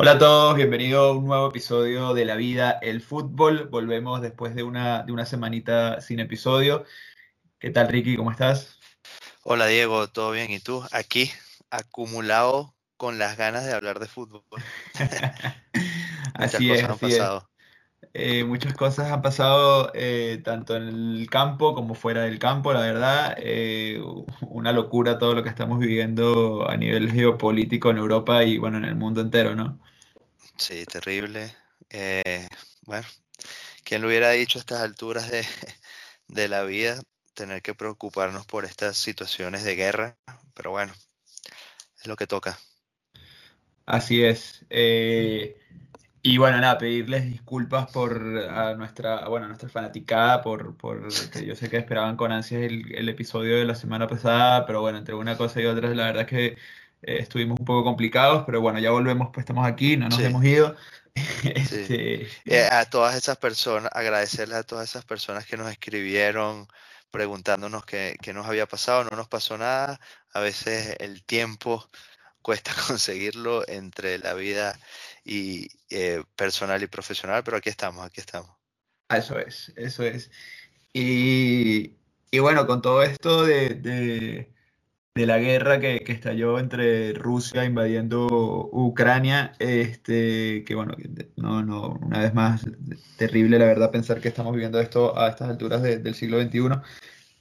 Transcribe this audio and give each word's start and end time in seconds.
Hola 0.00 0.12
a 0.12 0.18
todos, 0.20 0.54
bienvenido 0.54 1.00
a 1.00 1.12
un 1.12 1.26
nuevo 1.26 1.48
episodio 1.48 2.14
de 2.14 2.24
La 2.24 2.36
Vida, 2.36 2.78
el 2.82 3.02
Fútbol. 3.02 3.66
Volvemos 3.68 4.22
después 4.22 4.54
de 4.54 4.62
una, 4.62 5.02
de 5.02 5.10
una 5.10 5.26
semanita 5.26 6.00
sin 6.00 6.20
episodio. 6.20 6.84
¿Qué 7.58 7.70
tal, 7.70 7.88
Ricky? 7.88 8.16
¿Cómo 8.16 8.30
estás? 8.30 8.78
Hola, 9.42 9.66
Diego, 9.66 10.06
¿todo 10.06 10.30
bien? 10.30 10.52
¿Y 10.52 10.60
tú? 10.60 10.84
Aquí, 10.92 11.32
acumulado 11.70 12.76
con 12.96 13.18
las 13.18 13.36
ganas 13.36 13.66
de 13.66 13.72
hablar 13.72 13.98
de 13.98 14.06
fútbol. 14.06 14.44
así 16.34 16.70
es, 16.70 16.84
han 16.84 16.96
pasado. 16.96 17.50
Eh, 18.14 18.44
muchas 18.44 18.74
cosas 18.74 19.10
han 19.10 19.22
pasado 19.22 19.90
eh, 19.94 20.40
tanto 20.44 20.76
en 20.76 20.88
el 20.88 21.28
campo 21.30 21.74
como 21.74 21.94
fuera 21.94 22.22
del 22.22 22.38
campo, 22.38 22.72
la 22.72 22.80
verdad. 22.80 23.34
Eh, 23.38 24.00
una 24.42 24.72
locura 24.72 25.18
todo 25.18 25.34
lo 25.34 25.42
que 25.42 25.48
estamos 25.48 25.78
viviendo 25.78 26.68
a 26.68 26.76
nivel 26.76 27.10
geopolítico 27.12 27.90
en 27.90 27.98
Europa 27.98 28.44
y 28.44 28.58
bueno, 28.58 28.78
en 28.78 28.84
el 28.84 28.96
mundo 28.96 29.20
entero, 29.20 29.54
¿no? 29.54 29.78
Sí, 30.56 30.84
terrible. 30.86 31.54
bueno, 32.86 33.06
¿quién 33.84 34.02
lo 34.02 34.08
hubiera 34.08 34.30
dicho 34.30 34.58
a 34.58 34.60
estas 34.60 34.80
alturas 34.80 35.30
de, 35.30 35.44
de 36.28 36.48
la 36.48 36.64
vida? 36.64 37.00
Tener 37.34 37.62
que 37.62 37.74
preocuparnos 37.74 38.46
por 38.46 38.64
estas 38.64 38.96
situaciones 38.96 39.64
de 39.64 39.76
guerra, 39.76 40.16
pero 40.54 40.70
bueno, 40.70 40.92
es 42.00 42.06
lo 42.06 42.16
que 42.16 42.26
toca. 42.26 42.58
Así 43.86 44.22
es. 44.22 44.64
Y 46.22 46.38
bueno, 46.38 46.58
nada, 46.58 46.78
pedirles 46.78 47.24
disculpas 47.26 47.90
por 47.92 48.16
a 48.50 48.74
nuestra, 48.74 49.28
bueno, 49.28 49.46
nuestra 49.46 49.68
fanaticada, 49.68 50.42
por, 50.42 50.76
por 50.76 51.08
que 51.30 51.46
yo 51.46 51.54
sé 51.54 51.70
que 51.70 51.76
esperaban 51.76 52.16
con 52.16 52.32
ansias 52.32 52.62
el, 52.62 53.08
episodio 53.08 53.56
de 53.56 53.64
la 53.64 53.74
semana 53.74 54.08
pasada, 54.08 54.66
pero 54.66 54.80
bueno, 54.80 54.98
entre 54.98 55.14
una 55.14 55.36
cosa 55.36 55.60
y 55.60 55.66
otra, 55.66 55.88
la 55.94 56.06
verdad 56.06 56.22
es 56.22 56.28
que 56.28 56.46
eh, 56.46 56.56
estuvimos 57.20 57.58
un 57.60 57.64
poco 57.64 57.84
complicados, 57.84 58.42
pero 58.46 58.60
bueno, 58.60 58.80
ya 58.80 58.90
volvemos, 58.90 59.28
pues 59.32 59.44
estamos 59.44 59.66
aquí, 59.66 59.96
no 59.96 60.08
nos 60.08 60.20
hemos 60.20 60.44
ido. 60.44 60.76
Este, 61.42 62.28
eh, 62.44 62.68
a 62.70 62.84
todas 62.84 63.16
esas 63.16 63.38
personas, 63.38 63.90
agradecerles 63.92 64.56
a 64.56 64.62
todas 64.62 64.88
esas 64.88 65.04
personas 65.04 65.46
que 65.46 65.56
nos 65.56 65.68
escribieron 65.68 66.68
preguntándonos 67.10 67.84
qué, 67.84 68.16
qué 68.22 68.32
nos 68.32 68.46
había 68.46 68.66
pasado, 68.66 69.02
no 69.02 69.16
nos 69.16 69.26
pasó 69.26 69.58
nada, 69.58 69.98
a 70.32 70.38
veces 70.38 70.94
el 71.00 71.24
tiempo 71.24 71.88
cuesta 72.42 72.72
conseguirlo 72.86 73.66
entre 73.68 74.18
la 74.18 74.34
vida 74.34 74.78
y 75.28 75.68
eh, 75.90 76.22
personal 76.34 76.82
y 76.82 76.86
profesional, 76.86 77.42
pero 77.44 77.58
aquí 77.58 77.68
estamos, 77.68 78.04
aquí 78.04 78.20
estamos. 78.20 78.50
Ah, 79.08 79.18
eso 79.18 79.38
es, 79.38 79.72
eso 79.76 80.02
es. 80.02 80.30
Y, 80.92 81.96
y 82.30 82.38
bueno, 82.38 82.66
con 82.66 82.80
todo 82.80 83.02
esto 83.02 83.44
de, 83.44 83.74
de, 85.14 85.26
la 85.26 85.38
guerra 85.38 85.80
que, 85.80 86.00
que, 86.00 86.12
estalló 86.12 86.58
entre 86.58 87.12
Rusia 87.12 87.64
invadiendo 87.64 88.26
Ucrania, 88.72 89.52
este, 89.58 90.64
que 90.64 90.74
bueno, 90.74 90.94
no, 91.36 91.62
no, 91.62 91.98
una 92.00 92.20
vez 92.20 92.32
más, 92.34 92.64
terrible 93.16 93.58
la 93.58 93.66
verdad 93.66 93.90
pensar 93.90 94.20
que 94.20 94.28
estamos 94.28 94.52
viviendo 94.52 94.80
esto 94.80 95.18
a 95.18 95.28
estas 95.28 95.50
alturas 95.50 95.82
del 95.82 96.14
siglo 96.14 96.40
XXI, 96.40 96.80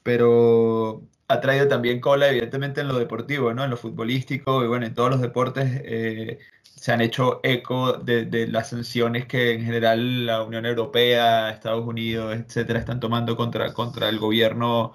pero 0.04 1.08
ha 1.28 1.42
traído 1.42 1.68
también 1.68 2.00
cola, 2.00 2.30
evidentemente, 2.30 2.82
en 2.82 2.88
lo 2.88 2.98
deportivo, 2.98 3.54
¿no? 3.54 3.64
En 3.64 3.70
lo 3.70 3.78
futbolístico 3.78 4.64
y 4.64 4.68
bueno, 4.68 4.86
en 4.86 4.94
todos 4.94 5.10
los 5.12 5.22
deportes 5.22 5.82
eh, 5.84 6.40
se 6.78 6.92
han 6.94 7.02
hecho 7.02 7.40
eco 7.44 7.94
de, 7.94 8.48
las 8.48 8.70
sanciones 8.70 9.26
que 9.28 9.54
en 9.54 9.66
general 9.66 10.26
la 10.26 10.44
Unión 10.44 10.66
Europea, 10.66 11.50
Estados 11.52 11.86
Unidos, 11.86 12.36
etcétera, 12.36 12.80
están 12.80 13.00
tomando 13.00 13.36
contra, 13.38 13.74
contra 13.74 14.10
el 14.10 14.20
gobierno 14.20 14.94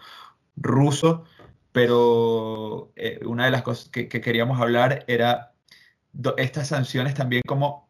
ruso. 0.57 1.25
Pero 1.73 2.93
eh, 2.97 3.21
una 3.25 3.47
de 3.47 3.51
las 3.53 3.63
cosas 3.63 3.89
que, 3.89 4.09
que 4.09 4.21
queríamos 4.21 4.61
hablar 4.61 5.05
era 5.09 5.55
estas 6.37 6.69
sanciones 6.69 7.15
también 7.15 7.43
como 7.47 7.89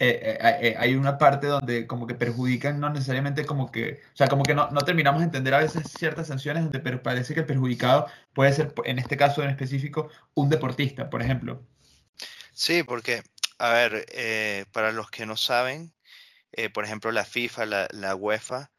eh, 0.00 0.38
eh, 0.60 0.74
hay 0.76 0.96
una 0.96 1.18
parte 1.18 1.46
donde 1.46 1.86
como 1.86 2.06
que 2.06 2.14
perjudican, 2.14 2.80
no 2.80 2.90
necesariamente 2.90 3.46
como 3.46 3.70
que, 3.70 4.00
o 4.12 4.16
sea, 4.16 4.26
como 4.26 4.42
que 4.42 4.54
no, 4.54 4.68
no 4.70 4.80
terminamos 4.82 5.20
de 5.20 5.26
entender 5.26 5.54
a 5.54 5.60
veces 5.60 5.84
ciertas 5.96 6.26
sanciones 6.26 6.64
donde 6.64 6.80
parece 6.98 7.32
que 7.32 7.40
el 7.40 7.46
perjudicado 7.46 8.06
puede 8.32 8.52
ser, 8.52 8.74
en 8.84 8.98
este 8.98 9.16
caso 9.16 9.42
en 9.42 9.50
específico, 9.50 10.10
un 10.34 10.50
deportista, 10.50 11.08
por 11.10 11.22
ejemplo. 11.22 11.62
Sí, 12.52 12.82
porque, 12.82 13.22
a 13.58 13.70
ver, 13.72 14.06
para 14.72 14.92
los 14.92 15.10
que 15.10 15.26
no 15.26 15.36
saben, 15.36 15.94
por 16.72 16.84
ejemplo, 16.84 17.12
la 17.12 17.24
FIFA, 17.24 17.66
la, 17.66 17.88
la 17.92 18.14
UEFA, 18.14 18.70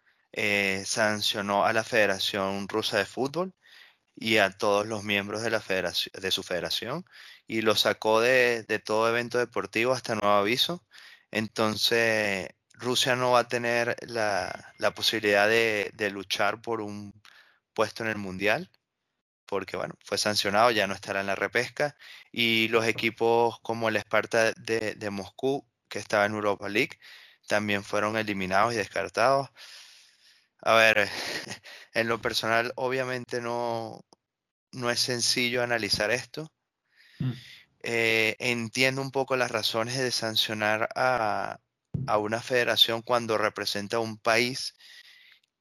sancionó 0.86 1.66
a 1.66 1.74
la 1.74 1.84
Federación 1.84 2.68
Rusa 2.68 2.98
de 2.98 3.06
Fútbol 3.06 3.54
y 4.16 4.38
a 4.38 4.52
todos 4.52 4.88
los 4.88 5.04
miembros 5.04 5.42
de, 5.44 5.50
la 5.52 5.62
federación, 5.62 6.14
de 6.22 6.32
su 6.32 6.44
federación 6.44 7.06
y 7.48 7.62
lo 7.62 7.76
sacó 7.76 8.22
de, 8.22 8.64
de 8.64 8.80
todo 8.80 9.10
evento 9.10 9.38
deportivo 9.40 9.94
hasta 9.94 10.16
nuevo 10.16 10.36
aviso. 10.36 10.86
Entonces, 11.32 12.50
Rusia 12.80 13.16
no 13.16 13.32
va 13.32 13.40
a 13.42 13.48
tener 13.48 13.96
la, 14.08 14.74
posibilidad 14.96 15.48
de, 15.48 16.10
luchar 16.12 16.62
por 16.62 16.82
un 16.82 17.14
puesto 17.74 18.04
en 18.04 18.10
el 18.10 18.18
Mundial, 18.18 18.72
porque 19.46 19.78
bueno, 19.78 19.96
fue 20.04 20.18
sancionado, 20.18 20.72
ya 20.72 20.88
no 20.88 20.94
estará 20.94 21.22
en 21.22 21.28
la 21.28 21.36
repesca. 21.36 21.96
Y 22.32 22.68
los 22.70 22.86
equipos 22.86 23.60
como 23.62 23.90
el 23.90 23.96
Esparta 23.98 24.52
de, 24.54 25.10
Moscú, 25.12 25.66
que 25.90 26.00
estaba 26.00 26.26
en 26.26 26.34
Europa 26.34 26.70
League, 26.70 27.00
también 27.48 27.84
fueron 27.84 28.18
eliminados 28.18 28.74
y 28.74 28.78
descartados. 28.78 29.50
A 30.62 30.74
ver, 30.74 31.10
en 31.94 32.08
lo 32.08 32.22
personal, 32.22 32.74
obviamente 32.76 33.42
no, 33.42 34.04
no 34.72 34.90
es 34.90 35.00
sencillo 35.00 35.64
analizar 35.64 36.12
esto. 36.12 36.52
Mm. 37.20 37.34
Eh, 37.88 38.36
entiendo 38.40 39.00
un 39.00 39.12
poco 39.12 39.36
las 39.36 39.52
razones 39.52 39.96
de 40.00 40.10
sancionar 40.10 40.90
a, 40.96 41.60
una 42.18 42.42
federación 42.42 43.04
cuando 43.04 43.38
representa 43.38 43.98
a 43.98 44.00
un 44.00 44.18
país 44.18 44.74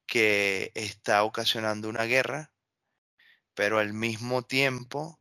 que 0.06 0.72
está 0.74 1.22
ocasionando 1.22 1.86
una 1.90 2.04
guerra, 2.04 2.50
pero 3.54 3.78
al 3.78 3.92
mismo 3.92 4.42
tiempo 4.42 5.18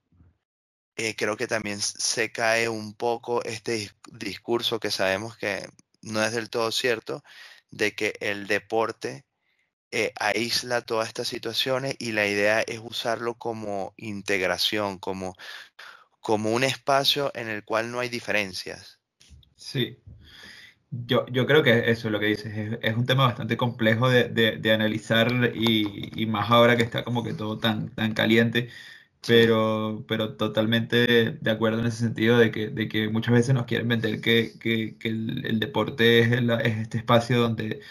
eh, 0.95 1.15
creo 1.15 1.37
que 1.37 1.47
también 1.47 1.81
se 1.81 2.31
cae 2.31 2.69
un 2.69 2.93
poco 2.93 3.43
este 3.43 3.91
discurso 4.11 4.79
que 4.79 4.91
sabemos 4.91 5.37
que 5.37 5.67
no 6.01 6.23
es 6.23 6.33
del 6.33 6.49
todo 6.49 6.71
cierto, 6.71 7.23
de 7.71 7.95
que 7.95 8.13
el 8.19 8.47
deporte 8.47 9.25
eh, 9.91 10.11
aísla 10.19 10.81
todas 10.81 11.07
estas 11.07 11.27
situaciones 11.27 11.95
y 11.99 12.11
la 12.11 12.27
idea 12.27 12.61
es 12.61 12.79
usarlo 12.83 13.35
como 13.35 13.93
integración, 13.97 14.97
como 14.97 15.35
como 16.23 16.53
un 16.53 16.63
espacio 16.63 17.31
en 17.35 17.49
el 17.49 17.65
cual 17.65 17.91
no 17.91 17.99
hay 17.99 18.07
diferencias. 18.07 18.99
Sí. 19.57 20.01
Yo, 20.95 21.25
yo 21.27 21.47
creo 21.47 21.63
que 21.63 21.89
eso 21.89 22.07
es 22.07 22.11
lo 22.11 22.19
que 22.19 22.27
dices, 22.27 22.77
es, 22.81 22.95
un 22.95 23.05
tema 23.07 23.25
bastante 23.25 23.57
complejo 23.57 24.09
de, 24.09 24.29
de, 24.29 24.71
analizar 24.71 25.51
y, 25.55 26.11
y, 26.21 26.25
más 26.27 26.51
ahora 26.51 26.77
que 26.77 26.83
está 26.83 27.03
como 27.03 27.23
que 27.23 27.33
todo 27.33 27.57
tan, 27.57 27.89
tan 27.95 28.13
caliente, 28.13 28.69
pero, 29.27 30.05
pero 30.07 30.35
totalmente 30.35 31.07
de 31.41 31.51
acuerdo 31.51 31.79
en 31.79 31.87
ese 31.87 31.97
sentido 31.97 32.37
de 32.37 32.51
que, 32.51 32.69
de 32.69 32.87
que 32.89 33.09
muchas 33.09 33.33
veces 33.33 33.55
nos 33.55 33.65
quieren 33.65 33.87
vender 33.87 34.21
que, 34.21 34.53
que, 34.59 34.95
que 34.99 35.07
el, 35.09 35.45
el, 35.47 35.59
deporte 35.59 36.19
es, 36.19 36.31
es, 36.31 36.77
este 36.77 36.99
espacio 36.99 37.39
donde, 37.41 37.81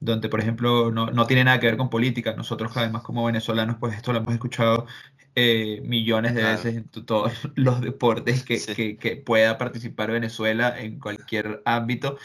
donde 0.00 0.28
por 0.28 0.40
ejemplo, 0.40 0.90
no, 0.90 1.06
no, 1.10 1.26
tiene 1.26 1.44
nada 1.44 1.60
que 1.60 1.66
ver 1.66 1.76
con 1.78 1.90
política. 1.90 2.34
Nosotros, 2.34 2.72
además, 2.76 3.02
como 3.02 3.24
venezolanos, 3.24 3.76
pues 3.80 3.94
esto 3.96 4.12
lo 4.12 4.18
hemos 4.20 4.34
escuchado 4.34 4.86
eh, 5.36 5.80
millones 5.84 6.34
de 6.34 6.42
veces 6.42 6.76
en 6.76 6.88
todos 6.88 7.32
los 7.54 7.80
deportes 7.80 8.44
que, 8.44 8.96
que, 8.98 9.16
pueda 9.16 9.58
participar 9.58 10.10
Venezuela 10.10 10.78
en 10.78 10.98
cualquier 10.98 11.62
ámbito. 11.64 12.18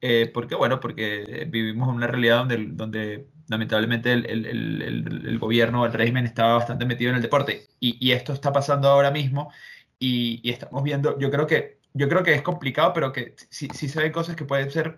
Eh, 0.00 0.30
porque, 0.32 0.54
bueno, 0.54 0.80
porque 0.80 1.46
vivimos 1.50 1.88
en 1.88 1.96
una 1.96 2.06
realidad 2.06 2.38
donde, 2.38 2.66
donde 2.70 3.28
lamentablemente 3.48 4.12
el, 4.12 4.26
el, 4.26 4.46
el, 4.46 5.26
el 5.26 5.38
gobierno, 5.38 5.84
el 5.86 5.92
régimen 5.92 6.24
estaba 6.24 6.54
bastante 6.54 6.84
metido 6.84 7.10
en 7.10 7.16
el 7.16 7.22
deporte. 7.22 7.68
Y, 7.80 7.96
y 8.04 8.12
esto 8.12 8.32
está 8.32 8.52
pasando 8.52 8.88
ahora 8.88 9.10
mismo 9.10 9.52
y, 9.98 10.40
y, 10.42 10.50
estamos 10.50 10.82
viendo, 10.82 11.18
yo 11.18 11.30
creo 11.30 11.46
que, 11.46 11.80
yo 11.94 12.08
creo 12.08 12.22
que 12.22 12.34
es 12.34 12.42
complicado, 12.42 12.92
pero 12.92 13.12
que 13.12 13.34
sí, 13.50 13.68
sí 13.74 13.88
se 13.88 14.00
ven 14.00 14.12
cosas 14.12 14.36
que 14.36 14.44
pueden 14.44 14.70
ser, 14.70 14.96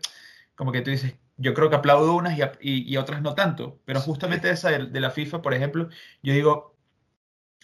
como 0.55 0.73
que 0.73 0.83
tú 0.83 0.91
dices, 0.91 1.15
yo 1.37 1.55
creo 1.55 1.71
que 1.71 1.77
aplaudo 1.77 2.15
unas 2.15 2.39
y, 2.39 2.93
y, 2.93 2.97
otras 2.99 3.23
no 3.23 3.35
tanto, 3.35 3.81
pero 3.87 4.01
justamente 4.01 4.51
esa 4.51 4.71
de, 4.71 4.87
de, 4.87 5.01
la 5.01 5.11
FIFA, 5.11 5.43
por 5.43 5.55
ejemplo, 5.55 5.89
yo 6.23 6.35
digo, 6.35 6.70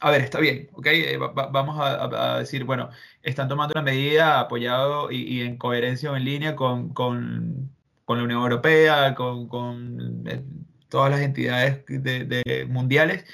a 0.00 0.10
ver, 0.10 0.22
está 0.22 0.40
bien, 0.40 0.68
¿ok? 0.74 0.86
Eh, 0.86 1.18
vamos 1.18 1.76
a, 1.80 2.38
decir, 2.38 2.64
bueno, 2.64 2.90
están 3.22 3.48
tomando 3.48 3.72
una 3.74 3.82
medida 3.82 4.40
apoyado 4.40 5.10
y, 5.10 5.40
en 5.40 5.56
coherencia 5.56 6.12
o 6.12 6.16
en 6.16 6.24
línea 6.24 6.54
con, 6.56 6.90
con, 6.90 7.70
la 8.08 8.22
Unión 8.22 8.42
Europea, 8.42 9.14
con, 9.14 9.48
con 9.48 10.24
eh, 10.26 10.42
todas 10.88 11.10
las 11.10 11.20
entidades 11.20 11.84
de, 11.86 12.66
mundiales, 12.68 13.24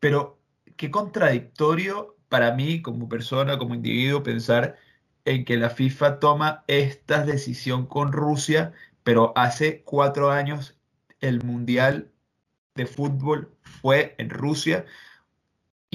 pero 0.00 0.38
qué 0.76 0.90
contradictorio 0.90 2.16
para 2.28 2.52
mí 2.52 2.82
como 2.82 3.08
persona, 3.08 3.58
como 3.58 3.74
individuo, 3.74 4.22
pensar 4.22 4.76
en 5.24 5.44
que 5.44 5.56
la 5.56 5.70
FIFA 5.70 6.20
toma 6.20 6.64
esta 6.68 7.24
decisión 7.24 7.86
con 7.86 8.12
Rusia, 8.12 8.72
pero 9.02 9.32
hace 9.36 9.82
cuatro 9.84 10.30
años 10.30 10.76
el 11.20 11.42
Mundial 11.42 12.10
de 12.74 12.86
Fútbol 12.86 13.50
fue 13.62 14.14
en 14.18 14.30
Rusia 14.30 14.84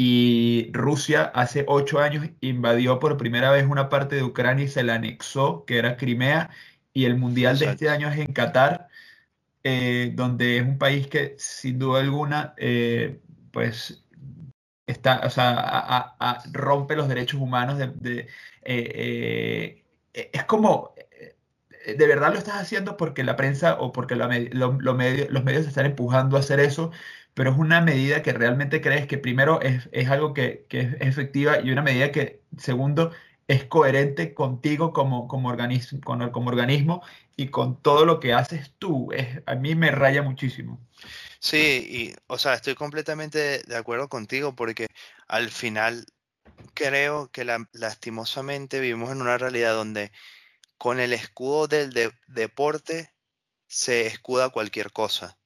y 0.01 0.72
Rusia 0.72 1.24
hace 1.36 1.66
ocho 1.68 2.00
años 2.00 2.25
invadió 2.40 3.00
por 3.00 3.18
primera 3.18 3.51
vez 3.51 3.66
una 3.68 3.90
parte 3.90 4.16
de 4.16 4.24
Ucrania 4.24 4.63
y 4.63 4.69
se 4.69 4.81
la 4.81 4.96
anexó, 4.96 5.66
que 5.66 5.78
era 5.78 5.98
Crimea, 5.98 6.51
y 6.94 7.04
el 7.04 7.18
Mundial 7.18 7.60
de 7.60 7.66
este 7.66 7.90
año 7.90 8.07
es 8.07 8.18
en 8.18 8.31
Qatar, 8.31 8.88
eh, 9.62 10.13
donde 10.16 10.60
es 10.60 10.63
un 10.63 10.78
país 10.78 11.07
que 11.07 11.36
sin 11.38 11.80
duda 11.80 12.00
alguna, 12.00 12.54
eh, 12.56 13.19
pues 13.51 14.06
está, 14.88 15.19
o 15.25 15.30
sea, 15.30 16.16
rompe 16.54 16.96
los 16.96 17.10
derechos 17.10 17.42
humanos 17.42 17.78
de, 17.78 18.28
eh, 18.63 19.84
es 20.13 20.44
como 20.46 20.94
de 21.86 22.07
verdad 22.07 22.31
lo 22.31 22.38
estás 22.38 22.56
haciendo 22.62 22.96
porque 22.96 23.24
la 23.25 23.36
prensa 23.36 23.75
o 23.81 23.92
porque 23.92 24.16
los 24.16 24.96
medios 24.96 25.68
están 25.68 25.88
empujando 25.88 26.38
a 26.38 26.40
hacer 26.40 26.62
eso, 26.62 26.92
pero 27.39 27.51
es 27.51 27.57
una 27.57 27.80
medida 27.80 28.21
que 28.21 28.33
realmente 28.33 28.81
crees 28.81 29.07
que 29.07 29.18
primero 29.18 29.62
es, 29.62 29.88
algo 30.09 30.33
que, 30.33 30.65
es 30.69 30.95
efectiva 31.00 31.62
y 31.62 31.71
una 31.71 31.81
medida 31.81 32.12
que, 32.12 32.41
segundo, 32.57 33.13
es 33.47 33.63
coherente 33.63 34.33
contigo 34.33 34.91
como, 34.91 35.30
como, 35.30 35.47
organismo, 35.47 36.01
como 36.01 36.50
organismo 36.50 37.01
y 37.38 37.47
con 37.47 37.81
todo 37.81 38.03
lo 38.03 38.19
que 38.19 38.33
haces 38.33 38.74
tú. 38.77 39.13
Es, 39.13 39.41
a 39.45 39.56
mí 39.56 39.74
me 39.74 39.89
raya 39.89 40.21
muchísimo. 40.21 40.86
Sí, 41.39 41.88
y, 41.89 42.15
o 42.27 42.38
sea, 42.38 42.56
estoy 42.56 42.75
completamente 42.75 43.63
de 43.63 43.77
acuerdo 43.77 44.09
contigo 44.09 44.53
porque 44.53 44.88
al 45.30 45.50
final 45.50 46.07
creo 46.74 47.31
que 47.31 47.45
lastimosamente 47.71 48.81
vivimos 48.81 49.13
en 49.13 49.21
una 49.21 49.38
realidad 49.38 49.75
donde 49.75 50.12
con 50.77 51.00
el 51.00 51.13
escudo 51.13 51.69
del 51.69 52.12
deporte 52.27 53.13
se 53.65 54.07
escuda 54.07 54.50
cualquier 54.50 54.91
cosa. 54.91 55.38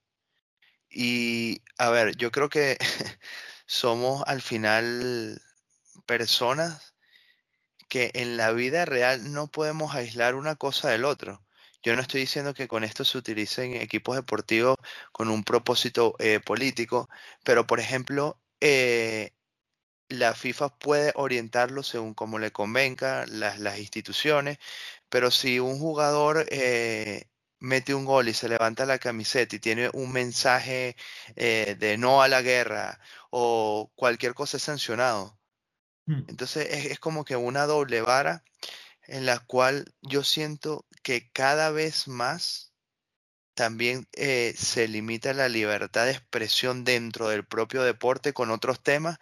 Y 0.94 1.64
a 1.78 1.90
ver, 1.90 2.16
yo 2.18 2.32
creo 2.32 2.50
que 2.50 2.78
somos 3.66 4.24
al 4.28 4.42
final 4.42 5.42
personas 6.06 6.94
que 7.90 8.12
en 8.16 8.38
la 8.38 8.52
vida 8.52 8.86
real 8.86 9.34
no 9.34 9.48
podemos 9.48 9.96
aislar 9.96 10.36
una 10.36 10.56
cosa 10.56 10.90
del 10.90 11.06
otro. 11.06 11.44
Yo 11.84 11.96
no 11.96 12.02
estoy 12.02 12.22
diciendo 12.22 12.54
que 12.54 12.68
con 12.68 12.84
esto 12.84 13.06
se 13.06 13.18
utilicen 13.18 13.76
equipos 13.76 14.16
deportivos 14.16 14.78
con 15.12 15.30
un 15.30 15.44
propósito 15.44 16.16
eh, 16.20 16.40
político, 16.40 17.10
pero 17.44 17.68
por 17.68 17.80
ejemplo, 17.80 18.40
eh, 18.62 19.34
la 20.10 20.34
FIFA 20.36 20.78
puede 20.78 21.12
orientarlo 21.16 21.84
según 21.84 22.14
como 22.14 22.40
le 22.40 22.52
convenga, 22.52 23.26
las, 23.28 23.60
las 23.60 23.80
instituciones, 23.80 24.60
pero 25.10 25.32
si 25.32 25.60
un 25.60 25.80
jugador 25.80 26.46
eh, 26.52 27.28
mete 27.64 27.94
un 27.94 28.04
gol 28.04 28.28
y 28.28 28.34
se 28.34 28.50
levanta 28.50 28.86
la 28.86 29.00
camiseta 29.00 29.56
y 29.56 29.60
tiene 29.60 29.90
un 29.94 30.12
mensaje 30.12 30.98
eh, 31.38 31.78
de 31.80 31.98
no 31.98 32.22
a 32.22 32.28
la 32.28 32.42
guerra 32.42 33.00
o 33.30 33.90
cualquier 33.96 34.34
cosa 34.34 34.58
es 34.58 34.64
sancionado. 34.64 35.40
Hmm. 36.06 36.24
Entonces 36.28 36.68
es, 36.92 37.00
como 37.00 37.24
que 37.24 37.38
una 37.38 37.66
doble 37.66 38.02
vara 38.02 38.44
en 39.04 39.26
la 39.26 39.40
cual 39.40 39.86
yo 40.02 40.26
siento 40.26 40.86
que 41.04 41.32
cada 41.32 41.72
vez 41.72 42.10
más 42.10 42.74
también 43.54 44.10
eh, 44.12 44.54
se 44.58 44.90
limita 44.90 45.34
la 45.34 45.48
libertad 45.48 46.06
de 46.06 46.12
expresión 46.12 46.84
dentro 46.84 47.30
del 47.30 47.46
propio 47.46 47.84
deporte 47.84 48.34
con 48.34 48.52
otros 48.52 48.84
temas, 48.84 49.20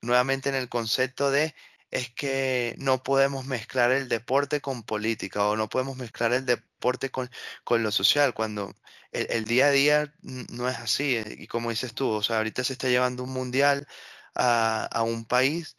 nuevamente 0.00 0.48
en 0.48 0.54
el 0.54 0.70
concepto 0.70 1.30
de 1.30 1.54
es 1.92 2.10
que 2.14 2.74
no 2.78 3.02
podemos 3.02 3.46
mezclar 3.46 3.92
el 3.92 4.08
deporte 4.08 4.60
con 4.60 4.82
política 4.82 5.46
o 5.46 5.56
no 5.56 5.68
podemos 5.68 5.96
mezclar 5.96 6.32
el 6.32 6.46
deporte 6.46 7.10
con, 7.10 7.30
con 7.64 7.82
lo 7.82 7.92
social, 7.92 8.34
cuando 8.34 8.74
el, 9.12 9.44
día 9.44 9.66
a 9.66 9.70
día 9.70 10.14
no 10.22 10.68
es 10.68 10.78
así. 10.78 11.16
Eh, 11.16 11.36
y 11.38 11.46
como 11.46 11.70
dices 11.70 11.94
tú, 11.94 12.08
o 12.10 12.22
sea, 12.22 12.38
ahorita 12.38 12.64
se 12.64 12.74
está 12.74 12.88
llevando 12.88 13.24
un 13.24 13.32
mundial 13.32 13.86
a, 14.34 14.86
a 14.86 15.02
un 15.02 15.24
país 15.26 15.76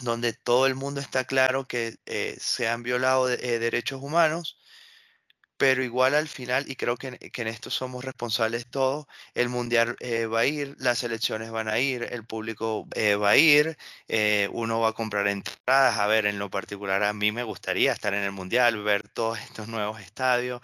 donde 0.00 0.32
todo 0.32 0.66
el 0.66 0.74
mundo 0.74 1.00
está 1.00 1.24
claro 1.24 1.66
que 1.66 1.96
eh, 2.06 2.36
se 2.40 2.68
han 2.68 2.82
violado 2.82 3.30
eh, 3.30 3.58
derechos 3.58 4.02
humanos 4.02 4.58
pero 5.56 5.84
igual 5.84 6.14
al 6.14 6.28
final, 6.28 6.68
y 6.68 6.76
creo 6.76 6.96
que, 6.96 7.18
en 7.20 7.46
esto 7.48 7.70
somos 7.70 8.04
responsables 8.04 8.66
todos, 8.68 9.06
el 9.34 9.48
mundial 9.48 9.96
eh, 10.00 10.26
va 10.26 10.40
a 10.40 10.46
ir, 10.46 10.74
las 10.78 11.02
elecciones 11.04 11.50
van 11.50 11.68
a 11.68 11.78
ir, 11.78 12.02
el 12.10 12.26
público 12.26 12.88
eh, 12.94 13.14
va 13.14 13.30
a 13.30 13.36
ir, 13.36 13.76
eh, 14.08 14.48
uno 14.52 14.80
va 14.80 14.88
a 14.90 14.92
comprar 14.92 15.28
entradas. 15.28 15.98
A 15.98 16.06
ver, 16.06 16.26
en 16.26 16.38
lo 16.38 16.50
particular 16.50 17.02
a 17.04 17.12
mí 17.12 17.32
me 17.32 17.44
gustaría 17.44 17.92
estar 17.92 18.14
en 18.14 18.24
el 18.24 18.32
mundial, 18.32 18.82
ver 18.82 19.08
todos 19.08 19.38
estos 19.40 19.68
nuevos 19.68 20.00
estadios 20.00 20.60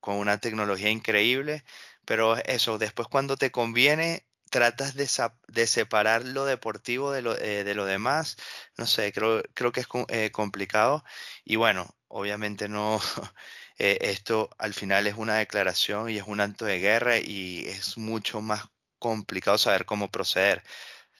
con 0.00 0.16
una 0.16 0.38
tecnología 0.38 0.90
increíble, 0.90 1.64
pero 2.04 2.36
eso, 2.36 2.78
después 2.78 3.08
cuando 3.08 3.36
te 3.36 3.50
conviene, 3.50 4.26
tratas 4.50 4.94
de, 4.94 5.08
de 5.48 5.66
separar 5.66 6.24
lo 6.24 6.44
deportivo 6.44 7.12
de 7.12 7.22
lo, 7.22 7.34
de 7.34 7.74
lo 7.74 7.86
demás, 7.86 8.36
no 8.76 8.86
sé, 8.86 9.12
creo, 9.12 9.42
creo 9.54 9.72
que 9.72 9.80
es 9.80 10.30
complicado. 10.32 11.04
Y 11.44 11.56
bueno, 11.56 11.94
obviamente 12.12 12.68
no, 12.68 13.00
eh, 13.78 13.98
esto 14.02 14.50
al 14.58 14.74
final 14.74 15.06
es 15.06 15.14
una 15.16 15.36
declaración 15.36 16.10
y 16.10 16.18
es 16.18 16.24
un 16.26 16.40
acto 16.40 16.64
de 16.64 16.78
guerra 16.78 17.18
y 17.18 17.64
es 17.66 17.98
mucho 17.98 18.40
más 18.40 18.64
complicado 18.98 19.58
saber 19.58 19.84
cómo 19.84 20.10
proceder. 20.10 20.62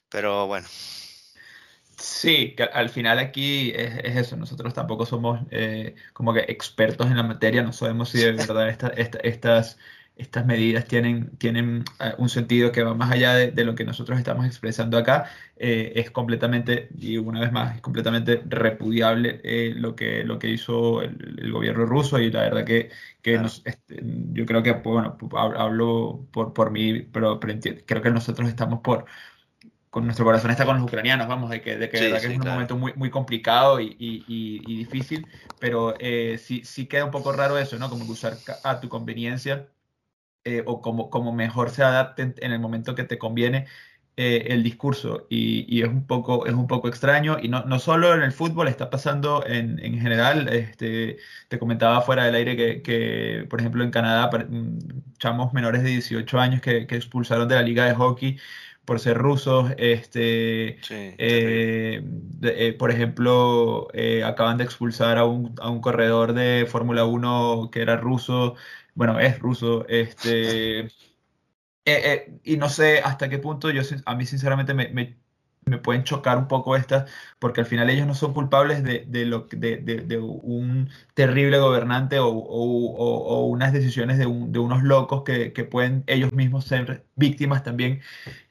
Pero 0.09 0.47
bueno. 0.47 0.67
Sí, 1.97 2.55
al 2.73 2.89
final 2.89 3.19
aquí 3.19 3.71
es, 3.75 3.97
eso, 4.03 4.35
nosotros 4.35 4.73
tampoco 4.73 5.05
somos 5.05 5.41
eh, 5.51 5.95
como 6.13 6.33
que 6.33 6.41
expertos 6.47 7.07
en 7.07 7.17
la 7.17 7.23
materia, 7.23 7.63
no 7.63 7.73
sabemos 7.73 8.09
si 8.09 8.19
de 8.19 8.31
verdad 8.47 8.69
estas 9.23 9.77
estas 10.15 10.45
medidas 10.45 10.85
tienen, 10.85 11.35
tienen 11.37 11.85
eh, 11.99 12.13
un 12.17 12.29
sentido 12.29 12.71
que 12.71 12.83
va 12.83 12.93
más 12.93 13.11
allá 13.11 13.33
de, 13.33 13.63
lo 13.63 13.73
que 13.75 13.83
nosotros 13.83 14.17
estamos 14.19 14.45
expresando 14.45 14.97
acá. 14.97 15.25
Eh, 15.57 15.93
es 15.95 16.11
completamente, 16.11 16.89
y 16.97 17.17
una 17.17 17.39
vez 17.39 17.51
más, 17.51 17.75
es 17.75 17.81
completamente 17.81 18.41
repudiable 18.45 19.41
eh, 19.43 19.73
lo, 19.75 19.95
que, 19.95 20.23
lo 20.23 20.37
que 20.37 20.49
hizo 20.49 21.01
el, 21.01 21.51
gobierno 21.51 21.85
ruso 21.85 22.19
y 22.19 22.31
la 22.31 22.41
verdad 22.41 22.65
que, 22.65 22.89
que 23.21 23.35
este, 23.65 24.01
yo 24.33 24.45
creo 24.45 24.61
que, 24.63 24.73
bueno, 24.73 25.17
hablo 25.35 26.27
por, 26.31 26.53
por 26.53 26.71
mí, 26.71 27.01
pero, 27.01 27.39
creo 27.39 28.01
que 28.01 28.11
nosotros 28.11 28.49
estamos 28.49 28.81
por, 28.81 29.05
con 29.89 30.05
nuestro 30.05 30.25
corazón 30.25 30.51
está 30.51 30.65
con 30.65 30.77
los 30.77 30.85
ucranianos, 30.85 31.27
vamos, 31.27 31.49
de 31.49 31.61
que, 31.61 31.77
de 31.77 31.89
que, 31.89 31.99
verdad 32.01 32.21
que 32.21 32.27
es 32.33 32.39
un 32.39 32.47
momento 32.47 32.77
muy, 32.77 32.93
muy 32.95 33.09
complicado 33.09 33.79
y, 33.79 33.95
y, 33.99 34.23
y, 34.27 34.77
difícil, 34.77 35.27
pero 35.59 35.95
sí, 36.37 36.61
sí 36.65 36.87
queda 36.87 37.05
un 37.05 37.11
poco 37.11 37.31
raro 37.31 37.57
eso, 37.57 37.77
¿no? 37.77 37.89
Como 37.89 38.05
usar 38.05 38.35
a 38.63 38.79
tu 38.79 38.89
conveniencia 38.89 39.67
eh, 40.45 40.61
o 40.65 40.81
como, 40.81 41.09
como 41.09 41.31
mejor 41.31 41.69
se 41.69 41.83
adapte 41.83 42.33
en, 42.37 42.51
el 42.51 42.59
momento 42.59 42.95
que 42.95 43.05
te 43.05 43.17
conviene 43.17 43.65
eh, 44.17 44.47
el 44.49 44.61
discurso. 44.61 45.25
Y, 45.29 45.81
es, 45.81 45.87
un 45.87 46.05
poco, 46.05 46.45
es 46.45 46.53
un 46.53 46.67
poco 46.67 46.89
extraño. 46.89 47.37
Y 47.41 47.47
no, 47.47 47.63
no 47.63 47.79
solo 47.79 48.13
en 48.13 48.21
el 48.23 48.33
fútbol, 48.33 48.67
está 48.67 48.89
pasando 48.89 49.45
en, 49.45 49.79
en 49.79 49.99
general. 49.99 50.49
Este, 50.49 51.17
te 51.47 51.59
comentaba 51.59 52.01
fuera 52.01 52.25
del 52.25 52.35
aire 52.35 52.57
que, 52.57 52.81
que 52.81 53.47
por 53.49 53.61
ejemplo, 53.61 53.83
en 53.85 53.91
Canadá, 53.91 54.29
mm, 54.49 54.79
chamos 55.17 55.53
menores 55.53 55.81
de 55.83 55.91
18 55.91 56.39
años 56.39 56.61
que, 56.61 56.87
que 56.87 56.95
expulsaron 56.95 57.47
de 57.47 57.55
la 57.55 57.61
liga 57.61 57.85
de 57.85 57.95
hockey 57.95 58.37
por 58.85 58.99
ser 58.99 59.17
rusos. 59.17 59.71
Este, 59.77 60.77
eh, 60.89 62.75
por 62.77 62.91
ejemplo, 62.91 63.87
acaban 64.25 64.57
de 64.57 64.65
expulsar 64.65 65.17
a 65.17 65.25
un, 65.25 65.55
a 65.61 65.69
un 65.69 65.79
corredor 65.79 66.33
de 66.33 66.67
Fórmula 66.69 67.05
1 67.05 67.69
que 67.71 67.81
era 67.81 67.95
ruso 67.95 68.55
bueno, 68.95 69.19
es 69.19 69.39
ruso, 69.39 69.87
este, 69.87 70.81
eh, 70.81 70.89
eh, 71.85 72.39
y 72.43 72.57
no 72.57 72.69
sé 72.69 72.99
hasta 72.99 73.29
qué 73.29 73.39
punto 73.39 73.69
yo, 73.69 73.81
a 74.05 74.15
mí 74.15 74.25
sinceramente 74.25 74.73
me, 74.73 74.89
me, 74.89 75.17
pueden 75.79 76.03
chocar 76.03 76.37
un 76.37 76.47
poco 76.47 76.75
estas, 76.75 77.09
porque 77.39 77.61
al 77.61 77.67
final 77.67 77.89
ellos 77.89 78.07
no 78.07 78.15
son 78.15 78.33
culpables 78.33 78.83
de, 78.83 79.05
de 79.07 79.25
lo, 79.25 79.47
de, 79.49 79.77
de, 79.77 80.17
un 80.19 80.89
terrible 81.13 81.57
gobernante 81.57 82.19
o, 82.19 82.27
o, 82.29 83.45
unas 83.47 83.73
decisiones 83.73 84.17
de, 84.17 84.25
de 84.25 84.59
unos 84.59 84.83
locos 84.83 85.23
que, 85.23 85.53
que, 85.53 85.63
pueden 85.63 86.03
ellos 86.07 86.33
mismos 86.33 86.65
ser 86.65 87.05
víctimas 87.15 87.63
también 87.63 88.01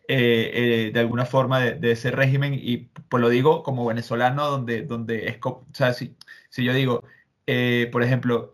eh, 0.09 0.91
de 0.93 1.01
alguna 1.01 1.27
forma 1.27 1.61
de, 1.61 1.93
ese 1.93 2.11
régimen, 2.11 2.55
y 2.55 2.89
pues 3.09 3.21
lo 3.21 3.29
digo 3.29 3.63
como 3.63 3.87
venezolano, 3.87 4.49
donde, 4.51 4.83
donde 4.83 5.29
es, 5.29 5.39
o 5.43 5.67
sea, 5.73 5.93
si, 5.95 6.17
si 6.51 6.65
yo 6.65 6.75
digo, 6.75 7.05
por 7.93 8.03
ejemplo, 8.03 8.51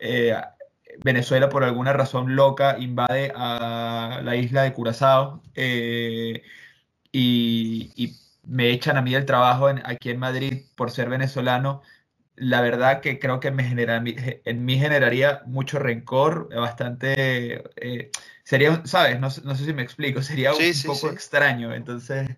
Venezuela 1.03 1.49
por 1.49 1.65
alguna 1.65 1.93
razón 1.93 2.35
loca 2.35 2.77
invade 2.79 3.33
a 3.35 4.21
la 4.25 4.37
isla 4.37 4.63
de 4.63 4.73
Curazao 4.73 5.43
eh, 5.55 6.43
y, 7.13 8.17
me 8.45 8.71
echan 8.71 8.97
a 8.97 9.03
mí 9.03 9.15
el 9.15 9.27
trabajo 9.27 9.69
aquí 9.85 10.09
en 10.09 10.19
Madrid 10.19 10.63
por 10.75 10.91
ser 10.91 11.11
venezolano, 11.11 11.83
la 12.35 12.63
verdad 12.63 13.03
que 13.03 13.19
creo 13.19 13.41
que 13.41 13.51
me 13.51 13.63
genera, 13.63 14.03
en 14.03 14.65
mí 14.65 14.79
generaría 14.79 15.43
mucho 15.45 15.79
rencor, 15.79 16.49
bastante, 16.55 17.63
eh, 17.77 18.11
sería, 18.45 18.81
¿sabes? 18.87 19.21
No, 19.21 19.31
sé 19.31 19.65
si 19.65 19.75
me 19.75 19.83
explico, 19.83 20.23
sería 20.23 20.55
un 20.55 20.83
poco 20.87 21.11
extraño, 21.11 21.75
entonces 21.75 22.31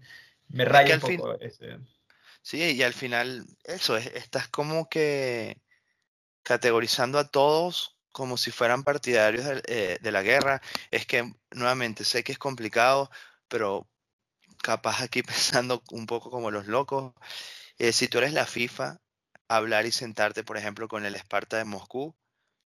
me 0.49 0.65
raya 0.65 0.97
un 0.97 1.01
poco 1.01 1.39
ese. 1.39 1.79
Sí, 2.43 2.59
y 2.73 2.83
al 2.83 2.95
final 2.95 3.47
eso, 3.63 3.97
estás 3.97 4.49
como 4.49 4.89
que 4.89 5.61
categorizando 6.43 7.21
a 7.21 7.29
todos 7.29 8.00
como 8.13 8.37
si 8.37 8.51
fueran 8.51 8.85
partidarios 8.85 9.47
eh, 9.67 9.99
de, 10.01 10.13
la 10.13 10.23
guerra. 10.23 10.63
Es 10.91 11.07
que, 11.07 11.33
nuevamente, 11.53 12.05
sé 12.05 12.25
que 12.25 12.33
es 12.33 12.39
complicado, 12.39 13.11
pero 13.49 13.89
capaz 14.63 15.03
aquí 15.03 15.23
pensando 15.23 15.83
un 15.91 16.07
poco 16.07 16.31
como 16.31 16.51
los 16.51 16.67
locos, 16.67 17.15
eh, 17.79 17.93
si 17.93 18.09
tú 18.09 18.19
eres 18.19 18.33
la 18.33 18.47
FIFA, 18.47 19.01
hablar 19.49 19.87
y 19.87 19.93
sentarte, 19.93 20.45
por 20.45 20.57
ejemplo, 20.59 20.89
con 20.89 21.07
el 21.07 21.17
Esparta 21.17 21.59
de 21.59 21.65
Moscú 21.65 22.15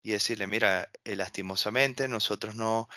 y 0.03 0.11
decirle, 0.11 0.47
mira, 0.47 0.89
eh, 1.05 1.15
lastimosamente 1.15 2.07
nosotros 2.07 2.55
no, 2.55 2.89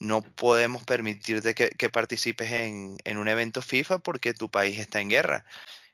no 0.00 0.22
podemos 0.22 0.84
permitirte 0.84 1.54
que, 1.54 1.70
que 1.70 1.90
participes 1.90 2.52
en, 2.52 2.98
en, 3.04 3.18
un 3.18 3.28
evento 3.28 3.62
FIFA 3.62 4.00
porque 4.00 4.34
tu 4.34 4.50
país 4.50 4.78
está 4.78 5.00
en 5.00 5.10
guerra 5.10 5.46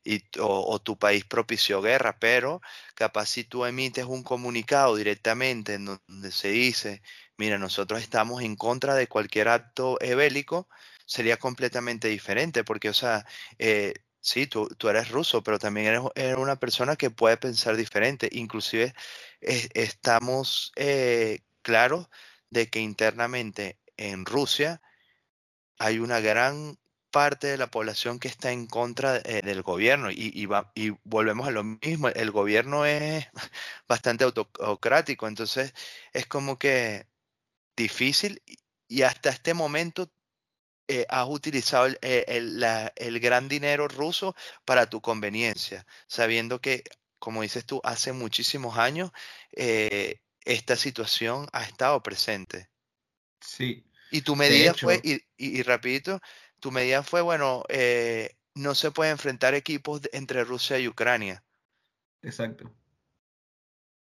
y, 0.05 0.23
o, 0.41 0.81
tu 0.81 0.99
país 0.99 1.25
propició 1.25 1.81
guerra, 1.83 2.19
pero 2.19 2.61
capaz 2.95 3.27
si 3.27 3.45
tú 3.45 3.65
emites 3.65 4.05
un 4.05 4.23
comunicado 4.23 4.97
directamente 4.97 5.75
en 5.75 5.85
donde 5.87 6.33
se 6.33 6.49
dice, 6.49 7.03
mira, 7.37 7.59
nosotros 7.59 8.01
estamos 8.03 8.43
en 8.43 8.57
contra 8.57 8.95
de 8.95 9.09
cualquier 9.09 9.49
acto 9.49 9.99
bélico, 10.01 10.69
sería 11.07 11.37
completamente 11.37 12.09
diferente, 12.09 12.65
porque, 12.65 12.89
o 12.89 12.95
sea, 12.95 13.27
eh, 13.59 13.95
sí, 14.21 14.47
tú, 14.47 14.69
tú, 14.79 14.89
eres 14.89 15.11
ruso, 15.11 15.43
pero 15.43 15.59
también 15.59 15.87
eres, 16.15 16.37
una 16.39 16.57
persona 16.57 16.97
que 16.97 17.11
puede 17.11 17.37
pensar 17.37 17.77
diferente. 17.77 18.29
Inclusive 18.33 18.95
estamos 19.41 20.73
eh, 20.77 21.41
claros 21.63 22.09
de 22.51 22.69
que 22.71 22.81
internamente 22.81 23.79
en 23.97 24.25
Rusia 24.27 24.83
hay 25.79 25.99
una 25.99 26.21
gran 26.21 26.79
parte 27.13 27.47
de 27.47 27.59
la 27.59 27.71
población 27.71 28.19
que 28.19 28.27
está 28.27 28.51
en 28.51 28.67
contra 28.67 29.19
eh, 29.19 29.43
del 29.45 29.63
gobierno 29.63 30.11
y, 30.11 30.33
y, 30.35 30.49
y, 30.75 30.97
volvemos 31.05 31.47
a 31.47 31.53
lo 31.53 31.63
mismo, 31.63 32.09
el 32.09 32.33
gobierno 32.33 32.85
es 32.87 33.29
bastante 33.89 34.25
autocrático, 34.25 35.29
entonces 35.29 35.75
es 36.13 36.27
como 36.27 36.59
que 36.59 37.07
difícil 37.77 38.43
y 38.89 39.03
hasta 39.03 39.31
este 39.31 39.55
momento 39.55 40.11
eh, 40.89 41.07
has 41.09 41.29
utilizado 41.29 41.87
el, 41.87 41.99
eh, 42.03 42.25
el, 42.27 42.65
el, 42.97 43.21
gran 43.21 43.49
dinero 43.49 43.87
ruso 43.87 44.35
para 44.65 44.91
tu 44.91 45.01
conveniencia, 45.01 45.87
sabiendo 46.09 46.61
que, 46.61 46.83
como 47.19 47.43
dices 47.43 47.65
tú, 47.65 47.81
hace 47.85 48.13
muchísimos 48.13 48.79
años 48.79 49.13
esta 50.45 50.77
situación 50.77 51.47
ha 51.53 51.63
estado 51.63 52.03
presente. 52.03 52.69
Sí. 53.41 53.85
Y 54.11 54.23
tu 54.23 54.37
medida 54.37 54.75
fue, 54.75 55.01
y, 55.03 55.23
y, 55.37 55.63
rapidito, 55.63 56.21
tu 56.63 56.71
medida 56.71 57.03
fue, 57.03 57.21
bueno, 57.23 57.65
eh, 57.69 58.37
no 58.55 58.77
se 58.77 58.93
puede 58.93 59.11
enfrentar 59.11 59.53
equipos 59.55 60.01
entre 60.13 60.45
Rusia 60.45 60.79
y 60.79 60.87
Ucrania. 60.87 61.43
Exacto. 62.23 62.73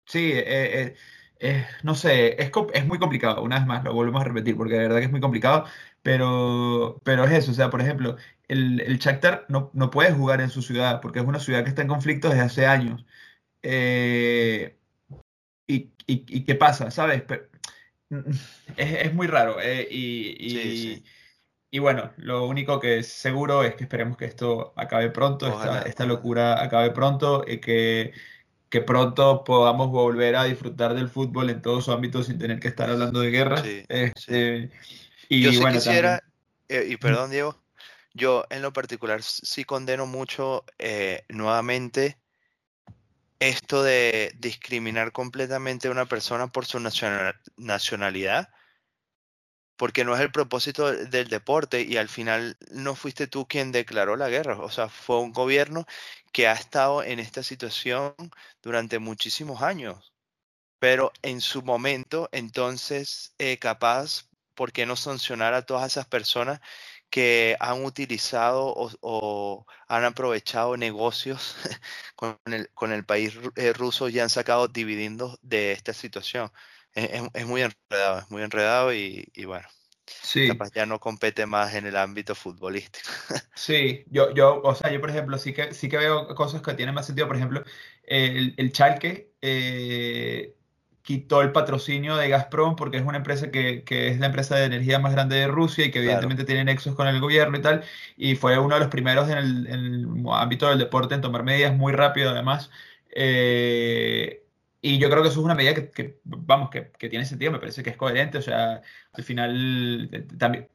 Sí, 0.07 0.33
eh, 0.33 0.97
eh, 1.41 1.67
no 1.83 1.95
sé, 1.95 2.43
es, 2.43 2.51
es, 2.73 2.87
muy 2.87 2.99
complicado, 2.99 3.43
una 3.43 3.59
vez 3.59 3.67
más, 3.67 3.85
lo 3.85 3.93
volvemos 3.93 4.23
a 4.23 4.25
repetir, 4.25 4.57
porque 4.57 4.75
de 4.75 4.81
verdad 4.81 4.99
que 4.99 5.05
es 5.05 5.11
muy 5.11 5.21
complicado, 5.21 5.67
pero, 6.03 6.99
pero 7.05 7.25
es 7.25 7.33
eso, 7.33 7.51
o 7.51 7.55
sea, 7.55 7.69
por 7.69 7.83
ejemplo, 7.83 8.17
el, 8.49 8.81
el 8.81 8.99
Shakhtar 8.99 9.45
no, 9.51 9.71
no 9.75 9.91
puede 9.91 10.13
jugar 10.13 10.41
en 10.41 10.49
su 10.49 10.63
ciudad, 10.63 11.03
porque 11.03 11.19
es 11.19 11.27
una 11.27 11.41
ciudad 11.41 11.65
que 11.65 11.69
está 11.69 11.83
en 11.83 11.89
conflicto 11.89 12.31
desde 12.31 12.43
hace 12.43 12.67
años. 12.67 13.05
Y, 13.63 14.73
y, 15.67 15.93
y, 16.07 16.45
qué 16.45 16.55
pasa? 16.55 16.91
¿Sabes? 16.91 17.25
Es, 18.79 18.93
es 19.05 19.13
muy 19.15 19.27
raro. 19.27 19.59
y, 19.63 20.49
sí, 20.49 20.95
sí. 20.95 21.05
Y 21.71 21.81
bueno, 21.81 22.13
lo 22.17 22.47
único 22.47 22.81
que 22.81 22.99
es 22.99 23.09
seguro 23.09 23.63
es 23.63 23.75
que 23.75 23.85
esperemos 23.85 24.17
que 24.17 24.25
esto 24.25 24.73
acabe 24.75 25.11
pronto, 25.11 25.47
esta, 25.49 25.83
esta, 25.83 26.07
locura 26.07 26.63
acabe 26.63 26.91
pronto, 26.93 27.45
y 27.47 27.59
que, 27.59 28.13
que, 28.71 28.81
pronto 28.81 29.45
podamos 29.45 29.91
volver 29.91 30.37
a 30.37 30.45
disfrutar 30.45 30.95
del 30.95 31.11
fútbol 31.11 31.51
en 31.51 31.61
todos 31.61 31.85
sus 31.85 31.95
ámbitos 31.95 32.27
sin 32.27 32.39
tener 32.39 32.59
que 32.59 32.69
estar 32.69 32.89
hablando 32.89 33.21
de 33.21 33.31
guerra. 33.31 33.63
Sí, 33.63 33.85
este, 33.89 34.71
Y 35.29 35.43
yo 35.43 35.53
sí 35.53 35.59
bueno, 35.59 35.77
quisiera, 35.77 36.23
eh, 36.71 36.87
y 36.89 36.97
perdón 36.97 37.31
Diego, 37.31 37.61
yo 38.15 38.47
en 38.49 38.63
lo 38.63 38.73
particular 38.73 39.23
sí 39.23 39.65
condeno 39.65 40.07
mucho 40.07 40.65
eh, 40.79 41.25
nuevamente 41.29 42.17
esto 43.41 43.83
de 43.83 44.33
discriminar 44.39 45.13
completamente 45.13 45.89
a 45.89 45.91
una 45.91 46.07
persona 46.07 46.47
por 46.49 46.65
su 46.65 46.81
nacionalidad 47.57 48.49
porque 49.79 50.05
no 50.05 50.15
es 50.17 50.21
el 50.23 50.33
propósito 50.33 50.93
del 50.93 51.29
deporte 51.31 51.83
y 51.83 51.97
al 51.99 52.11
final 52.11 52.59
no 52.73 52.97
fuiste 52.97 53.29
tú 53.29 53.49
quien 53.49 53.73
declaró 53.73 54.17
la 54.17 54.31
guerra, 54.31 54.59
o 54.61 54.71
sea, 54.71 54.91
fue 54.91 55.21
un 55.21 55.33
gobierno 55.33 55.87
que 56.33 56.49
ha 56.49 56.55
estado 56.55 57.03
en 57.05 57.21
esta 57.21 57.43
situación 57.45 58.15
durante 58.63 59.01
muchísimos 59.01 59.63
años, 59.63 60.15
pero 60.79 61.13
en 61.23 61.41
su 61.41 61.63
momento, 61.63 62.29
entonces, 62.33 63.35
eh, 63.39 63.59
capaz, 63.59 64.29
¿por 64.55 64.73
qué 64.73 64.87
no 64.87 64.97
sancionar 64.97 65.55
a 65.55 65.63
todas 65.67 65.87
esas 65.93 66.07
personas 66.07 66.61
que 67.11 67.57
han 67.61 67.85
utilizado 67.85 68.67
o, 68.69 68.91
o 69.01 69.67
han 69.89 70.05
aprovechado 70.05 70.77
negocios 70.77 71.57
con 72.17 72.39
el, 72.47 72.71
con 72.75 72.93
el 72.93 73.05
país 73.07 73.35
eh, 73.57 73.73
ruso 73.73 74.09
y 74.09 74.21
han 74.21 74.31
sacado 74.31 74.69
dividendos 74.69 75.39
de 75.43 75.73
esta 75.73 75.93
situación? 75.95 76.51
Es, 77.35 77.47
muy 77.47 77.63
enredado, 77.63 78.19
es 78.21 78.31
muy 78.31 78.43
enredado 78.43 78.93
y, 78.93 79.29
y 79.35 79.45
bueno. 79.45 79.67
Sí. 80.23 80.49
Capaz 80.49 80.71
ya 80.73 80.87
no 80.87 80.99
compete 81.01 81.47
más 81.47 81.75
en 81.75 81.87
el 81.87 81.97
ámbito 81.97 82.35
futbolístico. 82.35 83.09
Sí, 83.55 84.05
yo, 84.09 84.33
yo, 84.35 84.63
o 84.63 84.75
sea, 84.75 84.91
yo 84.91 85.01
por 85.01 85.11
ejemplo 85.11 85.37
sí 85.37 85.53
que, 85.53 85.75
sí 85.75 85.89
que 85.89 85.99
veo 85.99 86.29
cosas 86.35 86.63
que 86.63 86.75
tienen 86.75 86.95
más 86.95 87.07
sentido. 87.07 87.27
Por 87.27 87.37
ejemplo, 87.37 87.65
el, 88.05 88.55
el 88.57 88.73
Chalke 88.73 89.33
eh, 89.43 90.55
quitó 91.03 91.43
el 91.43 91.53
patrocinio 91.53 92.17
de 92.17 92.29
Gazprom 92.29 92.77
porque 92.77 92.99
es 92.99 93.03
una 93.03 93.17
empresa 93.19 93.51
que, 93.51 93.83
que, 93.85 94.09
es 94.09 94.21
la 94.21 94.27
empresa 94.27 94.57
de 94.57 94.67
energía 94.67 94.99
más 94.99 95.13
grande 95.13 95.37
de 95.37 95.49
Rusia 95.49 95.87
y 95.87 95.91
que 95.91 95.99
evidentemente 96.01 96.45
tiene 96.45 96.65
nexos 96.65 96.95
con 96.95 97.09
el 97.09 97.21
gobierno 97.21 97.59
y 97.59 97.63
tal. 97.63 97.85
Y 98.17 98.37
fue 98.37 98.59
uno 98.59 98.75
de 98.75 98.81
los 98.81 98.91
primeros 98.91 99.29
en 99.29 99.39
el, 99.39 99.67
en 99.67 99.81
el 99.85 100.07
ámbito 100.31 100.69
del 100.69 100.79
deporte 100.79 101.15
en 101.15 101.21
tomar 101.23 101.43
medidas 101.45 101.75
muy 101.77 101.93
rápido 101.93 102.31
además. 102.31 102.71
Eh, 103.11 104.48
y 104.81 104.99
yo 104.99 105.11
creo 105.11 105.23
que 105.23 105.29
eso 105.29 105.41
es 105.41 105.45
una 105.45 105.55
medida 105.55 105.75
que, 105.75 106.21
vamos, 106.25 106.71
que, 106.71 106.91
que, 106.93 107.09
tiene 107.09 107.25
sentido, 107.25 107.53
me 107.53 107.59
parece 107.59 107.83
que 107.83 107.91
es 107.91 107.97
coherente, 107.97 108.39
o 108.39 108.43
sea, 108.43 108.81
al 109.13 109.25
final 109.25 110.09
eh, 110.13 110.27
también 110.39 110.69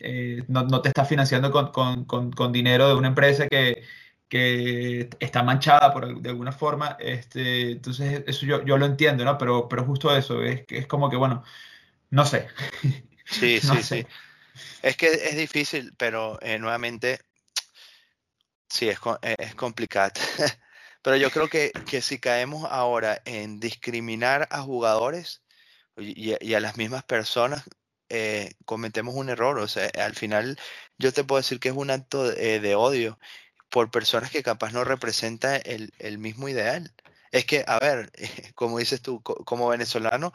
eh, 0.00 0.44
no, 0.48 0.64
no, 0.64 0.82
te 0.82 0.88
estás 0.88 1.08
financiando 1.08 1.50
con, 1.50 1.72
con, 1.72 2.04
con, 2.04 2.30
con, 2.32 2.52
dinero 2.52 2.88
de 2.88 2.94
una 2.94 3.08
empresa 3.08 3.48
que, 3.48 3.82
que 4.28 5.08
está 5.20 5.42
manchada 5.42 5.92
por, 5.92 6.20
de 6.20 6.28
alguna 6.28 6.52
forma, 6.52 6.96
este, 7.00 7.72
entonces 7.72 8.24
eso 8.26 8.44
yo, 8.46 8.62
yo 8.64 8.76
lo 8.76 8.86
entiendo, 8.86 9.24
¿no? 9.24 9.38
Pero, 9.38 9.68
pero 9.68 9.84
justo 9.84 10.14
eso, 10.14 10.42
es, 10.42 10.64
es 10.68 10.86
como 10.86 11.08
que, 11.08 11.16
bueno, 11.16 11.42
no 12.10 12.26
sé. 12.26 12.48
Sí, 13.24 13.60
no 13.64 13.76
sí, 13.76 13.82
sé. 13.82 14.02
sí. 14.02 14.06
Es 14.82 14.96
que 14.96 15.06
es 15.06 15.36
difícil, 15.36 15.94
pero 15.96 16.38
eh, 16.42 16.58
nuevamente, 16.58 17.20
sí, 18.68 18.88
es, 18.88 18.98
es 19.38 19.54
complicado. 19.54 20.12
Pero 21.04 21.16
yo 21.18 21.30
creo 21.30 21.48
que, 21.50 21.70
que 21.86 22.00
si 22.00 22.18
caemos 22.18 22.66
ahora 22.70 23.20
en 23.26 23.60
discriminar 23.60 24.48
a 24.50 24.62
jugadores 24.62 25.42
y, 25.98 26.54
a 26.54 26.60
las 26.60 26.78
mismas 26.78 27.04
personas, 27.04 27.62
eh, 28.08 28.54
cometemos 28.64 29.14
un 29.14 29.28
error. 29.28 29.58
O 29.58 29.68
sea, 29.68 29.90
al 30.02 30.14
final 30.14 30.58
yo 30.98 31.12
te 31.12 31.22
puedo 31.22 31.40
decir 31.42 31.60
que 31.60 31.68
es 31.68 31.76
un 31.76 31.90
acto 31.90 32.30
de, 32.30 32.58
de 32.60 32.74
odio 32.74 33.18
por 33.68 33.90
personas 33.90 34.30
que 34.30 34.42
capaz 34.42 34.72
no 34.72 34.84
representan 34.84 35.60
el, 35.66 35.92
el, 35.98 36.18
mismo 36.18 36.48
ideal. 36.48 36.94
Es 37.32 37.44
que, 37.46 37.64
a 37.66 37.78
ver, 37.80 38.10
como 38.54 38.78
dices 38.78 39.02
tú, 39.02 39.22
como 39.22 39.68
venezolano, 39.68 40.32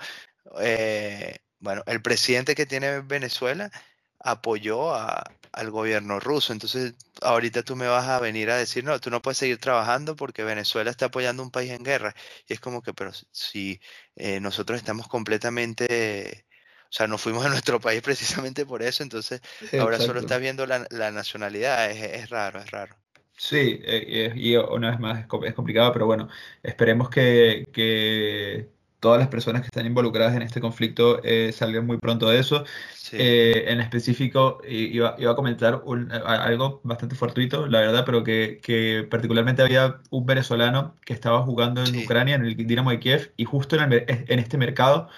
eh, 0.61 1.39
bueno, 1.59 1.83
el 1.87 2.01
presidente 2.03 2.55
que 2.55 2.67
tiene 2.67 3.01
Venezuela 3.01 3.71
apoyó 4.19 4.93
a, 4.93 5.23
al 5.51 5.71
gobierno 5.71 6.19
ruso. 6.19 6.53
Entonces, 6.53 6.93
ahorita 7.21 7.63
tú 7.63 7.75
me 7.75 7.87
vas 7.87 8.07
a 8.07 8.19
venir 8.19 8.49
a 8.49 8.57
decir, 8.57 8.83
no, 8.83 8.99
tú 8.99 9.09
no 9.09 9.21
puedes 9.21 9.37
seguir 9.37 9.57
trabajando 9.59 10.15
porque 10.15 10.43
Venezuela 10.43 10.91
está 10.91 11.05
apoyando 11.05 11.43
un 11.43 11.51
país 11.51 11.71
en 11.71 11.83
guerra. 11.83 12.15
Y 12.47 12.53
es 12.53 12.59
como 12.59 12.81
que, 12.81 12.93
pero 12.93 13.11
si 13.31 13.79
eh, 14.15 14.39
nosotros 14.39 14.77
estamos 14.77 15.07
completamente, 15.07 16.45
o 16.83 16.91
sea, 16.91 17.07
nos 17.07 17.21
fuimos 17.21 17.45
a 17.45 17.49
nuestro 17.49 17.79
país 17.81 18.01
precisamente 18.01 18.65
por 18.65 18.81
eso, 18.83 19.03
entonces 19.03 19.41
ahora 19.79 19.99
solo 19.99 20.19
estás 20.19 20.39
viendo 20.41 20.65
la, 20.65 20.85
la 20.91 21.11
nacionalidad, 21.11 21.89
es, 21.91 22.01
es, 22.23 22.29
raro, 22.29 22.59
es 22.59 22.71
raro. 22.71 22.95
Sí, 23.37 23.79
eh, 23.83 24.33
y 24.35 24.55
una 24.57 24.91
vez 24.91 24.99
más 24.99 25.19
es 25.21 25.53
complicado, 25.53 25.93
pero 25.93 26.05
bueno, 26.05 26.27
esperemos 26.61 27.09
que, 27.09 27.63
que 27.71 28.69
todas 28.99 29.19
las 29.19 29.29
personas 29.29 29.61
que 29.61 29.67
están 29.67 29.85
involucradas 29.85 30.35
en 30.35 30.41
este 30.41 30.61
conflicto 30.61 31.21
eh, 31.23 31.51
salgan 31.53 31.85
muy 31.85 31.97
pronto 31.97 32.29
de 32.29 32.39
eso. 32.39 32.63
Eh, 33.11 33.65
en 33.67 33.79
específico, 33.81 34.61
iba, 34.67 35.15
iba 35.17 35.31
a 35.31 35.35
comentar 35.35 35.81
un, 35.85 36.11
algo 36.11 36.81
bastante 36.83 37.15
fortuito, 37.15 37.65
la 37.67 37.79
verdad, 37.79 38.03
pero 38.05 38.23
que, 38.23 38.59
que, 38.61 39.07
particularmente 39.09 39.61
había 39.61 39.99
un 40.11 40.25
venezolano 40.25 40.95
que 41.05 41.13
estaba 41.13 41.41
jugando 41.41 41.81
en 41.81 41.87
sí. 41.87 42.03
Ucrania, 42.03 42.35
en 42.35 42.45
el 42.45 42.55
Dinamo 42.55 42.91
de 42.91 42.99
Kiev, 42.99 43.33
y 43.35 43.45
justo 43.45 43.77
en, 43.77 43.93
el, 43.93 44.05
en 44.07 44.39
este 44.39 44.57
mercado 44.57 45.09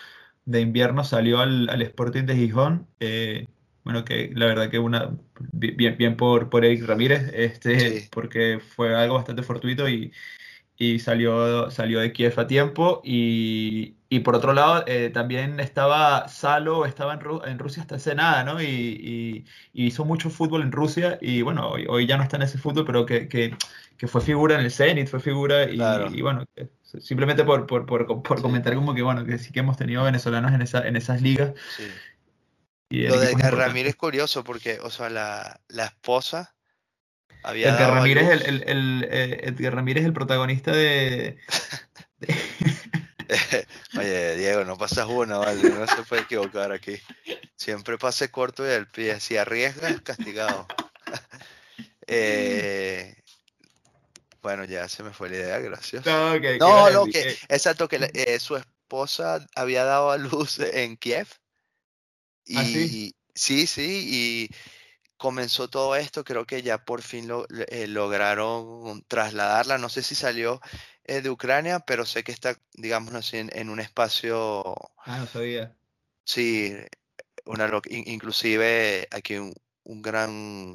de 0.46 0.62
invierno 0.62 1.04
salió 1.04 1.40
al, 1.40 1.70
al 1.70 1.82
Sporting 1.82 2.24
de 2.24 2.36
Gijón. 2.36 2.88
Eh, 3.00 3.48
bueno, 3.84 4.06
que 4.06 4.32
la 4.36 4.46
verdad 4.46 4.70
que 4.70 4.80
una 4.80 5.12
bien, 5.52 5.98
bien 5.98 6.16
por, 6.16 6.50
por 6.50 6.64
Eric 6.64 6.86
Ramírez, 6.86 7.32
este, 7.34 8.02
sí. 8.02 8.08
porque 8.12 8.60
fue 8.60 8.96
algo 8.96 9.16
bastante 9.16 9.44
fortuito 9.44 9.90
y, 9.90 10.14
y 10.78 11.00
salió, 11.00 11.70
salió 11.70 12.00
de 12.00 12.12
Kiev 12.12 12.40
a 12.40 12.48
tiempo. 12.48 13.01
Y, 13.04 13.96
y 14.10 14.20
por 14.22 14.36
otro 14.36 14.54
lado, 14.54 14.84
eh, 14.88 15.10
también 15.13 15.60
estaba 15.60 16.28
Salo, 16.28 16.86
estaba 16.86 17.13
en, 17.46 17.60
Rusia 17.60 17.84
hasta 17.84 17.96
hace 17.96 18.16
nada, 18.16 18.44
¿no? 18.44 18.62
Y, 18.62 19.46
y, 19.74 19.86
hizo 19.86 20.06
mucho 20.06 20.30
fútbol 20.30 20.63
en 20.63 20.72
Rusia 20.72 21.18
y 21.22 21.44
bueno, 21.44 21.70
hoy, 21.70 21.86
hoy, 21.88 22.08
ya 22.08 22.18
no 22.18 22.24
está 22.24 22.38
en 22.38 22.44
ese 22.44 22.58
fútbol, 22.58 22.86
pero 22.86 23.06
que, 23.06 23.30
que, 23.30 23.56
que 23.98 24.08
fue 24.08 24.22
figura 24.22 24.56
en 24.56 24.62
el 24.62 24.72
Zenit, 24.72 25.08
fue 25.08 25.20
figura 25.20 25.63
y, 25.63 25.80
y 26.13 26.22
bueno, 26.22 26.46
simplemente 27.00 27.44
por, 27.44 27.68
por, 27.68 27.86
por, 27.86 28.06
por 28.22 28.42
comentar 28.42 28.75
como 28.75 28.94
que 28.94 29.01
bueno, 29.01 29.24
que 29.24 29.38
sí 29.38 29.51
que 29.51 29.60
hemos 29.60 29.78
tenido 29.78 30.04
venezolanos 30.04 30.51
en, 30.51 30.62
esa, 30.62 30.88
en 30.88 30.96
esas 30.96 31.22
ligas. 31.22 31.54
Sí. 31.78 31.88
Lo 33.08 33.18
de 33.18 33.34
Ramírez 33.51 33.92
es 33.92 33.96
curioso 33.96 34.44
porque, 34.44 34.80
o 34.82 34.90
sea, 34.90 35.10
la, 35.10 35.62
la 35.70 35.86
esposa 35.86 36.54
Edgar 37.43 37.93
Ramírez, 37.93 38.29
el, 38.29 38.41
el, 38.43 38.63
el, 38.67 39.55
eh, 39.60 39.69
Ramírez, 39.69 40.05
el 40.05 40.13
protagonista 40.13 40.71
de. 40.71 41.38
Oye, 43.98 44.36
Diego, 44.36 44.65
no 44.65 44.77
pasas 44.77 45.07
una, 45.07 45.38
vale, 45.38 45.69
no 45.69 45.88
se 45.88 46.03
puede 46.03 46.24
equivocar 46.24 46.71
aquí. 46.71 47.00
Siempre 47.55 47.98
pase 47.98 48.29
corto 48.29 48.65
y 48.65 48.71
el 48.71 48.88
pie. 48.88 49.19
Si 49.19 49.38
arriesgas, 49.38 50.01
castigado. 50.01 50.67
Eh, 52.13 53.15
bueno, 54.41 54.65
ya 54.65 54.89
se 54.89 55.01
me 55.01 55.13
fue 55.13 55.29
la 55.29 55.38
idea, 55.38 55.60
gracias. 55.60 56.05
No, 56.05 56.38
no, 56.89 57.05
que, 57.05 57.38
exacto, 57.48 57.88
que 57.88 58.10
eh, 58.13 58.38
su 58.39 58.57
esposa 58.57 59.45
había 59.55 59.86
dado 59.86 60.12
a 60.12 60.17
luz 60.17 60.60
en 60.60 60.98
Kiev. 60.98 61.27
¿Ah, 62.55 62.63
y, 62.63 62.74
sí? 62.74 63.15
sí, 63.33 63.67
sí, 63.67 64.07
y 64.12 64.55
comenzó 65.22 65.70
todo 65.70 65.96
esto, 65.96 66.24
creo 66.24 66.48
que 66.48 66.63
ya 66.63 66.84
por 66.84 67.04
fin 67.04 67.28
lo, 67.28 67.46
eh, 67.68 67.86
lograron 67.86 69.06
trasladarla. 69.08 69.78
No 69.78 69.88
sé 69.88 70.01
si 70.01 70.16
salió 70.16 70.60
eh, 71.04 71.22
de 71.22 71.30
Ucrania, 71.30 71.82
pero 71.82 72.08
sé 72.08 72.24
que 72.24 72.32
está, 72.32 72.58
digamos 72.74 73.13
así, 73.13 73.38
en, 73.38 73.70
un 73.70 73.80
espacio. 73.80 74.63
Ah, 75.06 75.20
no 75.20 75.28
sabía. 75.28 75.75
Sí, 76.24 76.75
una, 77.46 77.70
inclusive 77.90 79.08
aquí 79.12 79.38
un, 79.38 79.54
gran 80.01 80.74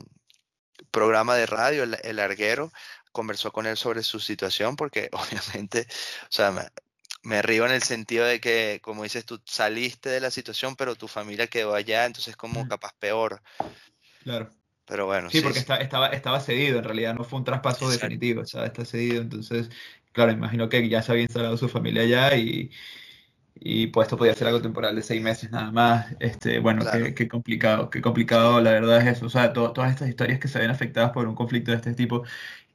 programa 0.92 1.34
de 1.34 1.46
radio, 1.46 1.82
el, 1.82 1.96
el, 2.04 2.20
Arguero, 2.20 2.70
conversó 3.10 3.50
con 3.50 3.66
él 3.66 3.76
sobre 3.76 4.04
su 4.04 4.20
situación, 4.20 4.76
porque 4.76 5.10
obviamente, 5.12 5.88
o 6.22 6.30
sea, 6.32 6.52
me, 6.52 6.62
me 7.24 7.42
río 7.42 7.66
en 7.66 7.72
el 7.72 7.82
sentido 7.82 8.24
de 8.24 8.40
que, 8.40 8.78
como 8.80 9.02
dices, 9.02 9.24
tú 9.24 9.42
saliste 9.44 10.08
de 10.08 10.20
la 10.20 10.30
situación, 10.30 10.76
pero 10.76 10.94
tu 10.94 11.08
familia 11.08 11.48
quedó 11.48 11.74
allá, 11.74 12.06
entonces 12.06 12.36
como 12.36 12.68
capaz 12.68 12.94
peor. 13.00 13.42
Claro. 14.26 14.50
Pero 14.86 15.06
bueno. 15.06 15.30
Sí, 15.30 15.40
porque 15.40 15.60
estaba, 15.60 16.08
estaba 16.08 16.40
cedido, 16.40 16.78
en 16.78 16.84
realidad 16.84 17.14
no 17.14 17.22
fue 17.22 17.38
un 17.38 17.44
traspaso 17.44 17.88
definitivo, 17.88 18.42
o 18.42 18.44
sea, 18.44 18.66
está 18.66 18.84
cedido, 18.84 19.22
entonces, 19.22 19.70
claro, 20.10 20.32
imagino 20.32 20.68
que 20.68 20.88
ya 20.88 21.00
se 21.00 21.12
había 21.12 21.22
instalado 21.22 21.56
su 21.56 21.68
familia 21.68 22.02
allá 22.02 22.36
y, 22.36 22.72
y 23.54 23.86
pues 23.86 24.06
esto 24.06 24.16
podía 24.16 24.34
ser 24.34 24.48
algo 24.48 24.60
temporal 24.60 24.96
de 24.96 25.02
seis 25.02 25.22
meses 25.22 25.52
nada 25.52 25.70
más. 25.70 26.16
Este, 26.18 26.58
bueno, 26.58 26.84
qué, 27.14 27.28
complicado, 27.28 27.88
qué 27.88 28.02
complicado 28.02 28.60
la 28.60 28.72
verdad 28.72 29.00
es 29.00 29.16
eso, 29.16 29.26
o 29.26 29.30
sea, 29.30 29.52
todas 29.52 29.92
estas 29.92 30.08
historias 30.08 30.40
que 30.40 30.48
se 30.48 30.58
ven 30.58 30.70
afectadas 30.70 31.12
por 31.12 31.28
un 31.28 31.36
conflicto 31.36 31.70
de 31.70 31.76
este 31.76 31.94
tipo 31.94 32.24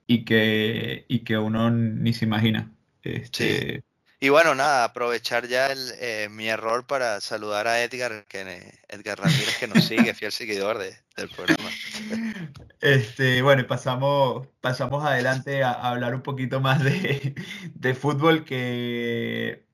y 0.08 0.24
que, 0.24 1.04
y 1.10 1.20
que 1.20 1.38
uno 1.38 1.70
ni 1.70 2.14
se 2.14 2.24
imagina. 2.24 2.72
Este, 3.04 3.84
y 4.24 4.30
bueno, 4.30 4.54
nada, 4.54 4.84
aprovechar 4.84 5.48
ya 5.48 5.72
el, 5.72 5.80
eh, 6.00 6.30
mi 6.30 6.48
error 6.48 6.86
para 6.86 7.20
saludar 7.22 7.68
a 7.68 7.82
Edgar, 7.82 8.26
que, 8.28 8.80
Edgar 8.88 9.20
Ramírez, 9.20 9.58
que 9.60 9.68
nos 9.68 9.84
sigue, 9.84 10.14
fiel 10.14 10.32
seguidor 10.32 10.78
de, 10.78 10.96
del 11.18 11.30
programa. 11.30 11.70
Este, 12.82 13.44
bueno, 13.44 13.66
pasamos, 13.68 14.48
pasamos 14.60 15.06
adelante 15.06 15.64
a, 15.64 15.72
hablar 15.72 16.16
un 16.16 16.24
poquito 16.24 16.62
más 16.62 16.84
de, 16.84 17.36
de, 17.76 17.94
fútbol 17.94 18.44
que, 18.44 19.66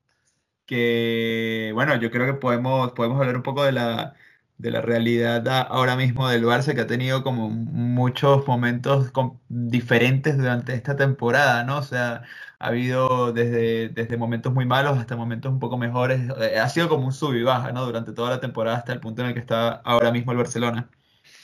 que, 0.66 1.70
bueno, 1.74 1.96
yo 1.96 2.10
creo 2.10 2.26
que 2.26 2.34
podemos, 2.34 2.92
podemos 2.92 3.18
hablar 3.18 3.36
un 3.36 3.42
poco 3.42 3.64
de 3.64 3.72
la, 3.72 4.14
de 4.58 4.70
la 4.70 4.80
realidad 4.82 5.46
ahora 5.70 5.96
mismo 5.96 6.28
del 6.28 6.44
Barça, 6.44 6.74
que 6.74 6.82
ha 6.82 6.86
tenido 6.86 7.22
como 7.22 7.48
muchos 7.48 8.46
momentos 8.46 9.10
diferentes 9.48 10.36
durante 10.36 10.74
esta 10.74 10.96
temporada, 10.96 11.64
¿no? 11.64 11.78
O 11.78 11.82
sea, 11.82 12.24
ha 12.58 12.68
habido 12.68 13.32
desde, 13.32 13.88
desde 13.90 14.16
momentos 14.16 14.52
muy 14.52 14.66
malos 14.66 14.98
hasta 14.98 15.16
momentos 15.16 15.52
un 15.52 15.60
poco 15.60 15.78
mejores. 15.78 16.20
Eh, 16.40 16.58
ha 16.58 16.68
sido 16.68 16.88
como 16.88 17.06
un 17.06 17.12
sub 17.12 17.34
y 17.34 17.42
baja, 17.42 17.72
¿no? 17.72 17.84
Durante 17.86 18.12
toda 18.12 18.30
la 18.30 18.40
temporada 18.40 18.78
hasta 18.78 18.92
el 18.92 19.00
punto 19.00 19.22
en 19.22 19.28
el 19.28 19.34
que 19.34 19.40
está 19.40 19.68
ahora 19.84 20.10
mismo 20.10 20.32
el 20.32 20.38
Barcelona. 20.38 20.90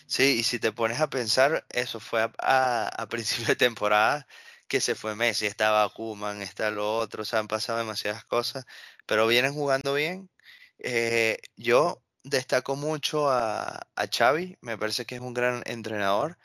Sí, 0.06 0.38
y 0.40 0.42
si 0.42 0.58
te 0.58 0.72
pones 0.72 1.00
a 1.00 1.08
pensar, 1.08 1.64
eso 1.70 2.00
fue 2.00 2.30
a, 2.38 3.06
principio 3.10 3.46
de 3.46 3.56
temporada 3.56 4.26
que 4.68 4.80
se 4.80 4.94
fue 4.94 5.14
Messi, 5.14 5.46
estaba 5.46 5.88
Kuman, 5.90 6.42
está 6.42 6.70
lo 6.70 6.96
otro, 6.96 7.22
o 7.22 7.24
sea, 7.24 7.38
han 7.38 7.48
pasado 7.48 7.78
demasiadas 7.78 8.24
cosas, 8.24 8.64
pero 9.06 9.26
vienen 9.26 9.52
jugando 9.54 9.94
bien. 9.94 10.30
Eh, 10.78 11.38
yo 11.56 12.02
destaco 12.24 12.76
mucho 12.76 13.30
a, 13.30 13.86
a 13.96 14.06
Xavi, 14.08 14.58
me 14.62 14.78
parece 14.78 15.06
que 15.06 15.16
es 15.16 15.20
un 15.20 15.34
gran 15.34 15.62
entrenador. 15.66 16.38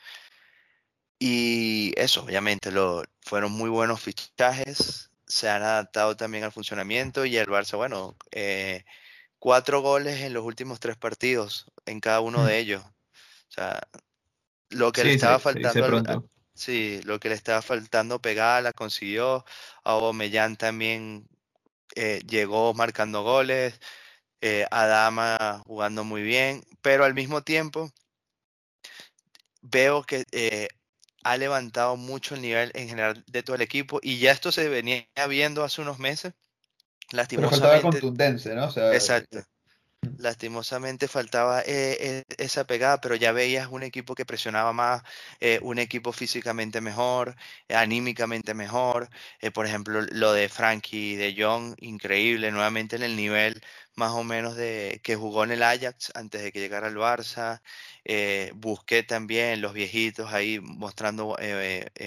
Y 1.18 1.92
eso, 1.96 2.22
obviamente, 2.24 2.70
lo, 2.72 3.04
fueron 3.30 3.52
muy 3.52 3.70
buenos 3.70 4.00
fichajes, 4.00 5.12
se 5.24 5.48
han 5.48 5.62
adaptado 5.62 6.16
también 6.16 6.42
al 6.42 6.50
funcionamiento 6.50 7.24
y 7.24 7.36
el 7.36 7.46
Barça, 7.46 7.76
bueno, 7.76 8.16
eh, 8.32 8.84
cuatro 9.38 9.82
goles 9.82 10.22
en 10.22 10.32
los 10.32 10.44
últimos 10.44 10.80
tres 10.80 10.96
partidos, 10.96 11.70
en 11.86 12.00
cada 12.00 12.22
uno 12.22 12.44
de 12.44 12.54
mm. 12.54 12.56
ellos. 12.56 12.82
O 12.82 13.52
sea, 13.52 13.80
lo 14.70 14.90
que 14.90 15.04
le 15.04 15.14
estaba 15.14 15.38
faltando, 15.38 16.28
sí, 16.54 17.00
lo 17.04 17.20
que 17.20 17.28
le 17.28 17.36
estaba 17.36 17.62
faltando 17.62 18.20
pegar, 18.20 18.64
la 18.64 18.72
consiguió. 18.72 19.44
A 19.84 19.96
también 20.58 21.28
eh, 21.94 22.22
llegó 22.26 22.74
marcando 22.74 23.22
goles. 23.22 23.78
Eh, 24.40 24.66
Adama 24.72 25.62
jugando 25.68 26.02
muy 26.02 26.22
bien, 26.22 26.64
pero 26.82 27.04
al 27.04 27.14
mismo 27.14 27.42
tiempo 27.42 27.92
veo 29.62 30.02
que 30.02 30.24
eh, 30.32 30.66
ha 31.22 31.36
levantado 31.36 31.96
mucho 31.96 32.34
el 32.34 32.42
nivel 32.42 32.70
en 32.74 32.88
general 32.88 33.22
de 33.26 33.42
todo 33.42 33.56
el 33.56 33.62
equipo 33.62 34.00
y 34.02 34.18
ya 34.18 34.32
esto 34.32 34.52
se 34.52 34.68
venía 34.68 35.06
viendo 35.28 35.64
hace 35.64 35.82
unos 35.82 35.98
meses. 35.98 36.32
Lastimosamente. 37.12 37.60
Pero 37.60 37.70
faltaba 37.70 37.90
contundencia, 37.90 38.54
¿no? 38.54 38.92
exacto. 38.92 39.38
Eh, 39.38 39.44
Lastimosamente 40.16 41.08
faltaba 41.08 41.60
eh, 41.60 42.24
e, 42.28 42.42
esa 42.42 42.64
pegada, 42.64 43.00
pero 43.00 43.16
ya 43.16 43.32
veías 43.32 43.68
un 43.70 43.82
equipo 43.82 44.14
que 44.14 44.24
presionaba 44.24 44.72
más, 44.72 45.02
eh, 45.40 45.58
un 45.62 45.78
equipo 45.78 46.12
físicamente 46.12 46.80
mejor, 46.80 47.36
anímicamente 47.68 48.54
mejor. 48.54 49.10
por 49.52 49.66
ejemplo, 49.66 50.00
lo 50.12 50.32
de 50.32 50.48
Frankie 50.48 51.16
de 51.16 51.34
Jong, 51.36 51.74
increíble, 51.80 52.50
nuevamente 52.50 52.96
en 52.96 53.02
el 53.02 53.16
nivel 53.16 53.60
más 54.00 54.12
o 54.12 54.24
menos 54.24 54.56
de 54.56 55.00
que 55.04 55.16
jugó 55.16 55.44
en 55.44 55.52
el 55.52 55.62
Ajax 55.62 56.12
antes 56.14 56.42
de 56.42 56.52
que 56.52 56.60
llegara 56.60 56.88
al 56.88 56.96
Barça. 56.96 57.60
busqué 58.54 59.02
también 59.04 59.60
los 59.60 59.72
viejitos 59.74 60.32
ahí 60.32 60.60
mostrando 60.60 61.36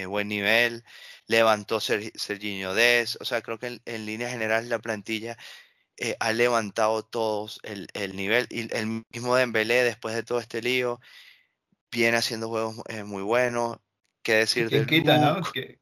buen 0.08 0.28
nivel. 0.28 0.84
Levantó 1.26 1.80
Serginho 1.80 2.74
Des. 2.74 3.16
O 3.20 3.24
sea, 3.24 3.40
creo 3.42 3.58
que 3.58 3.68
en, 3.68 3.82
en 3.86 4.06
líneas 4.06 4.32
generales 4.32 4.68
la 4.68 4.78
plantilla 4.80 5.36
eh, 5.96 6.16
ha 6.18 6.32
levantado 6.32 7.04
todos 7.04 7.60
el, 7.62 7.88
el, 7.94 8.16
nivel. 8.16 8.46
Y 8.50 8.74
el 8.74 9.04
mismo 9.12 9.36
Dembélé, 9.36 9.84
después 9.84 10.14
de 10.14 10.24
todo 10.24 10.40
este 10.40 10.60
lío, 10.60 11.00
viene 11.90 12.16
haciendo 12.16 12.48
juegos 12.48 12.76
eh, 12.88 13.04
muy 13.04 13.22
buenos. 13.22 13.78
¿Qué 14.22 14.34
decir 14.34 14.70
de 14.70 14.86
quita, 14.86 15.18
¿no? 15.18 15.42
¿Qué, 15.52 15.78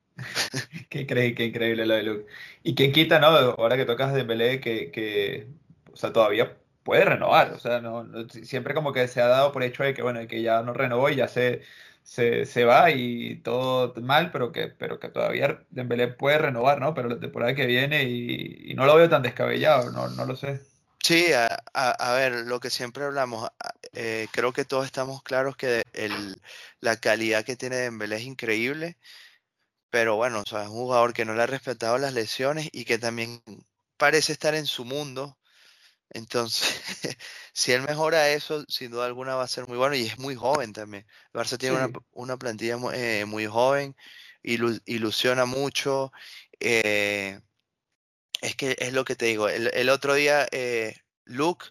qué, 0.91 1.07
qué, 1.07 1.45
increíble 1.45 1.87
lo 1.87 1.95
de 1.95 2.03
Luke. 2.03 2.27
Y 2.63 2.75
quién 2.75 2.93
quita, 2.93 3.19
¿no? 3.21 3.29
Ahora 3.29 3.77
que 3.77 3.87
tocas 3.87 4.13
Dembélé, 4.13 4.61
que, 4.61 4.91
que 4.91 5.47
o 5.93 5.97
sea, 5.97 6.13
todavía 6.13 6.57
puede 6.83 7.05
renovar. 7.05 7.53
O 7.53 7.59
sea, 7.59 7.81
no, 7.81 8.07
siempre 8.29 8.75
como 8.75 8.93
que 8.93 9.09
se 9.09 9.21
ha 9.21 9.27
dado 9.27 9.53
por 9.53 9.63
hecho 9.63 9.85
de 9.85 9.95
que, 9.95 10.03
bueno, 10.03 10.27
que 10.27 10.43
ya 10.43 10.63
no 10.63 10.73
renovó 10.73 11.11
y 11.11 11.17
ya 11.17 11.29
se 11.29 11.63
se, 12.03 12.47
se, 12.47 12.65
va 12.65 12.91
y 12.91 13.37
todo 13.43 13.95
mal, 14.03 14.31
pero 14.33 14.53
que, 14.53 14.69
pero 14.69 14.99
que 14.99 15.09
todavía 15.09 15.65
Dembélé 15.71 16.09
puede 16.09 16.39
renovar, 16.39 16.81
¿no? 16.81 16.95
Pero 16.95 17.09
la 17.09 17.21
temporada 17.21 17.55
que 17.55 17.67
viene 17.67 18.05
y, 18.05 18.75
no 18.75 18.87
lo 18.87 18.97
veo 18.97 19.09
tan 19.09 19.23
descabellado, 19.23 19.91
no, 19.91 20.09
no 20.09 20.25
lo 20.27 20.37
sé. 20.37 20.61
Sí, 21.03 21.33
a, 21.33 21.47
a, 21.75 22.13
ver, 22.15 22.33
lo 22.47 22.61
que 22.61 22.71
siempre 22.71 23.05
hablamos, 23.05 23.51
eh, 23.93 24.29
creo 24.31 24.53
que 24.53 24.65
todos 24.65 24.87
estamos 24.87 25.23
claros 25.23 25.57
que 25.57 25.83
la 26.81 26.97
calidad 26.97 27.45
que 27.45 27.57
tiene 27.57 27.77
Dembélé 27.77 28.17
es 28.17 28.23
increíble, 28.23 28.99
pero 29.91 30.17
bueno, 30.17 30.43
es 30.47 30.53
un 30.53 30.69
jugador 30.69 31.13
que 31.13 31.25
no 31.25 31.35
le 31.35 31.43
ha 31.43 31.47
respetado 31.47 31.99
las 31.99 32.15
lesiones 32.15 32.69
y 32.73 32.85
que 32.85 32.99
también 32.99 33.43
parece 33.97 34.33
estar 34.33 34.55
en 34.55 34.67
su 34.67 34.85
mundo, 34.85 35.37
entonces, 36.15 36.81
si 37.53 37.73
él 37.73 37.83
mejora 37.83 38.31
eso, 38.31 38.65
sin 38.69 38.91
duda 38.91 39.07
alguna 39.07 39.35
va 39.35 39.45
a 39.45 39.49
ser 39.49 39.67
muy 39.69 39.79
bueno 39.79 39.95
y 39.95 40.07
es 40.07 40.19
muy 40.19 40.35
joven 40.35 40.73
también. 40.73 41.07
Barça 41.33 41.59
tiene 41.59 41.77
una, 41.77 41.91
una, 42.13 42.37
plantilla 42.37 42.77
muy, 42.77 42.95
eh, 42.97 43.25
muy 43.27 43.47
joven, 43.47 43.97
ilusiona 44.43 45.45
mucho. 45.47 46.13
Eh, 46.61 47.41
es 48.41 48.57
que 48.57 48.77
es 48.79 48.93
lo 48.93 49.05
que 49.05 49.17
te 49.17 49.27
digo. 49.27 49.49
El, 49.49 49.89
otro 49.91 50.15
día, 50.15 50.47
eh, 50.53 50.97
Luke 51.25 51.67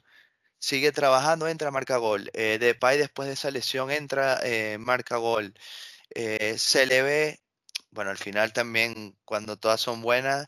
sigue 0.60 0.92
trabajando, 0.92 1.48
entra, 1.48 1.72
marca 1.72 1.98
gol. 1.98 2.30
Eh, 2.34 2.58
Depay 2.60 2.98
después 2.98 3.28
de 3.28 3.34
esa 3.36 3.52
lesión 3.52 3.92
entra, 3.92 4.42
marca 4.80 5.18
gol. 5.18 5.54
se 6.58 6.86
le 6.88 7.02
ve 7.04 7.42
bueno, 7.92 8.12
al 8.12 8.18
final 8.18 8.54
también 8.54 9.18
cuando 9.26 9.58
todas 9.58 9.82
son 9.82 10.02
buenas, 10.02 10.48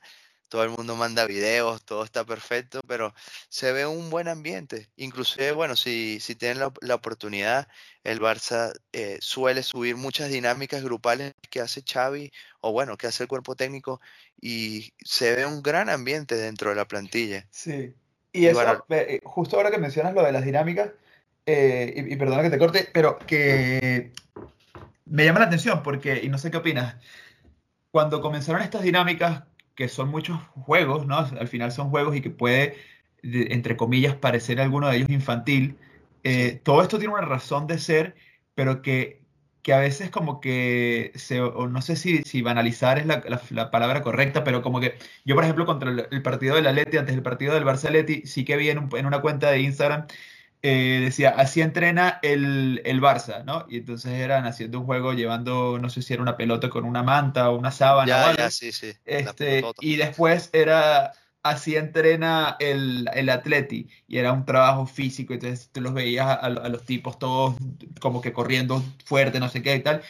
todo 0.53 0.63
el 0.65 0.69
mundo 0.69 0.95
manda 0.95 1.25
videos, 1.25 1.83
todo 1.83 2.03
está 2.03 2.23
perfecto, 2.25 2.79
pero 2.87 3.11
se 3.49 3.71
ve 3.71 3.87
un 3.87 4.11
buen 4.11 4.27
ambiente. 4.27 4.87
Inclusive, 4.97 5.51
bueno, 5.51 5.75
si, 5.75 6.19
si 6.19 6.35
tienen 6.35 6.59
la, 6.79 6.93
oportunidad, 6.93 7.67
el 8.03 8.21
Barça 8.21 8.71
eh, 8.91 9.17
suele 9.19 9.63
subir 9.63 9.95
muchas 9.95 10.29
dinámicas 10.29 10.83
grupales 10.83 11.33
que 11.49 11.59
hace 11.59 11.81
Xavi 11.81 12.31
o 12.61 12.71
bueno, 12.71 12.97
que 12.97 13.07
hace 13.07 13.23
el 13.23 13.29
cuerpo 13.29 13.55
técnico 13.55 13.99
y 14.39 14.93
se 15.03 15.35
ve 15.35 15.47
un 15.47 15.63
gran 15.63 15.89
ambiente 15.89 16.35
dentro 16.35 16.69
de 16.69 16.75
la 16.75 16.87
plantilla. 16.87 17.47
Sí. 17.49 17.95
Y, 18.31 18.45
eso, 18.45 18.85
eh, 18.89 19.21
justo 19.23 19.57
ahora 19.57 19.71
que 19.71 19.79
mencionas 19.79 20.13
lo 20.13 20.21
de 20.21 20.33
las 20.33 20.45
dinámicas, 20.45 20.91
eh, 21.47 21.95
y, 21.95 22.13
y, 22.13 22.15
perdona 22.15 22.43
que 22.43 22.51
te 22.51 22.59
corte, 22.59 22.87
pero 22.93 23.17
que 23.17 24.11
me 25.05 25.25
llama 25.25 25.39
la 25.39 25.47
atención 25.47 25.81
porque, 25.81 26.21
y 26.23 26.29
no 26.29 26.37
sé 26.37 26.51
qué 26.51 26.57
opinas, 26.57 26.97
cuando 27.89 28.21
comenzaron 28.21 28.61
estas 28.61 28.83
dinámicas 28.83 29.45
que 29.75 29.87
son 29.87 30.09
muchos 30.09 30.39
juegos, 30.55 31.07
¿no? 31.07 31.17
Al 31.17 31.47
final 31.47 31.71
son 31.71 31.89
juegos 31.89 32.15
y 32.15 32.21
que 32.21 32.29
puede, 32.29 32.77
entre 33.23 33.77
comillas, 33.77 34.15
parecer 34.15 34.61
alguno 34.61 34.89
de 34.89 34.97
ellos 34.97 35.09
infantil. 35.09 35.77
Eh, 36.23 36.61
todo 36.63 36.81
esto 36.81 36.99
tiene 36.99 37.13
una 37.13 37.23
razón 37.25 37.67
de 37.67 37.79
ser, 37.79 38.15
pero 38.55 38.81
que, 38.81 39.21
que 39.61 39.73
a 39.73 39.79
veces 39.79 40.09
como 40.09 40.41
que, 40.41 41.11
se, 41.15 41.41
o 41.41 41.67
no 41.67 41.81
sé 41.81 41.95
si, 41.95 42.23
si 42.23 42.41
banalizar 42.41 42.99
es 42.99 43.05
la, 43.05 43.23
la, 43.49 43.71
palabra 43.71 44.01
correcta, 44.03 44.43
pero 44.43 44.61
como 44.61 44.79
que 44.79 44.95
yo, 45.25 45.35
por 45.35 45.43
ejemplo, 45.43 45.65
contra 45.65 45.89
el, 45.89 46.21
partido 46.21 46.55
del 46.55 46.67
Atleti, 46.67 46.97
antes 46.97 47.15
del 47.15 47.23
partido 47.23 47.53
del 47.53 47.65
Barça 47.65 47.85
Atleti, 47.85 48.23
sí 48.25 48.45
que 48.45 48.57
vi 48.57 48.69
en, 48.69 48.89
en 48.95 49.05
una 49.05 49.21
cuenta 49.21 49.51
de 49.51 49.61
Instagram 49.61 50.07
eh, 50.65 51.01
decía, 51.03 51.31
así 51.31 51.59
entrena 51.59 52.19
el, 52.21 52.81
el, 52.85 53.01
Barça, 53.01 53.43
¿no? 53.43 53.65
Y 53.69 53.79
entonces 53.79 54.13
eran 54.13 54.45
haciendo 54.45 54.79
un 54.79 54.85
juego 54.85 55.11
llevando, 55.11 55.77
no 55.77 55.89
sé 55.89 56.01
si 56.01 56.13
era 56.13 56.23
una 56.23 56.37
pelota 56.37 56.69
con 56.69 56.85
una 56.85 57.03
manta 57.03 57.49
o 57.49 57.57
una 57.57 57.69
sábana. 57.69 58.33
Ya, 58.33 58.49
sí, 58.49 58.71
sí. 58.71 58.93
Este, 59.03 59.61
y 59.81 59.97
después 59.97 60.49
era, 60.53 61.11
así 61.43 61.75
entrena 61.75 62.55
el, 62.61 63.09
el 63.13 63.29
Atleti, 63.29 63.89
y 64.07 64.17
era 64.17 64.31
un 64.31 64.45
trabajo 64.45 64.85
físico, 64.85 65.33
entonces 65.33 65.69
tú 65.69 65.81
los 65.81 65.93
veías 65.93 66.39
a, 66.41 66.49
los 66.49 66.85
tipos 66.85 67.19
todos 67.19 67.55
como 67.99 68.21
que 68.21 68.31
corriendo 68.31 68.81
fuerte, 69.03 69.41
no 69.41 69.49
sé 69.49 69.61
qué 69.61 69.75
y 69.75 69.83
tal. 69.83 70.01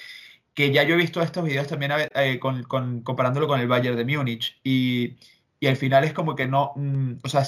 Que 0.53 0.71
ya 0.71 0.83
yo 0.83 0.93
he 0.93 0.97
visto 0.97 1.19
estos 1.23 1.43
videos 1.43 1.65
también 1.65 1.93
eh, 2.13 2.37
con, 2.39 2.61
con, 2.65 3.01
comparándolo 3.01 3.47
con 3.47 3.59
el 3.59 3.67
Bayern 3.67 3.97
de 3.97 4.05
Múnich, 4.05 4.59
y, 4.63 5.15
y 5.59 5.65
al 5.65 5.77
final 5.77 6.03
es 6.03 6.13
como 6.13 6.35
que 6.35 6.45
no, 6.45 6.73
mm, 6.75 7.13
o 7.23 7.27
sea, 7.27 7.43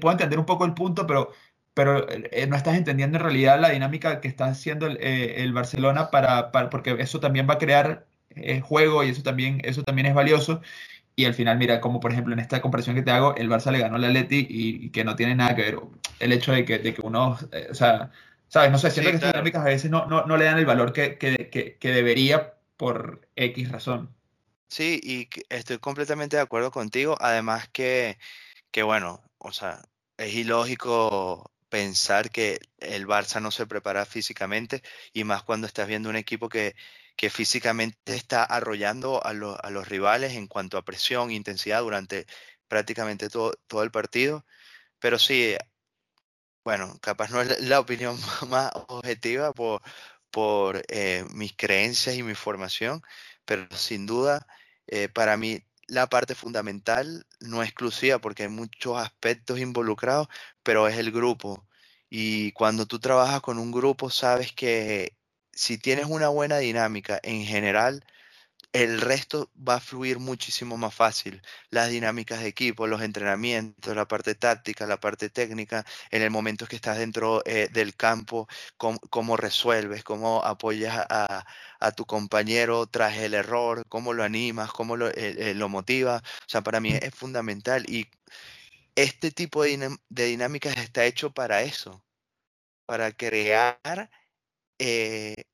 puedo 0.00 0.12
entender 0.12 0.40
un 0.40 0.46
poco 0.46 0.64
el 0.64 0.74
punto, 0.74 1.06
pero 1.06 1.30
pero 1.74 2.06
eh, 2.08 2.46
no 2.46 2.56
estás 2.56 2.76
entendiendo 2.76 3.18
en 3.18 3.24
realidad 3.24 3.60
la 3.60 3.70
dinámica 3.70 4.20
que 4.20 4.28
está 4.28 4.46
haciendo 4.46 4.86
el, 4.86 4.98
eh, 5.00 5.50
Barcelona 5.52 6.10
para, 6.10 6.50
porque 6.70 6.96
eso 6.98 7.20
también 7.20 7.48
va 7.48 7.54
a 7.54 7.58
crear 7.58 8.06
eh, 8.30 8.60
juego 8.60 9.04
y 9.04 9.10
eso 9.10 9.22
también, 9.22 9.60
eso 9.64 9.82
también 9.82 10.06
es 10.06 10.14
valioso. 10.14 10.60
Y 11.16 11.26
al 11.26 11.34
final, 11.34 11.58
mira, 11.58 11.80
como 11.80 12.00
por 12.00 12.12
ejemplo 12.12 12.32
en 12.32 12.40
esta 12.40 12.62
comparación 12.62 12.96
que 12.96 13.02
te 13.02 13.10
hago, 13.10 13.36
el 13.36 13.50
Barça 13.50 13.70
le 13.70 13.78
ganó 13.80 13.96
al 13.96 14.04
Atleti 14.04 14.46
y, 14.48 14.90
que 14.90 15.04
no 15.04 15.16
tiene 15.16 15.34
nada 15.34 15.54
que 15.54 15.62
ver 15.62 15.78
el 16.20 16.32
hecho 16.32 16.52
de 16.52 16.64
que, 16.64 16.78
de 16.78 16.94
que 16.94 17.02
uno, 17.02 17.38
o 17.70 17.74
sea, 17.74 18.10
sabes, 18.48 18.70
no 18.70 18.78
sé, 18.78 18.90
siento 18.90 19.10
que 19.10 19.16
estas 19.16 19.32
dinámicas 19.32 19.62
a 19.62 19.66
veces 19.66 19.90
no, 19.90 20.06
no, 20.06 20.24
no, 20.26 20.36
le 20.38 20.46
dan 20.46 20.58
el 20.58 20.66
valor 20.66 20.92
que, 20.92 21.18
que, 21.18 21.76
que 21.78 21.92
debería 21.92 22.54
por 22.78 23.28
X 23.36 23.70
razón. 23.70 24.14
Sí, 24.68 25.00
y 25.02 25.28
estoy 25.50 25.78
completamente 25.78 26.36
de 26.36 26.42
acuerdo 26.42 26.70
contigo. 26.70 27.14
Además 27.20 27.68
que, 27.68 28.18
que 28.70 28.82
bueno, 28.82 29.22
o 29.36 29.52
sea, 29.52 29.82
es 30.16 30.34
ilógico 30.34 31.52
pensar 31.72 32.30
que 32.30 32.60
el 32.80 33.06
Barça 33.06 33.40
no 33.40 33.50
se 33.50 33.66
prepara 33.66 34.04
físicamente 34.04 34.82
y 35.14 35.24
más 35.24 35.42
cuando 35.42 35.66
estás 35.66 35.88
viendo 35.88 36.10
un 36.10 36.16
equipo 36.16 36.50
que, 36.50 36.76
que 37.16 37.30
físicamente 37.30 38.14
está 38.14 38.44
arrollando 38.44 39.24
a, 39.24 39.32
los 39.32 39.88
rivales 39.88 40.34
en 40.34 40.48
cuanto 40.48 40.76
a 40.76 40.84
presión 40.84 41.30
e 41.30 41.34
intensidad 41.34 41.80
durante 41.80 42.26
prácticamente 42.68 43.30
todo, 43.30 43.54
todo 43.68 43.82
el 43.84 43.90
partido. 43.90 44.44
Pero 44.98 45.18
sí, 45.18 45.56
bueno, 46.62 46.98
capaz 47.00 47.30
no 47.30 47.40
es 47.40 47.58
la 47.62 47.80
opinión 47.80 48.18
más 48.48 48.70
objetiva 48.88 49.52
por, 49.54 49.80
por 50.30 50.82
eh, 50.88 51.24
mis 51.30 51.54
creencias 51.56 52.16
y 52.16 52.22
mi 52.22 52.34
formación, 52.34 53.02
pero 53.46 53.66
sin 53.74 54.04
duda, 54.04 54.46
eh, 54.88 55.08
para 55.08 55.38
mí 55.38 55.64
la 55.88 56.08
parte 56.08 56.34
fundamental, 56.34 57.26
no 57.40 57.62
exclusiva 57.62 58.18
porque 58.18 58.44
hay 58.44 58.48
muchos 58.48 58.98
aspectos 58.98 59.58
involucrados, 59.60 60.28
pero 60.62 60.88
es 60.88 60.96
el 60.98 61.12
grupo. 61.12 61.66
Y 62.10 62.52
cuando 62.52 62.86
tú 62.86 62.98
trabajas 63.00 63.40
con 63.40 63.58
un 63.58 63.72
grupo, 63.72 64.10
sabes 64.10 64.52
que 64.52 65.16
si 65.52 65.78
tienes 65.78 66.06
una 66.06 66.28
buena 66.28 66.58
dinámica 66.58 67.20
en 67.22 67.44
general, 67.44 68.04
el 68.72 69.00
resto 69.02 69.50
va 69.56 69.76
a 69.76 69.80
fluir 69.80 70.18
muchísimo 70.18 70.76
más 70.78 70.94
fácil. 70.94 71.42
Las 71.70 71.90
dinámicas 71.90 72.40
de 72.40 72.48
equipo, 72.48 72.86
los 72.86 73.02
entrenamientos, 73.02 73.94
la 73.94 74.08
parte 74.08 74.34
táctica, 74.34 74.86
la 74.86 74.98
parte 74.98 75.28
técnica, 75.28 75.84
en 76.10 76.22
el 76.22 76.30
momento 76.30 76.66
que 76.66 76.76
estás 76.76 76.98
dentro 76.98 77.42
eh, 77.44 77.68
del 77.72 77.94
campo, 77.96 78.48
cómo, 78.76 79.36
resuelves, 79.36 80.04
cómo 80.04 80.42
apoyas 80.44 81.04
a, 81.08 81.44
tu 81.96 82.06
compañero 82.06 82.86
tras 82.86 83.16
el 83.18 83.34
error, 83.34 83.84
cómo 83.88 84.12
lo 84.14 84.24
animas, 84.24 84.72
cómo 84.72 84.96
lo, 84.96 85.08
eh, 85.08 85.14
eh, 85.50 85.54
lo 85.54 85.68
motivas. 85.68 86.22
O 86.22 86.48
sea, 86.48 86.62
para 86.62 86.80
mí 86.80 86.92
es 86.92 87.14
fundamental 87.14 87.84
y 87.88 88.08
este 88.94 89.30
tipo 89.32 89.64
de, 89.64 89.98
dinámicas 90.08 90.76
está 90.78 91.04
hecho 91.04 91.32
para 91.32 91.62
eso, 91.62 92.04
para 92.86 93.12
crear 93.12 94.10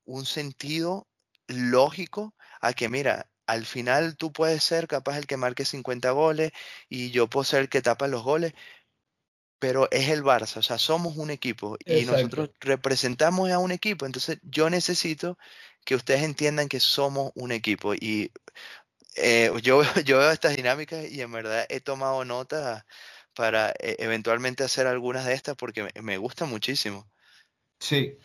un 0.05 0.25
sentido 0.25 1.07
lógico 1.47 2.33
a 2.59 2.73
que, 2.73 2.89
mira, 2.89 3.29
al 3.47 3.65
final 3.65 4.15
tú 4.17 4.31
puedes 4.31 4.63
ser 4.63 4.87
capaz 4.87 5.17
el 5.17 5.27
que 5.27 5.37
marque 5.37 5.65
50 5.65 6.11
goles 6.11 6.51
y 6.89 7.11
yo 7.11 7.27
puedo 7.27 7.43
ser 7.43 7.61
el 7.61 7.69
que 7.69 7.81
tapa 7.81 8.07
los 8.07 8.23
goles, 8.23 8.53
pero 9.59 9.89
es 9.91 10.09
el 10.09 10.23
Barça, 10.23 10.57
o 10.57 10.61
sea, 10.61 10.77
somos 10.77 11.17
un 11.17 11.31
equipo 11.31 11.77
y 11.85 12.05
nosotros 12.05 12.51
representamos 12.61 13.51
a 13.51 13.59
un 13.59 13.71
equipo, 13.71 14.05
entonces 14.05 14.39
yo 14.43 14.69
necesito 14.69 15.37
que 15.83 15.95
ustedes 15.95 16.23
entiendan 16.23 16.69
que 16.69 16.79
somos 16.79 17.31
un 17.35 17.51
equipo 17.51 17.93
y 17.93 18.31
eh, 19.15 19.51
yo, 19.63 19.83
yo 20.05 20.19
veo 20.19 20.31
estas 20.31 20.55
dinámicas 20.55 21.09
y 21.11 21.21
en 21.21 21.31
verdad 21.31 21.65
he 21.69 21.81
tomado 21.81 22.23
nota 22.25 22.85
para 23.35 23.71
eh, 23.71 23.97
eventualmente 23.99 24.63
hacer 24.63 24.87
algunas 24.87 25.25
de 25.25 25.33
estas 25.33 25.55
porque 25.55 25.83
me, 25.83 26.01
me 26.01 26.17
gusta 26.17 26.45
muchísimo. 26.45 27.09
Sí, 27.79 28.17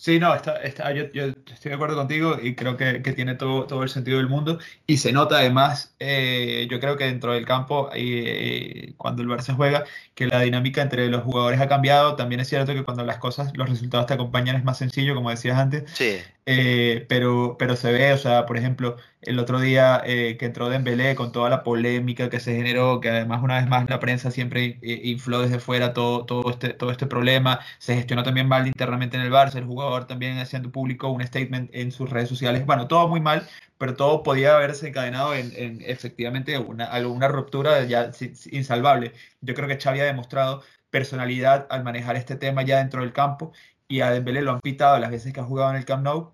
Sí, 0.00 0.18
no, 0.18 0.34
está, 0.34 0.56
está, 0.62 0.92
yo, 0.92 1.12
yo, 1.12 1.26
estoy 1.26 1.68
de 1.68 1.74
acuerdo 1.74 1.94
contigo 1.94 2.38
y 2.42 2.54
creo 2.54 2.78
que, 2.78 3.02
que, 3.02 3.12
tiene 3.12 3.34
todo, 3.34 3.66
todo 3.66 3.82
el 3.82 3.90
sentido 3.90 4.16
del 4.16 4.28
mundo. 4.28 4.58
Y 4.86 4.96
se 4.96 5.12
nota 5.12 5.36
además, 5.36 5.94
eh, 5.98 6.66
yo 6.70 6.80
creo 6.80 6.96
que 6.96 7.04
dentro 7.04 7.34
del 7.34 7.44
campo, 7.44 7.90
eh, 7.92 8.94
cuando 8.96 9.20
el 9.20 9.28
Barça 9.28 9.54
juega, 9.54 9.84
que 10.14 10.26
la 10.26 10.40
dinámica 10.40 10.80
entre 10.80 11.06
los 11.08 11.22
jugadores 11.22 11.60
ha 11.60 11.68
cambiado. 11.68 12.16
También 12.16 12.40
es 12.40 12.48
cierto 12.48 12.72
que 12.72 12.82
cuando 12.82 13.04
las 13.04 13.18
cosas, 13.18 13.54
los 13.54 13.68
resultados 13.68 14.06
te 14.06 14.14
acompañan 14.14 14.56
es 14.56 14.64
más 14.64 14.78
sencillo, 14.78 15.14
como 15.14 15.28
decías 15.28 15.58
antes. 15.58 15.84
Sí. 15.92 16.16
Eh, 16.46 17.04
pero, 17.08 17.56
pero 17.58 17.76
se 17.76 17.92
ve, 17.92 18.14
o 18.14 18.18
sea, 18.18 18.46
por 18.46 18.56
ejemplo, 18.56 18.96
el 19.20 19.38
otro 19.38 19.60
día 19.60 20.02
que 20.04 20.38
entró 20.40 20.70
Dembélé 20.70 21.14
con 21.14 21.30
toda 21.30 21.50
la 21.50 21.62
polémica 21.62 22.30
que 22.30 22.40
se 22.40 22.56
generó, 22.56 23.00
que 23.00 23.10
además 23.10 23.42
una 23.42 23.60
vez 23.60 23.68
más 23.68 23.88
la 23.88 24.00
prensa 24.00 24.30
siempre 24.30 24.78
infló 24.82 25.42
desde 25.42 25.58
fuera 25.60 25.92
todo, 25.92 26.24
todo, 26.24 26.50
este, 26.50 26.70
todo 26.70 26.90
este 26.90 27.06
problema, 27.06 27.60
se 27.78 27.94
gestionó 27.94 28.22
también 28.22 28.48
mal 28.48 28.66
internamente 28.66 29.16
en 29.16 29.22
el 29.22 29.30
Barça, 29.30 29.56
el 29.56 29.66
jugador 29.66 29.89
también 30.06 30.38
haciendo 30.38 30.70
público 30.70 31.08
un 31.08 31.22
statement 31.26 31.70
en 31.72 31.92
sus 31.92 32.10
redes 32.10 32.28
sociales, 32.28 32.66
bueno, 32.66 32.88
todo 32.88 33.08
muy 33.08 33.20
mal, 33.20 33.48
pero 33.78 33.94
todo 33.96 34.22
podía 34.22 34.56
haberse 34.56 34.88
encadenado 34.88 35.34
en, 35.34 35.82
efectivamente 35.86 36.58
una, 36.58 36.84
alguna 36.84 37.28
ruptura 37.28 37.84
ya 37.84 38.10
insalvable. 38.50 39.12
Yo 39.40 39.54
creo 39.54 39.68
que 39.68 39.78
Xavi 39.78 40.00
ha 40.00 40.04
demostrado 40.04 40.62
personalidad 40.90 41.66
al 41.70 41.84
manejar 41.84 42.16
este 42.16 42.36
tema 42.36 42.62
ya 42.62 42.78
dentro 42.78 43.02
del 43.02 43.12
campo 43.12 43.52
y 43.88 44.00
a 44.02 44.10
Dembélé 44.10 44.42
lo 44.42 44.52
han 44.52 44.60
pitado 44.60 44.98
las 44.98 45.10
veces 45.10 45.32
que 45.32 45.40
ha 45.40 45.44
jugado 45.44 45.70
en 45.70 45.76
el 45.76 45.84
Camp 45.84 46.04
Nou, 46.04 46.32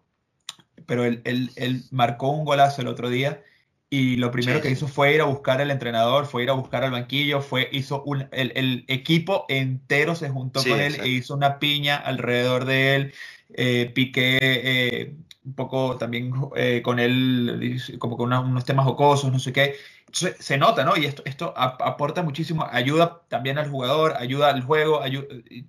pero 0.87 1.05
él, 1.05 1.23
él, 1.25 1.85
marcó 1.91 2.31
un 2.31 2.45
golazo 2.45 2.83
el 2.83 2.89
otro 2.89 3.09
día 3.09 3.43
y 3.89 4.17
lo 4.17 4.31
primero 4.31 4.61
que 4.61 4.71
hizo 4.71 4.89
fue 4.89 5.15
ir 5.15 5.21
a 5.21 5.25
buscar 5.25 5.61
al 5.61 5.71
entrenador, 5.71 6.27
fue 6.27 6.43
ir 6.43 6.51
a 6.51 6.55
buscar 6.55 6.85
al 6.85 6.91
banquillo, 6.91 7.41
fue, 7.41 7.69
hizo 7.73 8.03
un, 8.03 8.29
el, 8.33 8.85
equipo 8.89 9.47
entero 9.49 10.15
se 10.17 10.29
juntó 10.29 10.63
con 10.63 10.81
él 10.81 10.97
e 11.01 11.09
hizo 11.09 11.35
una 11.35 11.59
piña 11.59 11.97
alrededor 11.97 12.65
de 12.65 12.97
él. 12.97 13.15
Eh, 13.55 13.91
Piqué 13.95 14.39
eh, 14.43 15.15
un 15.45 15.55
poco 15.55 15.97
también 15.97 16.33
eh, 16.57 16.83
con 16.83 16.99
él, 16.99 17.81
como 17.99 18.17
con 18.17 18.33
unos 18.33 18.65
temas 18.65 18.85
jocosos, 18.85 19.33
no 19.33 19.39
sé 19.39 19.53
qué. 19.53 19.77
se 20.13 20.59
nota, 20.59 20.85
¿no? 20.85 20.97
Y 20.97 21.07
esto, 21.07 21.23
esto 21.25 21.55
aporta 21.57 22.23
muchísimo, 22.23 22.67
ayuda 22.71 23.23
también 23.29 23.59
al 23.59 23.71
jugador, 23.71 24.15
ayuda 24.19 24.51
al 24.51 24.63
juego, 24.63 25.01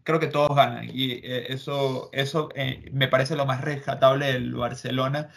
creo 0.03 0.19
que 0.19 0.27
todos 0.27 0.55
ganan. 0.55 0.89
Y 0.91 1.13
eh, 1.23 1.53
eso, 1.53 2.09
eso 2.11 2.49
me 2.91 3.07
parece 3.07 3.35
lo 3.35 3.45
más 3.45 3.61
rescatable 3.61 4.33
del 4.33 4.53
Barcelona 4.55 5.29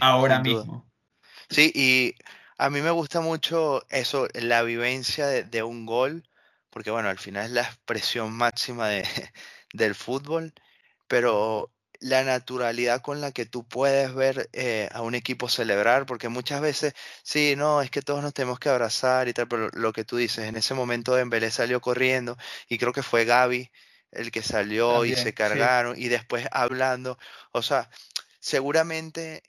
ahora 0.00 0.40
mismo. 0.40 0.86
Sí, 1.48 1.72
y 1.74 2.14
a 2.58 2.68
mí 2.68 2.80
me 2.80 2.90
gusta 2.90 3.20
mucho 3.20 3.84
eso, 3.88 4.28
la 4.34 4.62
vivencia 4.62 5.26
de, 5.26 5.62
un 5.62 5.86
gol, 5.86 6.28
porque 6.70 6.90
bueno, 6.90 7.08
al 7.08 7.18
final 7.18 7.46
es 7.46 7.50
la 7.52 7.62
expresión 7.62 8.32
máxima 8.32 8.88
de, 8.88 9.04
del 9.72 9.94
fútbol, 9.94 10.52
pero 11.12 11.70
la 12.00 12.24
naturalidad 12.24 13.02
con 13.02 13.20
la 13.20 13.32
que 13.32 13.44
tú 13.44 13.68
puedes 13.68 14.14
ver 14.14 14.48
eh, 14.54 14.88
a 14.92 15.02
un 15.02 15.14
equipo 15.14 15.50
celebrar, 15.50 16.06
porque 16.06 16.30
muchas 16.30 16.62
veces, 16.62 16.94
sí, 17.22 17.52
no, 17.54 17.82
es 17.82 17.90
que 17.90 18.00
todos 18.00 18.22
nos 18.22 18.32
tenemos 18.32 18.58
que 18.58 18.70
abrazar 18.70 19.28
y 19.28 19.34
tal, 19.34 19.46
pero 19.46 19.68
lo 19.74 19.92
que 19.92 20.06
tú 20.06 20.16
dices, 20.16 20.46
en 20.46 20.56
ese 20.56 20.72
momento 20.72 21.14
Dembélé 21.14 21.50
salió 21.50 21.82
corriendo 21.82 22.38
y 22.66 22.78
creo 22.78 22.94
que 22.94 23.02
fue 23.02 23.26
Gaby 23.26 23.70
el 24.10 24.30
que 24.30 24.42
salió 24.42 25.04
y 25.04 25.14
se 25.14 25.34
cargaron 25.34 25.98
y 25.98 26.08
después 26.08 26.46
hablando, 26.50 27.18
o 27.50 27.60
sea, 27.60 27.90
seguramente 28.40 29.42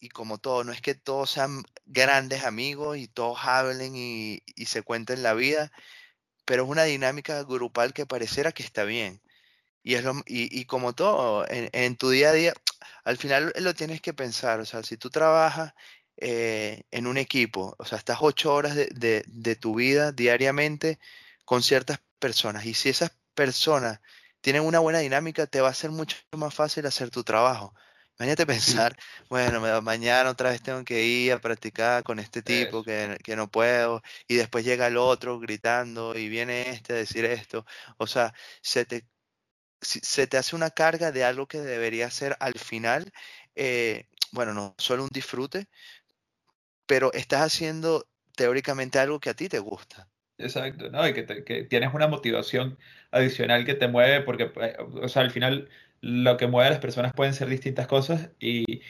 y 0.00 0.08
como 0.08 0.38
todo, 0.38 0.64
no 0.64 0.72
es 0.72 0.80
que 0.80 0.96
todos 0.96 1.30
sean 1.30 1.62
grandes 1.86 2.42
amigos 2.42 2.98
y 2.98 3.06
todos 3.06 3.38
hablen 3.44 3.92
y, 3.94 4.42
se 4.66 4.82
cuenten 4.82 5.22
la 5.22 5.34
vida, 5.34 5.70
pero 6.44 6.64
es 6.64 6.68
una 6.70 6.82
dinámica 6.82 7.40
grupal 7.44 7.92
que 7.94 8.04
pareciera 8.04 8.50
que 8.50 8.64
está 8.64 8.82
bien. 8.82 9.22
Y, 9.84 9.94
es 9.94 10.04
lo, 10.04 10.14
y, 10.26 10.64
como 10.64 10.94
todo, 10.94 11.46
en, 11.48 11.96
tu 11.96 12.10
día 12.10 12.30
a 12.30 12.32
día, 12.32 12.54
al 13.04 13.18
final 13.18 13.52
lo 13.60 13.74
tienes 13.74 14.00
que 14.00 14.14
pensar, 14.14 14.60
o 14.60 14.64
sea, 14.64 14.82
si 14.82 14.96
tú 14.96 15.10
trabajas 15.10 15.74
eh, 16.16 16.84
en 16.90 17.06
un 17.06 17.18
equipo, 17.18 17.76
o 17.78 17.84
sea, 17.84 17.98
estás 17.98 18.18
ocho 18.20 18.54
horas 18.54 18.74
de, 18.74 19.24
de 19.26 19.56
tu 19.56 19.76
vida 19.76 20.12
diariamente 20.12 20.98
con 21.44 21.62
ciertas 21.62 22.00
personas, 22.18 22.66
y 22.66 22.74
si 22.74 22.88
esas 22.88 23.12
personas 23.34 24.00
tienen 24.40 24.62
una 24.62 24.78
buena 24.80 25.00
dinámica, 25.00 25.46
te 25.46 25.60
va 25.60 25.70
a 25.70 25.74
ser 25.74 25.90
mucho 25.90 26.16
más 26.32 26.54
fácil 26.54 26.86
hacer 26.86 27.10
tu 27.10 27.24
trabajo. 27.24 27.74
Imagínate 28.18 28.46
pensar, 28.86 28.96
bueno, 29.28 29.60
mañana 29.82 30.30
otra 30.30 30.50
vez 30.50 30.62
tengo 30.62 30.84
que 30.84 31.02
ir 31.04 31.32
a 31.32 31.40
practicar 31.40 32.02
con 32.04 32.18
este 32.18 32.42
tipo 32.42 32.84
que, 32.84 33.18
no 33.36 33.50
puedo, 33.50 34.02
y 34.28 34.36
después 34.36 34.64
llega 34.64 34.86
el 34.86 34.96
otro 34.96 35.38
gritando 35.40 36.16
y 36.16 36.28
viene 36.28 36.70
este 36.70 36.92
a 36.92 36.96
decir 36.96 37.24
esto. 37.24 37.66
O 37.98 38.06
sea, 38.06 38.34
se 38.62 38.84
te, 38.84 39.06
se 39.84 40.26
te 40.26 40.36
hace 40.36 40.56
una 40.56 40.70
carga 40.70 41.12
de 41.12 41.24
algo 41.24 41.46
que 41.46 41.58
debería 41.58 42.10
ser 42.10 42.36
al 42.40 42.54
final, 42.54 43.12
eh, 43.54 44.06
bueno, 44.32 44.54
no 44.54 44.74
solo 44.78 45.04
un 45.04 45.10
disfrute, 45.12 45.68
pero 46.86 47.12
estás 47.12 47.42
haciendo 47.42 48.06
teóricamente 48.36 48.98
algo 48.98 49.20
que 49.20 49.30
a 49.30 49.34
ti 49.34 49.48
te 49.48 49.58
gusta. 49.58 50.08
Exacto, 50.38 50.90
¿no? 50.90 51.06
Y 51.06 51.14
que, 51.14 51.44
que 51.44 51.62
tienes 51.64 51.94
una 51.94 52.08
motivación 52.08 52.78
adicional 53.12 53.64
que 53.64 53.74
te 53.74 53.86
mueve, 53.88 54.22
porque, 54.22 54.50
eh, 54.60 54.76
o 54.78 55.08
sea, 55.08 55.22
al 55.22 55.30
final 55.30 55.68
lo 56.00 56.36
que 56.36 56.46
mueve 56.46 56.68
a 56.68 56.70
las 56.72 56.80
personas 56.80 57.12
pueden 57.14 57.34
ser 57.34 57.48
distintas 57.48 57.86
cosas 57.86 58.30
y, 58.40 58.82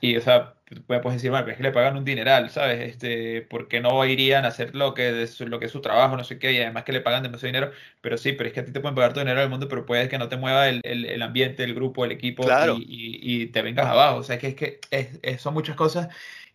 y 0.00 0.16
o 0.16 0.20
sea, 0.20 0.54
puedes 0.86 1.14
decir, 1.14 1.30
bueno, 1.30 1.48
es 1.48 1.56
que 1.56 1.62
le 1.62 1.72
pagan 1.72 1.96
un 1.96 2.04
dineral, 2.04 2.50
¿sabes? 2.50 2.90
Este, 2.90 3.42
porque 3.42 3.80
no 3.80 4.04
irían 4.04 4.44
a 4.44 4.48
hacer 4.48 4.74
lo 4.74 4.94
que, 4.94 5.22
es, 5.22 5.40
lo 5.40 5.58
que 5.58 5.66
es 5.66 5.72
su 5.72 5.80
trabajo, 5.80 6.16
no 6.16 6.24
sé 6.24 6.38
qué, 6.38 6.52
y 6.52 6.58
además 6.58 6.84
que 6.84 6.92
le 6.92 7.00
pagan 7.00 7.22
demasiado 7.22 7.48
dinero, 7.48 7.72
pero 8.00 8.18
sí, 8.18 8.32
pero 8.32 8.48
es 8.48 8.54
que 8.54 8.60
a 8.60 8.64
ti 8.64 8.72
te 8.72 8.80
pueden 8.80 8.94
pagar 8.94 9.12
todo 9.12 9.20
dinero 9.20 9.40
del 9.40 9.50
mundo, 9.50 9.68
pero 9.68 9.86
puede 9.86 10.08
que 10.08 10.18
no 10.18 10.28
te 10.28 10.36
mueva 10.36 10.68
el, 10.68 10.80
el, 10.84 11.22
ambiente, 11.22 11.64
el 11.64 11.74
grupo, 11.74 12.04
el 12.04 12.12
equipo 12.12 12.46
y, 12.78 13.42
y, 13.42 13.46
te 13.46 13.62
vengas 13.62 13.86
abajo, 13.86 14.18
o 14.18 14.22
sea, 14.22 14.38
que 14.38 14.48
es 14.48 14.54
que 14.54 14.80
es, 14.90 15.40
son 15.40 15.54
muchas 15.54 15.76
cosas 15.76 16.08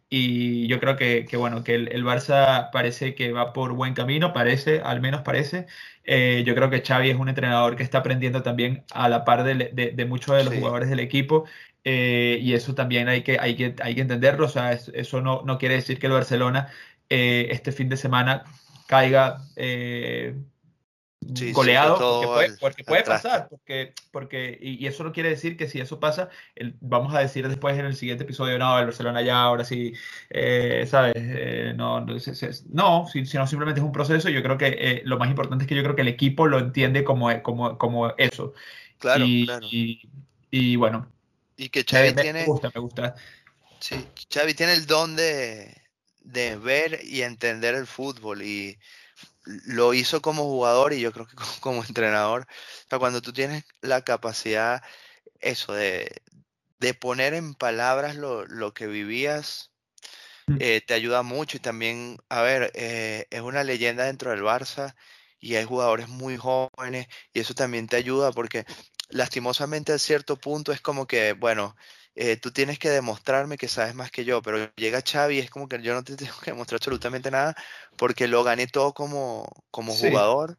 y 0.10 0.68
yo 0.68 0.80
creo 0.80 0.96
que, 0.96 1.26
que 1.26 1.38
bueno, 1.38 1.64
que 1.64 1.74
el, 1.74 1.88
el, 1.92 2.06
Barça 2.06 2.70
parece 2.72 3.16
que 3.16 3.32
va 3.32 3.52
por 3.52 3.74
buen 3.74 3.96
camino, 3.96 4.32
parece, 4.32 4.80
al 4.82 5.02
menos 5.02 5.22
parece, 5.24 5.66
eh, 6.04 6.44
yo 6.46 6.54
creo 6.54 6.70
que 6.70 6.84
Xavi 6.86 7.10
es 7.10 7.18
un 7.18 7.30
entrenador 7.30 7.76
que 7.76 7.82
está 7.82 7.98
aprendiendo 8.00 8.44
también 8.44 8.84
a 8.94 9.10
la 9.10 9.26
par 9.26 9.44
de, 9.44 9.56
de, 9.74 10.06
muchos 10.06 10.38
de 10.38 10.44
los 10.44 10.54
jugadores 10.54 10.90
del 10.90 11.00
equipo 11.00 11.46
eh, 11.84 12.39
y 12.41 12.54
eso 12.54 12.76
también 12.76 13.08
hay 13.08 13.24
que, 13.24 13.38
hay 13.39 13.56
que, 13.56 13.76
hay 13.82 13.96
que 13.96 14.02
entenderlo. 14.02 14.46
O 14.46 14.50
sea, 14.50 14.74
eso 14.74 15.22
no, 15.22 15.41
no 15.46 15.58
quiere 15.58 15.76
decir 15.76 16.00
que 16.00 16.08
el 16.08 16.13
Barcelona 16.13 16.69
eh, 17.10 17.48
este 17.52 17.72
fin 17.72 17.89
de 17.89 17.98
semana 17.98 18.43
caiga 18.88 19.41
goleado, 21.54 22.36
porque 22.60 22.84
puede, 22.84 23.04
pasar, 23.04 23.48
porque, 23.50 23.93
porque 24.12 24.58
y, 24.62 24.86
eso 24.86 25.04
no 25.04 25.12
quiere 25.12 25.30
decir 25.30 25.58
que 25.58 25.67
si 25.67 25.80
eso 25.80 26.00
pasa, 26.00 26.30
vamos 26.82 27.13
a 27.13 27.19
decir 27.19 27.48
después 27.48 27.78
en 27.78 27.86
el 27.86 27.96
siguiente 27.96 28.24
episodio, 28.24 28.58
no, 28.58 28.78
el 28.80 28.86
Barcelona 28.86 29.22
ya 29.22 29.41
ahora 29.41 29.63
sí, 29.63 29.93
eh, 30.30 30.86
¿sabes? 30.88 31.13
Eh, 31.15 31.74
no, 31.76 32.02
no, 32.02 32.15
no, 32.15 33.08
sino 33.08 33.48
simplemente 33.48 33.80
es 33.80 33.86
un 33.86 33.91
proceso. 33.91 34.30
Yo 34.30 34.43
creo 34.43 34.58
que 34.58 34.67
eh, 34.67 35.02
lo 35.06 35.17
más 35.17 35.30
importante 35.30 35.63
es 35.63 35.69
que 35.69 35.76
yo 35.76 35.84
creo 35.84 35.96
que 35.96 36.02
el 36.02 36.08
equipo 36.08 36.48
lo 36.48 36.60
entiende 36.60 37.04
como, 37.04 37.41
como, 37.41 37.78
como 37.78 38.10
eso. 38.17 38.54
Claro, 39.00 39.24
y, 39.26 39.46
claro. 39.46 39.67
Y, 40.52 40.76
bueno. 40.76 41.08
Y 41.56 41.70
que 41.70 41.84
Xavi 41.84 42.13
tiene... 42.13 42.42
Me 42.42 42.46
gusta, 42.46 42.72
me 42.74 42.82
gusta. 42.82 43.16
Sí, 43.80 44.08
Xavi 44.34 44.54
tiene 44.54 44.74
el 44.74 44.86
don 44.86 45.16
de, 45.16 45.76
de 46.22 46.56
ver 46.58 47.02
y 47.04 47.22
entender 47.22 47.76
el 47.76 47.88
fútbol 47.88 48.42
y 48.42 48.80
lo 49.46 49.94
hizo 49.94 50.22
como 50.22 50.44
jugador 50.44 50.94
y 50.94 51.00
yo 51.00 51.12
creo 51.12 51.28
que 51.28 51.36
como, 51.60 51.84
entrenador. 51.84 52.48
O 52.86 52.89
sea, 52.89 53.00
cuando 53.00 53.22
tú 53.22 53.34
tienes 53.34 53.63
la 53.82 54.02
capacidad, 54.02 54.82
eso, 55.39 55.74
de, 55.74 56.22
poner 57.00 57.34
en 57.34 57.56
palabras 57.56 58.16
lo, 58.16 58.74
que 58.74 58.88
vivías, 58.88 59.72
mm. 60.48 60.58
eh, 60.60 60.82
te 60.86 60.94
ayuda 60.94 61.24
mucho. 61.24 61.58
Y 61.58 61.60
también, 61.60 62.18
a 62.30 62.42
ver, 62.42 62.72
eh, 62.76 63.28
es 63.30 63.42
una 63.42 63.63
leyenda 63.63 64.06
dentro 64.06 64.32
del 64.32 64.42
Barça 64.42 64.96
y 65.39 65.56
hay 65.56 65.66
jugadores 65.66 66.08
muy 66.08 66.38
jóvenes 66.38 67.08
y 67.34 67.39
eso 67.42 67.54
también 67.54 67.88
te 67.88 67.98
ayuda 67.98 68.32
porque 68.32 68.66
lastimosamente 69.13 69.93
a 69.93 69.99
cierto 69.99 70.38
punto 70.38 70.71
es 70.71 70.82
como 70.82 71.08
que, 71.08 71.34
bueno, 71.34 71.76
eh, 72.15 72.38
tú 72.38 72.52
tienes 72.52 72.80
que 72.80 72.89
demostrarme 72.89 73.58
que 73.58 73.67
sabes 73.67 73.95
más 73.95 74.12
que 74.12 74.26
yo, 74.26 74.41
pero 74.41 74.71
llega 74.76 75.02
Xavi 75.02 75.38
y 75.38 75.39
es 75.39 75.49
como 75.49 75.67
que 75.67 75.82
yo 75.82 75.93
no 75.93 76.04
te 76.04 76.15
tengo 76.17 76.38
que 76.39 76.52
demostrar 76.52 76.78
absolutamente 76.78 77.32
nada 77.32 77.56
porque 77.97 78.28
lo 78.28 78.43
gané 78.43 78.67
todo 78.67 78.93
como, 78.93 79.47
como 79.71 79.93
jugador 79.93 80.58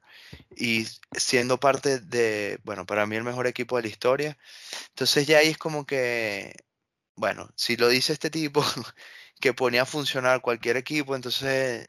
y 0.56 0.86
siendo 1.12 1.58
parte 1.58 1.98
de, 2.00 2.58
bueno, 2.64 2.86
para 2.86 3.06
mí 3.06 3.16
el 3.16 3.24
mejor 3.24 3.46
equipo 3.46 3.76
de 3.76 3.82
la 3.82 3.88
historia. 3.88 4.38
Entonces 4.90 5.26
ya 5.26 5.38
ahí 5.38 5.48
es 5.48 5.58
como 5.58 5.84
que, 5.84 6.54
bueno, 7.16 7.48
si 7.56 7.76
lo 7.76 7.88
dice 7.88 8.12
este 8.12 8.30
tipo 8.30 8.64
que 9.40 9.52
ponía 9.52 9.82
a 9.82 9.86
funcionar 9.86 10.40
cualquier 10.40 10.76
equipo, 10.76 11.16
entonces 11.16 11.86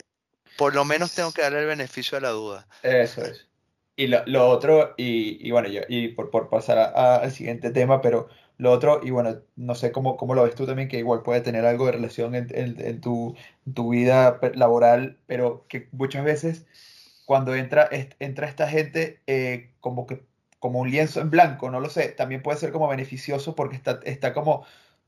por 0.58 0.73
lo 0.73 0.86
menos 0.86 1.13
tengo 1.13 1.32
que 1.32 1.41
darle 1.41 1.62
el 1.62 1.67
beneficio 1.67 2.17
a 2.17 2.21
la 2.21 2.30
duda. 2.30 2.67
Eso 2.82 3.23
es. 3.23 3.47
Y 3.98 4.08
lo, 4.08 4.26
lo 4.26 4.50
otro, 4.50 4.94
y, 4.98 5.50
bueno, 5.52 5.70
yo, 5.70 5.82
y 5.88 6.10
por, 6.10 6.50
pasar 6.50 6.78
al 6.96 7.32
siguiente 7.32 7.72
tema, 7.72 8.02
pero 8.02 8.28
lo 8.58 8.72
otro, 8.72 9.00
y 9.04 9.12
bueno, 9.12 9.42
no 9.56 9.76
sé 9.76 9.92
cómo, 9.92 10.18
cómo 10.18 10.36
lo 10.36 10.44
ves 10.44 10.56
tú 10.56 10.66
también, 10.66 10.90
que 10.90 11.00
igual 11.00 11.24
puede 11.24 11.42
tener 11.42 11.66
algo 11.66 11.86
de 11.86 11.94
relación 11.94 12.36
en, 12.36 13.02
tu, 13.02 13.36
vida 13.90 14.40
laboral, 14.54 15.18
pero 15.28 15.66
que 15.70 15.88
muchas 15.94 16.26
veces 16.26 16.66
cuando 17.26 17.56
entra, 17.56 17.90
entra 18.20 18.48
esta 18.48 18.68
gente 18.68 19.22
eh, 19.28 19.72
como 19.80 20.06
que 20.06 20.24
como 20.66 20.80
un 20.80 20.90
lienzo 20.90 21.22
en 21.22 21.30
blanco, 21.30 21.70
no 21.70 21.80
lo 21.80 21.90
sé, 21.90 22.08
también 22.10 22.42
puede 22.42 22.58
ser 22.58 22.72
como 22.72 22.88
beneficioso 22.88 23.54
porque 23.54 23.76
está, 23.76 24.00
está 24.04 24.34
como 24.34 24.66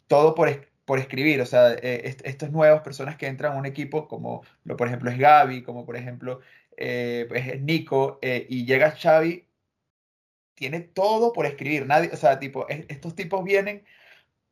todo 0.07 0.35
por, 0.35 0.49
por 0.85 0.99
escribir, 0.99 1.41
o 1.41 1.47
sea, 1.47 1.73
eh, 1.73 2.15
estas 2.23 2.51
nuevas 2.51 2.81
personas 2.81 3.17
que 3.17 3.25
entran 3.25 3.53
a 3.53 3.55
un 3.57 3.65
equipo, 3.65 4.07
como 4.07 4.43
por 4.77 4.87
ejemplo 4.87 5.09
es 5.09 5.17
Gaby, 5.17 5.63
como 5.63 5.83
por 5.83 5.95
ejemplo 5.95 6.41
eh, 6.77 7.25
pues 7.27 7.47
es 7.47 7.61
Nico, 7.61 8.19
y 8.21 8.65
llega 8.65 8.95
Xavi 8.95 9.47
tiene 10.57 10.81
todo 10.81 11.33
por 11.33 11.45
escribir. 11.45 11.85
Nadie, 11.85 12.09
o 12.11 12.17
sea, 12.17 12.39
tipo, 12.39 12.67
estos 12.67 13.15
tipos 13.15 13.43
vienen 13.43 13.83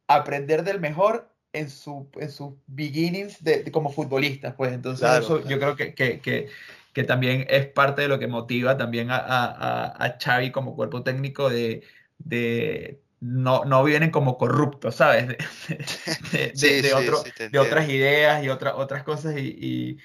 a 0.07 0.15
aprender 0.17 0.63
del 0.63 0.79
mejor 0.79 1.31
en, 1.51 1.69
su, 1.69 2.09
en 2.19 2.29
sus 2.29 2.53
beginnings 2.67 3.43
de, 3.43 3.69
como 3.71 3.91
futbolistas, 3.91 4.53
pues 4.53 4.71
entonces 4.71 5.09
eso 5.19 5.43
yo 5.47 5.57
creo 5.57 5.75
que, 5.75 5.95
que, 5.95 6.19
que, 6.19 6.49
que, 6.93 7.03
también 7.03 7.47
es 7.49 7.65
parte 7.65 8.03
de 8.03 8.07
lo 8.07 8.19
que 8.19 8.27
motiva 8.27 8.77
también 8.77 9.09
a, 9.09 9.17
a, 9.17 10.05
a 10.05 10.17
Xavi 10.19 10.51
como 10.51 10.75
cuerpo 10.75 11.01
técnico 11.01 11.49
de, 11.49 11.81
de 12.19 13.01
no, 13.19 13.65
no 13.65 13.83
vienen 13.83 14.11
como 14.11 14.37
corruptos, 14.37 14.95
¿sabes? 14.95 15.27
De, 16.31 16.51
de, 16.53 16.81
de, 16.81 16.93
otro, 16.93 17.23
de 17.49 17.59
otras 17.59 17.89
ideas 17.89 18.43
y 18.43 18.49
otra, 18.49 18.75
otras 18.75 19.03
cosas 19.03 19.37
y, 19.37 19.57
y 19.59 19.97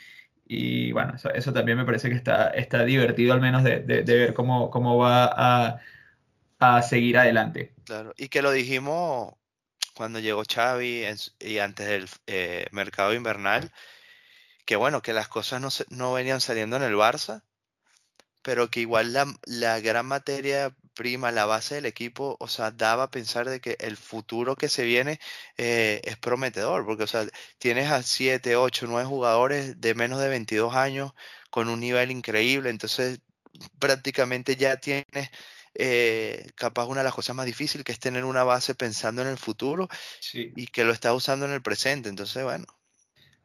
y 0.53 0.91
bueno, 0.91 1.15
eso, 1.15 1.33
eso, 1.33 1.53
también 1.53 1.79
me 1.79 1.85
parece 1.85 2.09
que 2.09 2.17
está, 2.17 2.49
está 2.49 2.85
divertido 2.85 3.33
al 3.33 3.41
menos 3.41 3.63
de, 3.63 3.79
de, 3.83 4.03
ver 4.03 4.35
cómo, 4.35 4.69
cómo 4.69 4.99
va 4.99 5.27
a, 5.27 5.81
a, 6.59 6.83
seguir 6.83 7.19
adelante. 7.19 7.73
Claro, 7.85 8.13
y 8.17 8.29
que 8.29 8.43
lo 8.43 8.51
dijimos 8.51 9.33
cuando 9.95 10.19
llegó 10.19 10.43
Xavi 10.43 11.05
y 11.39 11.59
antes 11.59 11.87
del 11.87 12.09
eh, 12.27 12.67
mercado 12.73 13.15
invernal, 13.15 13.71
que 14.65 14.75
bueno, 14.75 15.03
que 15.03 15.13
las 15.13 15.29
cosas 15.29 15.61
no, 15.61 15.69
no 15.97 16.15
venían 16.15 16.41
saliendo 16.41 16.75
en 16.75 16.83
el 16.83 16.97
Barça, 16.97 17.45
pero 18.43 18.71
que 18.71 18.81
igual 18.81 19.13
la, 19.13 19.33
la 19.45 19.79
gran 19.79 20.07
materia 20.07 20.75
prima, 21.01 21.33
la 21.33 21.47
base 21.47 21.77
del 21.77 21.87
equipo, 21.87 22.37
o 22.41 22.47
sea, 22.47 22.71
daba 22.73 23.05
a 23.05 23.11
pensar 23.11 23.49
de 23.49 23.61
que 23.63 23.75
el 23.81 23.97
futuro 23.97 24.55
que 24.55 24.69
se 24.69 24.85
viene 24.85 25.19
eh, 25.57 26.03
es 26.05 26.19
prometedor, 26.19 26.85
porque, 26.85 27.05
o 27.05 27.07
sea, 27.07 27.27
tienes 27.59 27.91
a 27.91 28.03
7, 28.03 28.57
8, 28.57 28.87
9 28.87 29.09
jugadores 29.09 29.81
de 29.81 29.95
menos 29.95 30.21
de 30.21 30.29
22 30.29 30.75
años 30.75 31.13
con 31.51 31.71
un 31.71 31.81
nivel 31.81 32.11
increíble, 32.11 32.69
entonces 32.69 33.21
prácticamente 33.79 34.57
ya 34.57 34.77
tienes 34.77 35.31
eh, 35.75 36.51
capaz 36.55 36.85
una 36.85 37.01
de 37.01 37.05
las 37.05 37.15
cosas 37.15 37.35
más 37.35 37.47
difíciles, 37.47 37.83
que 37.85 37.93
es 37.93 37.99
tener 38.01 38.27
una 38.27 38.45
base 38.45 38.75
pensando 38.75 39.23
en 39.23 39.29
el 39.29 39.39
futuro 39.39 39.89
y 40.33 40.67
que 40.67 40.85
lo 40.85 40.93
está 40.93 41.15
usando 41.15 41.47
en 41.47 41.53
el 41.53 41.63
presente, 41.63 42.11
entonces, 42.11 42.45
bueno. 42.45 42.67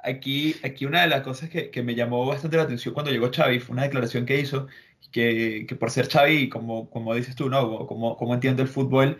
Aquí, 0.05 0.55
aquí 0.63 0.85
una 0.85 1.01
de 1.01 1.07
las 1.07 1.21
cosas 1.21 1.49
que, 1.49 1.71
que 1.71 1.83
me 1.83 1.95
llamó 1.95 2.25
bastante 2.25 2.57
la 2.57 2.63
atención 2.63 2.93
cuando 2.93 3.11
llegó 3.11 3.31
Xavi 3.33 3.59
fue 3.59 3.73
una 3.73 3.83
declaración 3.83 4.25
que 4.25 4.39
hizo 4.39 4.67
que, 5.11 5.77
por 5.79 5.91
ser 5.91 6.09
Xavi, 6.09 6.49
como, 6.49 6.89
como 6.89 7.13
dices 7.15 7.35
tú, 7.35 7.49
¿no? 7.49 7.87
Como, 7.87 8.17
como 8.17 8.33
entiendo 8.33 8.61
el 8.61 8.67
fútbol, 8.67 9.19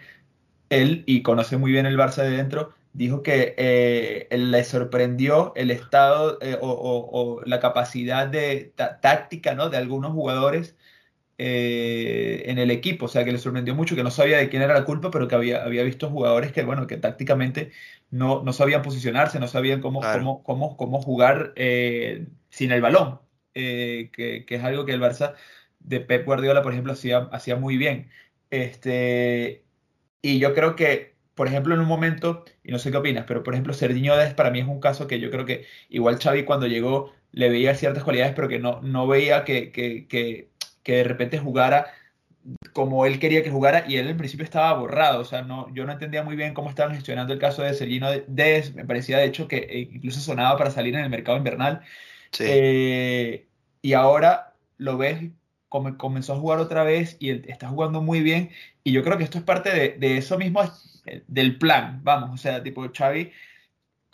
él, 0.69 1.03
y 1.05 1.21
conoce 1.21 1.57
muy 1.57 1.71
bien 1.71 1.85
el 1.85 1.97
Barça 1.97 2.23
de 2.23 2.31
dentro, 2.31 2.73
dijo 2.93 3.23
que 3.23 3.55
eh, 3.57 4.27
le 4.31 4.63
sorprendió 4.63 5.53
el 5.55 5.71
estado 5.71 6.37
eh, 6.41 6.57
o, 6.61 7.41
la 7.45 7.59
capacidad 7.59 8.27
de 8.27 8.73
táctica 9.01 9.55
¿no? 9.55 9.69
de 9.69 9.77
algunos 9.77 10.11
jugadores 10.13 10.75
eh, 11.37 12.43
en 12.45 12.57
el 12.59 12.71
equipo, 12.71 13.05
o 13.05 13.07
sea 13.07 13.25
que 13.25 13.31
le 13.31 13.37
sorprendió 13.37 13.75
mucho, 13.75 13.95
que 13.95 14.03
no 14.03 14.11
sabía 14.11 14.37
de 14.37 14.49
quién 14.49 14.61
era 14.61 14.73
la 14.73 14.85
culpa, 14.85 15.11
pero 15.11 15.27
que 15.27 15.35
había, 15.35 15.63
había 15.63 15.83
visto 15.83 16.09
jugadores 16.09 16.51
que, 16.51 16.63
bueno, 16.63 16.87
que 16.87 16.97
tácticamente 16.97 17.71
no, 18.11 18.43
no 18.43 18.53
sabían 18.53 18.81
posicionarse, 18.81 19.39
no 19.39 19.47
sabían 19.47 19.81
cómo, 19.81 20.01
cómo, 20.01 20.43
cómo, 20.43 20.77
cómo, 20.77 21.01
jugar 21.01 21.53
sin 22.49 22.71
el 22.71 22.81
balón, 22.81 23.19
que, 23.53 24.11
que, 24.47 24.55
es 24.55 24.63
algo 24.63 24.85
que 24.85 24.93
el 24.93 25.01
Barça 25.01 25.35
de 25.79 25.99
Pep 26.01 26.25
Guardiola, 26.25 26.61
por 26.61 26.71
ejemplo, 26.73 26.93
hacía, 26.93 27.29
hacía 27.31 27.55
muy 27.57 27.77
bien. 27.77 28.09
Este, 28.49 29.63
y 30.21 30.39
yo 30.39 30.53
creo 30.53 30.75
que 30.75 31.15
por 31.35 31.47
ejemplo, 31.47 31.75
en 31.75 31.81
un 31.81 31.87
momento, 31.87 32.45
y 32.63 32.71
no 32.71 32.79
sé 32.79 32.91
qué 32.91 32.97
opinas, 32.97 33.25
pero 33.27 33.43
por 33.43 33.53
ejemplo, 33.53 33.73
Serginho 33.73 34.15
Dest 34.15 34.35
para 34.35 34.51
mí 34.51 34.59
es 34.59 34.67
un 34.67 34.79
caso 34.79 35.05
que 35.07 35.19
yo 35.19 35.29
creo 35.31 35.45
que 35.45 35.65
igual 35.89 36.17
Xavi 36.19 36.45
cuando 36.45 36.65
llegó 36.67 37.13
le 37.33 37.49
veía 37.49 37.75
ciertas 37.75 38.03
cualidades, 38.03 38.33
pero 38.35 38.47
que 38.47 38.59
no, 38.59 38.81
no 38.81 39.05
veía 39.07 39.43
que, 39.43 39.71
que, 39.71 40.07
que, 40.07 40.49
que 40.85 40.93
de 40.97 41.03
repente 41.03 41.39
jugara 41.39 41.87
como 42.73 43.05
él 43.05 43.19
quería 43.19 43.43
que 43.43 43.49
jugara 43.49 43.85
y 43.87 43.97
él 43.97 44.07
en 44.07 44.17
principio 44.17 44.43
estaba 44.45 44.73
borrado, 44.73 45.21
o 45.21 45.25
sea, 45.25 45.41
no, 45.41 45.73
yo 45.73 45.85
no 45.85 45.93
entendía 45.93 46.23
muy 46.23 46.35
bien 46.35 46.53
cómo 46.53 46.69
estaban 46.69 46.95
gestionando 46.95 47.33
el 47.33 47.39
caso 47.39 47.63
de 47.63 47.73
Sergino 47.73 48.09
Dest, 48.27 48.75
me 48.75 48.85
parecía 48.85 49.17
de 49.17 49.25
hecho 49.25 49.47
que 49.47 49.57
eh, 49.57 49.89
incluso 49.91 50.19
sonaba 50.21 50.57
para 50.57 50.71
salir 50.71 50.95
en 50.95 51.01
el 51.03 51.09
mercado 51.09 51.37
invernal, 51.37 51.81
eh, 52.39 53.47
y 53.81 53.93
ahora 53.93 54.53
lo 54.77 54.97
ves 54.97 55.31
comenzó 55.97 56.33
a 56.33 56.37
jugar 56.37 56.59
otra 56.59 56.83
vez 56.83 57.17
y 57.19 57.31
está 57.49 57.67
jugando 57.69 58.01
muy 58.01 58.21
bien. 58.21 58.51
Y 58.83 58.91
yo 58.91 59.03
creo 59.03 59.17
que 59.17 59.23
esto 59.23 59.37
es 59.37 59.43
parte 59.43 59.71
de, 59.71 59.89
de, 59.99 60.17
eso 60.17 60.37
mismo, 60.37 60.61
del 61.27 61.57
plan, 61.57 62.01
vamos. 62.03 62.31
O 62.33 62.37
sea, 62.37 62.63
tipo, 62.63 62.87
Xavi 62.93 63.31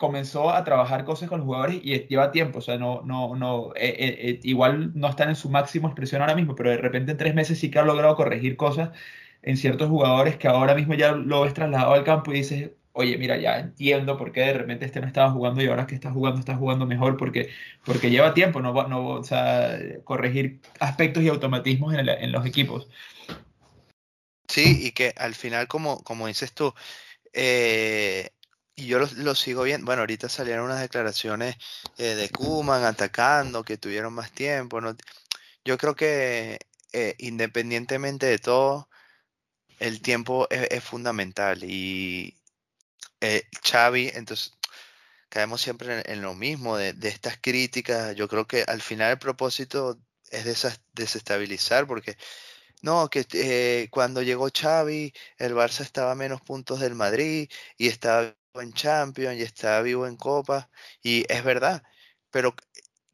comenzó 0.02 0.50
a 0.50 0.64
trabajar 0.64 1.04
cosas 1.04 1.28
con 1.28 1.38
los 1.38 1.46
jugadores 1.46 1.76
y 1.80 1.96
lleva 2.08 2.32
tiempo. 2.32 2.58
O 2.58 2.60
sea, 2.60 2.76
no, 2.76 3.02
no, 3.04 3.36
no, 3.36 3.72
eh, 3.76 3.94
eh, 3.98 4.16
eh, 4.30 4.40
igual 4.42 4.90
no 4.96 5.08
están 5.08 5.28
en 5.28 5.36
su 5.36 5.48
máximo 5.48 5.86
expresión 5.86 6.22
ahora 6.22 6.34
mismo, 6.34 6.56
pero 6.56 6.70
de 6.70 6.76
repente 6.78 7.12
en 7.12 7.18
tres 7.18 7.36
meses 7.36 7.60
sí 7.60 7.70
que 7.70 7.78
ha 7.78 7.84
logrado 7.84 8.16
corregir 8.16 8.56
cosas 8.56 8.90
en 9.42 9.56
ciertos 9.56 9.88
jugadores 9.88 10.36
que 10.36 10.48
ahora 10.48 10.74
mismo 10.74 10.94
ya 10.94 11.12
lo 11.12 11.42
ves 11.42 11.54
trasladado 11.54 11.92
al 11.94 12.02
campo 12.02 12.32
y 12.32 12.38
dices, 12.38 12.72
oye, 12.92 13.16
mira, 13.16 13.36
ya 13.38 13.60
entiendo 13.60 14.16
por 14.18 14.32
qué 14.32 14.40
de 14.40 14.54
repente 14.54 14.86
este 14.86 15.00
no 15.00 15.06
estaba 15.06 15.30
jugando 15.30 15.62
y 15.62 15.68
ahora 15.68 15.86
que 15.86 15.94
está 15.94 16.10
jugando, 16.10 16.40
está 16.40 16.56
jugando 16.56 16.84
mejor 16.84 17.16
porque, 17.16 17.50
porque 17.84 18.10
lleva 18.10 18.34
tiempo, 18.34 18.60
no, 18.60 18.72
no, 18.88 19.06
o 19.06 19.24
sea, 19.24 19.78
corregir 20.02 20.60
aspectos 20.80 21.22
y 21.22 21.28
automatismos 21.28 21.94
en, 21.94 22.08
en, 22.08 22.32
los 22.32 22.44
equipos. 22.44 22.88
Sí, 24.48 24.84
y 24.84 24.90
que 24.90 25.14
al 25.16 25.36
final, 25.36 25.68
como, 25.68 26.02
como 26.02 26.26
dices 26.26 26.52
tú, 26.52 26.74
eh, 27.32 28.30
y 28.74 28.86
yo 28.86 28.98
lo, 28.98 29.34
sigo 29.34 29.64
viendo, 29.64 29.86
bueno, 29.86 30.02
ahorita 30.02 30.28
salieron 30.28 30.64
unas 30.66 30.80
declaraciones 30.80 31.56
eh, 31.98 32.14
de 32.14 32.28
Kuman 32.30 32.84
atacando, 32.84 33.64
que 33.64 33.78
tuvieron 33.78 34.14
más 34.14 34.32
tiempo, 34.32 34.80
¿no? 34.80 34.96
Yo 35.64 35.78
creo 35.78 35.94
que 35.94 36.58
eh, 36.92 37.14
independientemente 37.18 38.26
de 38.26 38.38
todo, 38.38 38.88
el 39.78 40.00
tiempo 40.02 40.48
es 40.50 40.84
fundamental 40.84 41.64
y, 41.64 42.36
eh, 43.22 43.48
Xavi, 43.62 44.10
entonces 44.14 44.52
caemos 45.28 45.62
siempre 45.62 46.02
en, 46.12 46.22
lo 46.22 46.34
mismo 46.34 46.76
de, 46.76 46.94
estas 47.02 47.38
críticas. 47.40 48.16
Yo 48.16 48.28
creo 48.28 48.46
que 48.46 48.64
al 48.66 48.82
final 48.82 49.12
el 49.12 49.18
propósito 49.18 49.98
es 50.30 50.44
desestabilizar 50.92 51.86
porque 51.86 52.16
no, 52.82 53.08
que 53.10 53.26
eh, 53.34 53.88
cuando 53.90 54.22
llegó 54.22 54.48
Xavi, 54.52 55.12
el 55.38 55.54
Barça 55.54 55.82
estaba 55.82 56.12
a 56.12 56.14
menos 56.16 56.40
puntos 56.42 56.80
del 56.80 56.94
Madrid 56.96 57.50
y 57.78 57.88
estaba 57.88 58.34
en 58.60 58.72
Champions 58.72 59.38
y 59.38 59.42
estaba 59.42 59.82
vivo 59.82 60.06
en 60.06 60.16
Copa 60.16 60.70
y 61.02 61.24
es 61.32 61.42
verdad, 61.44 61.82
pero 62.30 62.54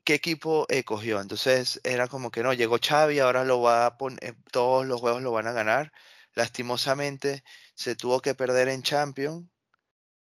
¿qué 0.04 0.14
equipo 0.14 0.66
eh, 0.68 0.84
cogió? 0.84 1.20
Entonces 1.20 1.80
era 1.84 2.08
como 2.08 2.30
que 2.30 2.42
no, 2.42 2.52
llegó 2.54 2.78
Xavi, 2.82 3.20
ahora 3.20 3.44
lo 3.44 3.60
va 3.62 3.86
a 3.86 3.98
poner, 3.98 4.36
todos 4.52 4.86
los 4.86 5.00
juegos 5.00 5.22
lo 5.22 5.32
van 5.32 5.46
a 5.46 5.52
ganar. 5.52 5.92
Lastimosamente 6.34 7.44
se 7.74 7.96
tuvo 7.96 8.20
que 8.20 8.34
perder 8.34 8.68
en 8.68 8.82
Champions 8.82 9.46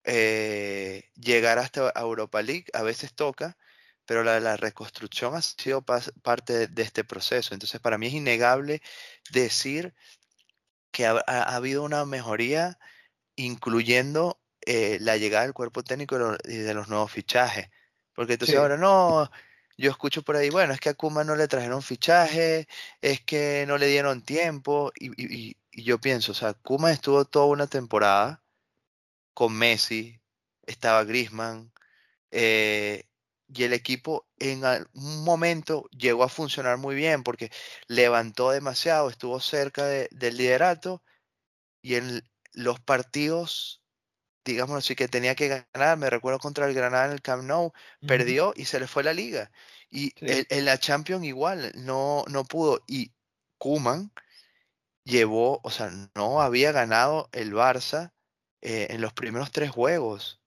eh, 0.04 1.10
llegar 1.14 1.58
hasta 1.58 1.92
Europa 1.96 2.42
League 2.42 2.66
a 2.72 2.82
veces 2.82 3.14
toca, 3.14 3.56
pero 4.04 4.24
la, 4.24 4.40
la 4.40 4.56
reconstrucción 4.56 5.34
ha 5.36 5.42
sido 5.42 5.82
parte 5.84 6.68
de, 6.68 6.82
este 6.82 7.04
proceso. 7.04 7.54
Entonces, 7.54 7.80
para 7.80 7.98
mí 7.98 8.08
es 8.08 8.14
innegable 8.14 8.82
decir 9.30 9.94
que 10.90 11.06
ha, 11.06 11.20
habido 11.54 11.82
una 11.84 12.04
mejoría, 12.04 12.78
incluyendo 13.36 14.41
eh, 14.66 14.98
la 15.00 15.16
llegada 15.16 15.44
del 15.44 15.52
cuerpo 15.52 15.82
técnico 15.82 16.16
y 16.44 16.56
de 16.56 16.74
los 16.74 16.88
nuevos 16.88 17.10
fichajes. 17.10 17.68
Porque 18.14 18.34
entonces 18.34 18.56
ahora 18.56 18.76
no, 18.76 19.30
yo 19.76 19.90
escucho 19.90 20.22
por 20.22 20.36
ahí, 20.36 20.50
bueno, 20.50 20.74
es 20.74 20.80
que 20.80 20.90
a 20.90 20.94
Kuma 20.94 21.24
no 21.24 21.34
le 21.36 21.48
trajeron 21.48 21.82
fichaje, 21.82 22.68
es 23.00 23.20
que 23.22 23.64
no 23.66 23.78
le 23.78 23.86
dieron 23.86 24.22
tiempo, 24.22 24.92
y, 24.98 25.56
y 25.72 25.82
yo 25.82 25.98
pienso, 25.98 26.32
o 26.32 26.34
sea, 26.34 26.54
Kuma 26.54 26.92
estuvo 26.92 27.24
toda 27.24 27.46
una 27.46 27.66
temporada 27.66 28.42
con 29.34 29.54
Messi, 29.54 30.20
estaba 30.66 31.04
Griezmann, 31.04 31.72
eh, 32.30 33.04
y 33.54 33.64
el 33.64 33.74
equipo 33.74 34.26
en 34.38 34.64
un 34.94 35.24
momento 35.24 35.88
llegó 35.90 36.24
a 36.24 36.28
funcionar 36.30 36.78
muy 36.78 36.94
bien 36.94 37.22
porque 37.22 37.50
levantó 37.86 38.50
demasiado, 38.50 39.10
estuvo 39.10 39.40
cerca 39.40 39.84
del 39.84 40.36
liderato 40.36 41.02
y 41.82 41.96
en 41.96 42.22
los 42.52 42.80
partidos, 42.80 43.81
digamos 44.44 44.78
así, 44.78 44.94
que 44.94 45.08
tenía 45.08 45.34
que 45.34 45.66
ganar, 45.72 45.98
me 45.98 46.10
recuerdo 46.10 46.38
contra 46.38 46.66
el 46.66 46.74
Granada 46.74 47.06
en 47.06 47.12
el 47.12 47.22
Camp 47.22 47.44
Nou, 47.44 47.72
perdió 48.06 48.52
y 48.56 48.64
se 48.64 48.80
le 48.80 48.86
fue 48.86 49.02
la 49.02 49.12
liga. 49.12 49.50
Y 49.90 50.12
en 50.20 50.64
la 50.64 50.78
Champions 50.78 51.24
igual, 51.24 51.72
no, 51.76 52.24
no 52.28 52.44
pudo. 52.44 52.82
Y 52.86 53.12
Kuman 53.58 54.10
llevó, 55.04 55.60
o 55.62 55.70
sea, 55.70 55.90
no 56.14 56.40
había 56.42 56.72
ganado 56.72 57.28
el 57.32 57.52
Barça 57.52 58.12
eh, 58.60 58.88
en 58.90 59.00
los 59.00 59.12
primeros 59.12 59.50
tres 59.50 59.70
juegos. 59.70 60.40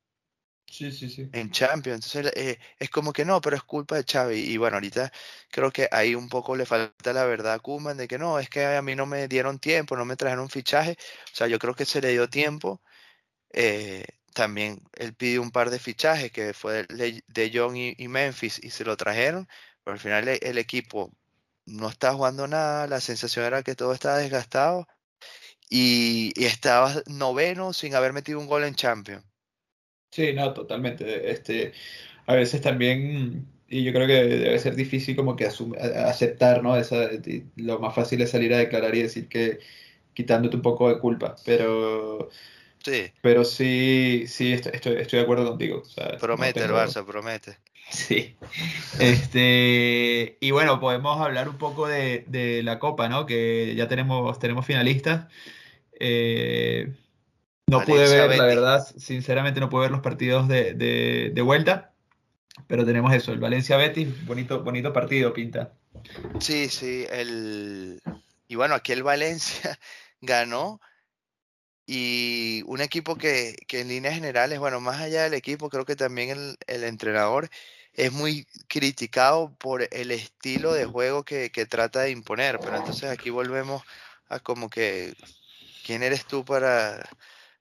Sí, 0.68 0.92
sí, 0.92 1.10
sí. 1.10 1.30
En 1.32 1.52
Champions. 1.52 2.16
Entonces 2.16 2.34
eh, 2.36 2.60
es 2.80 2.90
como 2.90 3.14
que 3.14 3.24
no, 3.24 3.40
pero 3.42 3.56
es 3.56 3.64
culpa 3.64 3.96
de 3.96 4.04
Xavi. 4.04 4.40
Y 4.40 4.58
bueno, 4.58 4.78
ahorita 4.78 5.12
creo 5.50 5.72
que 5.72 5.88
ahí 5.92 6.16
un 6.16 6.28
poco 6.30 6.56
le 6.56 6.66
falta 6.66 7.14
la 7.14 7.26
verdad 7.26 7.54
a 7.54 7.60
Kuman 7.60 7.98
de 7.98 8.08
que 8.08 8.18
no, 8.18 8.40
es 8.40 8.50
que 8.50 8.66
a 8.66 8.82
mí 8.82 8.96
no 8.96 9.06
me 9.06 9.28
dieron 9.28 9.60
tiempo, 9.60 9.96
no 9.96 10.06
me 10.06 10.16
trajeron 10.18 10.50
fichaje. 10.50 10.98
O 11.32 11.36
sea, 11.36 11.48
yo 11.48 11.60
creo 11.60 11.76
que 11.76 11.86
se 11.86 12.02
le 12.02 12.10
dio 12.12 12.30
tiempo. 12.30 12.82
Eh, 13.56 14.06
también 14.34 14.82
él 14.98 15.14
pidió 15.14 15.42
un 15.42 15.52
par 15.52 15.70
de 15.70 15.80
fichajes 15.80 16.32
que 16.32 16.54
fue 16.54 16.86
de, 16.88 17.52
John 17.54 17.78
y, 17.78 17.96
Memphis 18.10 18.62
y 18.62 18.70
se 18.70 18.84
lo 18.84 18.98
trajeron, 18.98 19.48
pero 19.84 19.94
al 19.94 20.00
final 20.00 20.28
el, 20.28 20.40
el 20.42 20.58
equipo 20.58 21.12
no 21.66 21.88
está 21.90 22.14
jugando 22.14 22.48
nada, 22.48 22.86
la 22.88 23.00
sensación 23.00 23.46
era 23.46 23.64
que 23.64 23.76
todo 23.76 23.94
estaba 23.94 24.18
desgastado 24.18 24.88
y, 25.70 26.34
estaba 26.44 26.94
noveno 27.08 27.74
sin 27.74 27.96
haber 27.96 28.14
metido 28.14 28.40
un 28.40 28.48
gol 28.48 28.66
en 28.66 28.76
Champions. 28.76 29.24
Sí, 30.12 30.34
no, 30.34 30.54
totalmente. 30.54 31.32
Este, 31.32 31.74
a 32.26 32.36
veces 32.36 32.62
también, 32.62 33.48
y 33.68 33.84
yo 33.84 33.94
creo 33.94 34.08
que 34.08 34.14
debe 34.14 34.60
ser 34.60 34.76
difícil 34.76 35.16
como 35.16 35.36
que 35.36 35.46
aceptar, 35.46 36.64
¿no? 36.64 36.78
Esa, 36.78 37.10
lo 37.56 37.80
más 37.80 37.96
fácil 37.96 38.22
es 38.22 38.32
salir 38.32 38.54
a 38.54 38.58
declarar 38.60 38.96
y 38.96 39.04
decir 39.04 39.28
que 39.28 39.60
quitándote 40.14 40.58
un 40.58 40.62
poco 40.62 40.90
de 40.90 41.00
culpa, 41.00 41.36
pero... 41.46 42.30
Sí. 42.86 43.12
Pero 43.22 43.44
sí, 43.44 44.26
sí, 44.28 44.54
estoy, 44.54 44.74
estoy, 44.76 45.18
de 45.18 45.22
acuerdo 45.22 45.48
contigo. 45.50 45.82
promete 46.20 46.64
el 46.64 46.70
Barça, 46.70 47.04
promete. 47.04 47.58
Sí. 47.90 48.36
Este, 49.00 50.38
y 50.40 50.52
bueno, 50.52 50.80
podemos 50.80 51.20
hablar 51.20 51.50
un 51.50 51.58
poco 51.58 51.88
de, 51.88 52.26
de, 52.28 52.62
la 52.62 52.78
Copa, 52.78 53.10
¿no? 53.10 53.26
Que 53.26 53.74
ya 53.76 53.88
tenemos, 53.88 54.38
tenemos 54.38 54.68
finalistas. 54.68 55.26
Eh, 56.00 56.94
no 57.66 57.82
pude 57.82 58.08
ver, 58.08 58.38
la 58.38 58.46
verdad, 58.46 58.88
sinceramente 58.98 59.60
no 59.60 59.70
pude 59.72 59.82
ver 59.82 59.92
los 59.92 60.02
partidos 60.02 60.48
de, 60.48 61.42
vuelta, 61.44 61.92
pero 62.68 62.86
tenemos 62.86 63.12
eso, 63.14 63.32
el 63.32 63.40
Valencia 63.40 63.78
Betis, 63.78 64.28
bonito, 64.28 64.64
bonito 64.64 64.94
partido, 64.94 65.34
pinta. 65.34 65.74
Sí, 66.40 66.70
sí, 66.70 67.08
el... 67.10 68.00
y 68.48 68.54
bueno, 68.54 68.76
aquí 68.76 68.92
el 68.92 69.02
Valencia 69.02 69.80
ganó 70.22 70.80
y 71.86 72.64
un 72.66 72.82
equipo 72.82 73.16
que, 73.16 73.56
en 73.70 73.88
líneas 73.88 74.16
generales, 74.16 74.60
bueno, 74.60 74.80
más 74.80 75.02
allá 75.02 75.24
del 75.24 75.34
equipo, 75.34 75.70
creo 75.70 75.86
que 75.86 75.96
también 75.96 76.30
el, 76.32 76.58
el 76.68 76.84
entrenador 76.84 77.50
es 77.94 78.12
muy 78.12 78.46
criticado 78.68 79.56
por 79.58 79.88
el 79.92 80.12
estilo 80.12 80.74
de 80.74 80.86
juego 80.86 81.24
que, 81.24 81.52
que 81.52 81.66
trata 81.66 82.02
de 82.02 82.12
imponer, 82.12 82.60
pero 82.60 82.78
entonces 82.78 83.10
aquí 83.10 83.30
volvemos 83.30 83.84
a 84.28 84.40
como 84.40 84.70
que 84.70 85.14
¿quién 85.86 86.04
eres 86.04 86.26
tú 86.26 86.44
para 86.44 87.08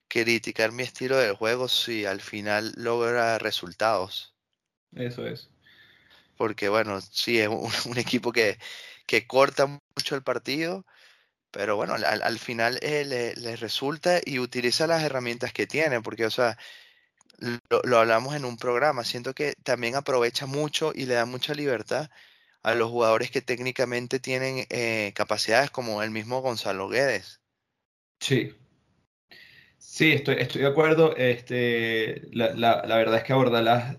criticar 0.09 0.73
mi 0.73 0.83
estilo 0.83 1.19
de 1.19 1.33
juego 1.33 1.69
si 1.69 2.07
al 2.07 2.21
final 2.21 2.73
logra 2.77 3.39
resultados? 3.39 4.35
Eso 4.95 5.27
es. 5.27 5.51
Porque 6.37 6.69
bueno, 6.69 7.01
sí, 7.01 7.39
es 7.39 7.49
un, 7.49 7.71
equipo 7.99 8.33
que, 8.33 8.59
que, 9.07 9.27
corta 9.27 9.67
mucho 9.67 10.15
el 10.15 10.23
partido, 10.23 10.87
pero 11.55 11.77
bueno, 11.77 11.95
al, 11.95 12.39
final 12.41 12.81
eh, 12.83 13.05
le, 13.37 13.57
resulta 13.57 14.21
y 14.25 14.41
utiliza 14.41 14.89
las 14.89 15.05
herramientas 15.05 15.53
que 15.53 15.69
tiene, 15.69 16.01
porque, 16.01 16.27
o 16.27 16.31
sea, 16.31 16.59
lo, 17.85 17.99
hablamos 17.99 18.35
en 18.35 18.45
un 18.45 18.57
programa, 18.57 19.05
siento 19.05 19.35
que 19.35 19.55
también 19.63 19.95
aprovecha 19.95 20.47
mucho 20.47 20.91
y 20.93 21.07
le 21.07 21.15
da 21.15 21.27
mucha 21.27 21.55
libertad 21.55 22.11
a 22.65 22.75
los 22.75 22.91
jugadores 22.91 23.31
que 23.31 23.41
técnicamente 23.41 24.19
tienen 24.19 24.67
eh, 24.69 25.13
capacidades 25.15 25.71
como 25.71 26.03
el 26.03 26.11
mismo 26.11 26.41
Gonzalo 26.41 26.89
Guedes. 26.89 27.41
Sí. 28.19 28.53
Sí, 29.79 30.11
estoy, 30.11 30.37
estoy 30.41 30.63
de 30.63 30.69
acuerdo. 30.69 31.15
Este, 31.17 32.23
la, 32.33 32.83
verdad 32.85 33.19
es 33.19 33.23
que 33.25 33.33
Bordalás 33.33 33.97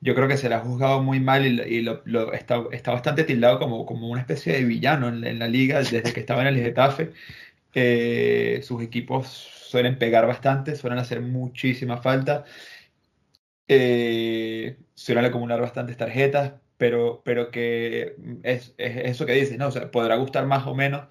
yo 0.00 0.14
creo 0.14 0.28
que 0.28 0.36
se 0.36 0.48
le 0.48 0.54
ha 0.54 0.60
juzgado 0.60 1.02
muy 1.02 1.20
mal 1.20 1.46
y, 1.46 1.82
lo, 1.82 2.32
está, 2.32 2.64
está, 2.72 2.92
bastante 2.92 3.24
tildado 3.24 3.58
como, 3.58 3.84
como 3.86 4.08
una 4.08 4.20
especie 4.20 4.54
de 4.54 4.64
villano 4.64 5.08
en, 5.08 5.38
la 5.38 5.48
liga 5.48 5.78
desde 5.78 6.12
que 6.12 6.20
estaba 6.20 6.42
en 6.42 6.48
el 6.48 6.56
Getafe. 6.56 7.12
Eh, 7.74 8.60
sus 8.64 8.82
equipos 8.82 9.28
suelen 9.28 9.98
pegar 9.98 10.26
bastante, 10.26 10.74
suelen 10.76 10.98
hacer 10.98 11.20
muchísima 11.20 11.98
falta, 11.98 12.44
eh, 13.68 14.78
suelen 14.94 15.24
acumular 15.26 15.60
bastantes 15.60 15.96
tarjetas, 15.96 16.54
pero, 16.76 17.22
pero 17.24 17.50
que 17.50 18.16
es, 18.42 18.74
eso 18.78 19.26
que 19.26 19.34
dices, 19.34 19.58
¿no? 19.58 19.68
O 19.68 19.70
sea, 19.70 19.90
podrá 19.90 20.16
gustar 20.16 20.46
más 20.46 20.66
o 20.66 20.74
menos, 20.74 21.08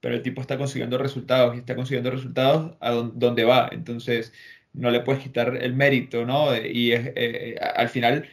pero 0.00 0.14
el 0.16 0.22
tipo 0.22 0.40
está 0.40 0.58
consiguiendo 0.58 0.98
resultados 0.98 1.54
y 1.54 1.58
está 1.58 1.76
consiguiendo 1.76 2.10
resultados 2.10 2.76
a 2.80 2.90
donde 2.92 3.44
va. 3.44 3.68
Entonces, 3.72 4.32
no 4.72 4.90
le 4.90 5.00
puedes 5.00 5.22
quitar 5.22 5.56
el 5.56 5.74
mérito, 5.74 6.24
¿no? 6.26 6.56
Y 6.56 6.92
es, 6.92 7.12
eh, 7.16 7.58
al 7.74 7.88
final, 7.88 8.28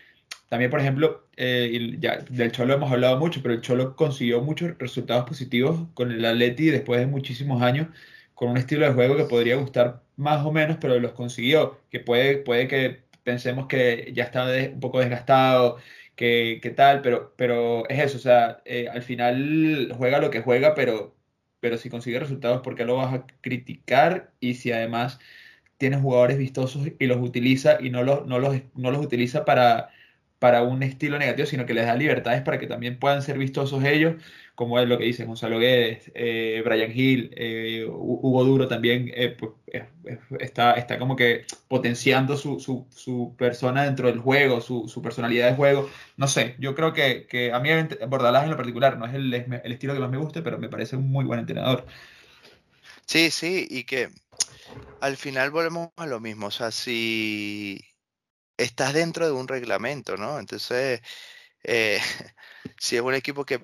también, 0.50 0.72
por 0.72 0.80
ejemplo, 0.80 1.28
eh, 1.38 1.96
ya 2.00 2.18
del 2.30 2.52
Cholo 2.52 2.74
hemos 2.74 2.92
hablado 2.92 3.18
mucho, 3.18 3.42
pero 3.42 3.54
el 3.54 3.62
Cholo 3.62 3.96
consiguió 3.96 4.42
muchos 4.42 4.78
resultados 4.78 5.26
positivos 5.28 5.88
con 5.94 6.12
el 6.12 6.26
Atleti 6.26 6.70
después 6.70 7.00
de 7.00 7.08
muchísimos 7.08 7.62
años, 7.62 7.88
con 8.34 8.50
un 8.50 8.58
estilo 8.58 8.86
de 8.86 8.94
juego 8.94 9.18
que 9.18 9.26
podría 9.26 9.56
gustar 9.58 10.04
más 10.16 10.46
o 10.46 10.52
menos, 10.52 10.78
pero 10.82 11.00
los 11.00 11.14
consiguió, 11.14 11.80
que 11.90 12.00
puede, 12.00 12.38
puede 12.38 12.68
que 12.68 13.04
pensemos 13.24 13.68
que 13.68 14.12
ya 14.14 14.24
está 14.24 14.46
un 14.74 14.80
poco 14.80 15.00
desgastado, 15.00 15.78
que, 16.16 16.74
tal, 16.76 17.02
pero, 17.02 17.34
pero 17.38 17.88
es 17.90 18.00
eso, 18.00 18.18
o 18.18 18.22
sea, 18.22 18.62
eh, 18.66 18.88
al 18.90 19.02
final 19.04 19.94
juega 19.98 20.20
lo 20.20 20.30
que 20.32 20.42
juega, 20.42 20.76
pero, 20.76 21.16
pero 21.60 21.78
si 21.78 21.90
consigue 21.90 22.20
resultados, 22.20 22.62
¿por 22.62 22.76
qué 22.76 22.86
lo 22.86 22.98
vas 22.98 23.14
a 23.14 23.26
criticar? 23.42 24.34
Y 24.42 24.56
si 24.56 24.72
además 24.72 25.20
tiene 25.80 25.98
jugadores 25.98 26.38
vistosos 26.38 26.90
y 27.00 27.08
los 27.08 27.18
utiliza 27.22 27.78
y 27.82 27.90
no 27.90 28.04
los, 28.04 28.28
no 28.28 28.38
los, 28.38 28.58
no 28.76 28.92
los 28.92 29.04
utiliza 29.04 29.46
para, 29.46 29.90
para 30.38 30.62
un 30.62 30.84
estilo 30.84 31.18
negativo, 31.18 31.48
sino 31.48 31.66
que 31.66 31.74
les 31.74 31.86
da 31.86 31.96
libertades 31.96 32.42
para 32.42 32.60
que 32.60 32.68
también 32.68 33.00
puedan 33.00 33.22
ser 33.22 33.38
vistosos 33.38 33.84
ellos, 33.86 34.16
como 34.56 34.78
es 34.78 34.90
lo 34.90 34.98
que 34.98 35.06
dice 35.06 35.24
Gonzalo 35.24 35.58
Guedes, 35.58 36.12
eh, 36.16 36.62
Brian 36.66 36.92
Hill, 36.94 37.32
eh, 37.34 37.86
Hugo 37.88 38.44
Duro 38.44 38.68
también 38.68 39.10
eh, 39.16 39.38
pues, 39.40 39.54
está, 40.40 40.74
está 40.74 41.00
como 41.00 41.16
que 41.16 41.46
potenciando 41.70 42.36
su, 42.36 42.60
su, 42.60 42.86
su 42.94 43.36
persona 43.38 43.86
dentro 43.86 44.10
del 44.10 44.20
juego, 44.20 44.60
su, 44.60 44.90
su, 44.90 45.02
personalidad 45.02 45.50
de 45.50 45.56
juego. 45.56 45.90
No 46.18 46.28
sé, 46.28 46.56
yo 46.60 46.76
creo 46.76 46.92
que, 46.92 47.26
que 47.26 47.54
a 47.54 47.60
mí 47.62 47.70
Bordalás 48.10 48.44
en 48.44 48.50
lo 48.52 48.58
particular 48.58 48.98
no 48.98 49.06
es 49.06 49.14
el, 49.14 49.34
el 49.34 49.72
estilo 49.72 49.94
que 49.94 50.02
más 50.02 50.12
me 50.12 50.18
guste, 50.18 50.42
pero 50.42 50.58
me 50.58 50.68
parece 50.68 50.98
un 50.98 51.10
muy 51.10 51.24
buen 51.24 51.40
entrenador. 51.40 51.86
Sí, 53.06 53.32
sí, 53.32 53.66
y 53.70 53.86
que 53.86 54.10
al 55.02 55.18
final 55.18 55.52
volvemos 55.52 55.90
a 55.98 56.06
lo 56.06 56.20
mismo, 56.20 56.48
o 56.48 56.52
sea, 56.52 56.72
si 56.72 57.80
estás 58.58 58.94
dentro 58.94 59.26
de 59.26 59.32
un 59.32 59.48
reglamento, 59.48 60.18
¿no? 60.18 60.40
Entonces, 60.40 61.02
eh, 61.64 62.00
si 62.80 62.98
es 62.98 63.02
un 63.02 63.14
equipo 63.16 63.46
que, 63.46 63.62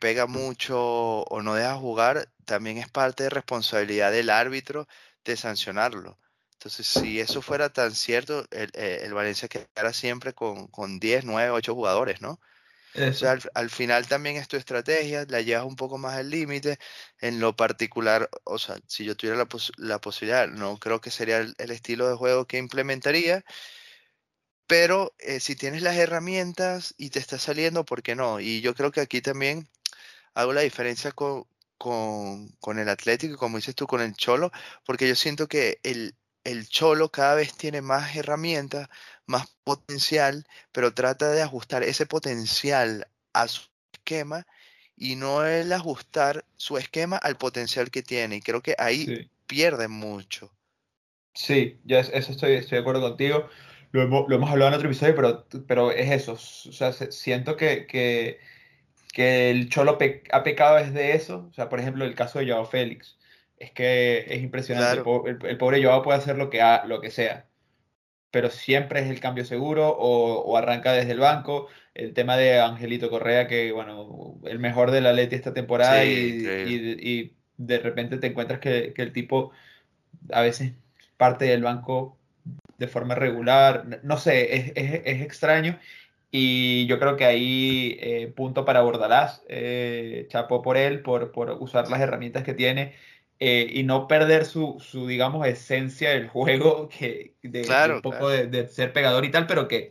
pega 0.00 0.26
mucho 0.26 1.22
o 1.22 1.42
no 1.42 1.54
deja 1.54 1.74
jugar, 1.76 2.30
también 2.44 2.76
es 2.76 2.90
parte 2.90 3.24
de 3.24 3.30
responsabilidad 3.30 4.12
del 4.12 4.28
árbitro 4.30 4.86
de 5.24 5.36
sancionarlo. 5.36 6.18
Entonces, 6.52 6.86
si 6.86 7.20
eso 7.20 7.40
fuera 7.40 7.70
tan 7.72 7.94
cierto, 7.94 8.44
el, 8.50 8.70
eh, 8.74 9.00
el 9.04 9.14
Valencia 9.14 9.48
quedara 9.48 9.94
siempre 9.94 10.34
con, 10.34 10.66
con 10.68 11.00
10, 11.00 11.24
9, 11.24 11.50
8 11.52 11.74
jugadores, 11.74 12.20
¿no? 12.20 12.38
Al, 13.54 13.70
final 13.70 14.06
también 14.08 14.36
es 14.36 14.48
tu 14.48 14.56
estrategia, 14.56 15.26
la 15.28 15.40
llevas 15.40 15.64
un 15.64 15.76
poco 15.76 15.98
más 15.98 16.16
al 16.16 16.30
límite. 16.30 16.78
En 17.20 17.40
lo 17.40 17.56
particular, 17.56 18.28
o 18.44 18.58
sea, 18.58 18.78
si 18.86 19.04
yo 19.04 19.16
tuviera 19.16 19.36
la, 19.76 19.98
posibilidad, 20.00 20.48
no 20.48 20.78
creo 20.78 21.00
que 21.00 21.10
sería 21.10 21.38
el, 21.38 21.70
estilo 21.70 22.08
de 22.08 22.16
juego 22.16 22.46
que 22.46 22.58
implementaría. 22.58 23.44
Pero 24.66 25.14
eh, 25.18 25.40
si 25.40 25.56
tienes 25.56 25.82
las 25.82 25.96
herramientas 25.96 26.94
y 26.98 27.10
te 27.10 27.18
está 27.18 27.38
saliendo, 27.38 27.84
¿por 27.84 28.02
qué 28.02 28.14
no? 28.14 28.38
Y 28.40 28.60
yo 28.60 28.74
creo 28.74 28.92
que 28.92 29.00
aquí 29.00 29.22
también 29.22 29.68
hago 30.34 30.52
la 30.52 30.60
diferencia 30.60 31.12
con, 31.12 31.46
con, 31.78 32.48
con 32.60 32.78
el 32.78 32.88
Atlético, 32.88 33.36
como 33.38 33.56
dices 33.56 33.74
tú, 33.74 33.86
con 33.86 34.02
el 34.02 34.14
Cholo, 34.14 34.52
porque 34.84 35.08
yo 35.08 35.14
siento 35.16 35.48
que 35.48 35.80
el, 35.84 36.16
el 36.44 36.68
Cholo 36.68 37.10
cada 37.10 37.34
vez 37.34 37.54
tiene 37.56 37.82
más 37.82 38.16
herramientas, 38.16 38.88
más 39.28 39.46
potencial, 39.62 40.44
pero 40.72 40.92
trata 40.92 41.30
de 41.30 41.42
ajustar 41.42 41.84
ese 41.84 42.06
potencial 42.06 43.06
a 43.32 43.46
su 43.46 43.68
esquema 43.92 44.46
y 44.96 45.14
no 45.14 45.46
el 45.46 45.72
ajustar 45.72 46.44
su 46.56 46.78
esquema 46.78 47.16
al 47.18 47.36
potencial 47.36 47.90
que 47.90 48.02
tiene. 48.02 48.36
Y 48.36 48.40
creo 48.40 48.62
que 48.62 48.74
ahí 48.78 49.30
pierde 49.46 49.86
mucho. 49.86 50.50
Sí, 51.34 51.78
ya 51.84 52.00
eso 52.00 52.32
estoy, 52.32 52.54
estoy 52.54 52.76
de 52.76 52.80
acuerdo 52.80 53.02
contigo. 53.02 53.48
Lo 53.92 54.02
hemos, 54.02 54.50
hablado 54.50 54.70
en 54.70 54.74
otro 54.74 54.88
episodio, 54.88 55.14
pero, 55.14 55.46
pero 55.66 55.92
es 55.92 56.10
eso. 56.10 56.32
O 56.32 56.72
sea, 56.72 56.92
siento 56.92 57.56
que, 57.56 57.86
que, 57.86 58.40
el 59.50 59.68
Cholo 59.68 59.98
ha 60.32 60.42
pecado 60.42 60.76
desde 60.76 61.14
eso. 61.14 61.48
O 61.50 61.52
sea, 61.52 61.68
por 61.68 61.80
ejemplo, 61.80 62.04
el 62.04 62.14
caso 62.14 62.38
de 62.38 62.50
Joao 62.50 62.66
Félix. 62.66 63.18
Es 63.58 63.72
que 63.72 64.24
es 64.28 64.42
impresionante. 64.42 65.02
El, 65.48 65.58
pobre 65.58 65.82
Joao 65.82 66.02
puede 66.02 66.18
hacer 66.18 66.36
lo 66.36 66.48
que, 66.48 66.62
ha, 66.62 66.84
lo 66.86 67.00
que 67.00 67.10
sea 67.10 67.47
pero 68.38 68.50
siempre 68.50 69.00
es 69.00 69.10
el 69.10 69.18
cambio 69.18 69.44
seguro 69.44 69.88
o, 69.98 70.56
arranca 70.56 70.92
desde 70.92 71.10
el 71.10 71.18
banco. 71.18 71.66
El 71.92 72.14
tema 72.14 72.36
de 72.36 72.60
Angelito 72.60 73.10
Correa, 73.10 73.48
que 73.48 73.72
bueno, 73.72 74.38
el 74.44 74.60
mejor 74.60 74.92
de 74.92 75.00
la 75.00 75.12
Leti 75.12 75.34
esta 75.34 75.52
temporada 75.52 76.04
y, 76.04 77.34
de 77.56 77.78
repente 77.80 78.18
te 78.18 78.28
encuentras 78.28 78.60
que, 78.60 78.94
el 78.96 79.12
tipo 79.12 79.50
a 80.30 80.42
veces 80.42 80.74
parte 81.16 81.46
del 81.46 81.64
banco 81.64 82.16
de 82.78 82.86
forma 82.86 83.16
regular. 83.16 84.00
No 84.04 84.18
sé, 84.18 84.72
es, 84.76 85.20
extraño. 85.22 85.76
Y 86.30 86.86
yo 86.86 87.00
creo 87.00 87.16
que 87.16 87.24
ahí 87.24 87.98
eh, 88.00 88.32
punto 88.36 88.64
para 88.64 88.82
Bordalás, 88.82 89.42
eh, 89.48 90.28
chapó 90.28 90.62
por 90.62 90.76
él, 90.76 91.02
por, 91.02 91.32
por 91.32 91.50
usar 91.60 91.90
las 91.90 92.00
herramientas 92.00 92.44
que 92.44 92.54
tiene 92.54 92.94
eh, 93.40 93.68
y 93.70 93.84
no 93.84 94.08
perder 94.08 94.44
su, 94.44 94.78
su, 94.80 95.06
digamos, 95.06 95.46
esencia 95.46 96.10
del 96.10 96.28
juego, 96.28 96.88
que 96.98 97.36
de, 97.42 97.62
un 97.94 98.02
poco 98.02 98.28
de, 98.28 98.68
ser 98.68 98.92
pegador 98.92 99.24
y 99.24 99.30
tal, 99.30 99.46
pero 99.46 99.68
que, 99.68 99.90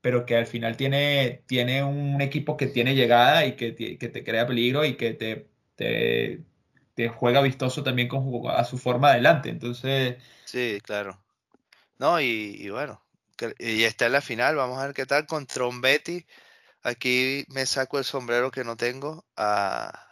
pero 0.00 0.24
que 0.24 0.36
al 0.36 0.46
final 0.46 0.76
tiene, 0.76 1.42
tiene 1.46 1.84
un 1.84 2.20
equipo 2.22 2.56
que 2.56 2.66
tiene 2.66 2.94
llegada 2.94 3.44
y 3.44 3.56
que, 3.56 3.74
que 3.74 4.08
te 4.08 4.24
crea 4.24 4.46
peligro 4.46 4.84
y 4.84 4.96
que 4.96 5.12
te, 5.12 5.48
te, 5.76 6.40
te, 6.94 7.08
juega 7.08 7.42
vistoso 7.42 7.82
también 7.82 8.08
con, 8.08 8.48
a 8.50 8.64
su 8.64 8.78
forma 8.78 9.10
adelante. 9.10 9.50
Entonces. 9.50 10.16
Sí, 10.46 10.80
claro. 10.82 11.22
No, 11.98 12.18
y, 12.18 12.56
y 12.58 12.70
bueno, 12.70 13.02
y 13.58 13.84
está 13.84 14.06
en 14.06 14.12
la 14.12 14.22
final, 14.22 14.56
vamos 14.56 14.78
a 14.78 14.86
ver 14.86 14.94
qué 14.94 15.04
tal 15.04 15.26
con 15.26 15.46
Trombetti. 15.46 16.26
Aquí 16.82 17.44
me 17.48 17.66
saco 17.66 17.98
el 17.98 18.04
sombrero 18.04 18.50
que 18.50 18.64
no 18.64 18.74
tengo 18.76 19.26
a, 19.36 20.09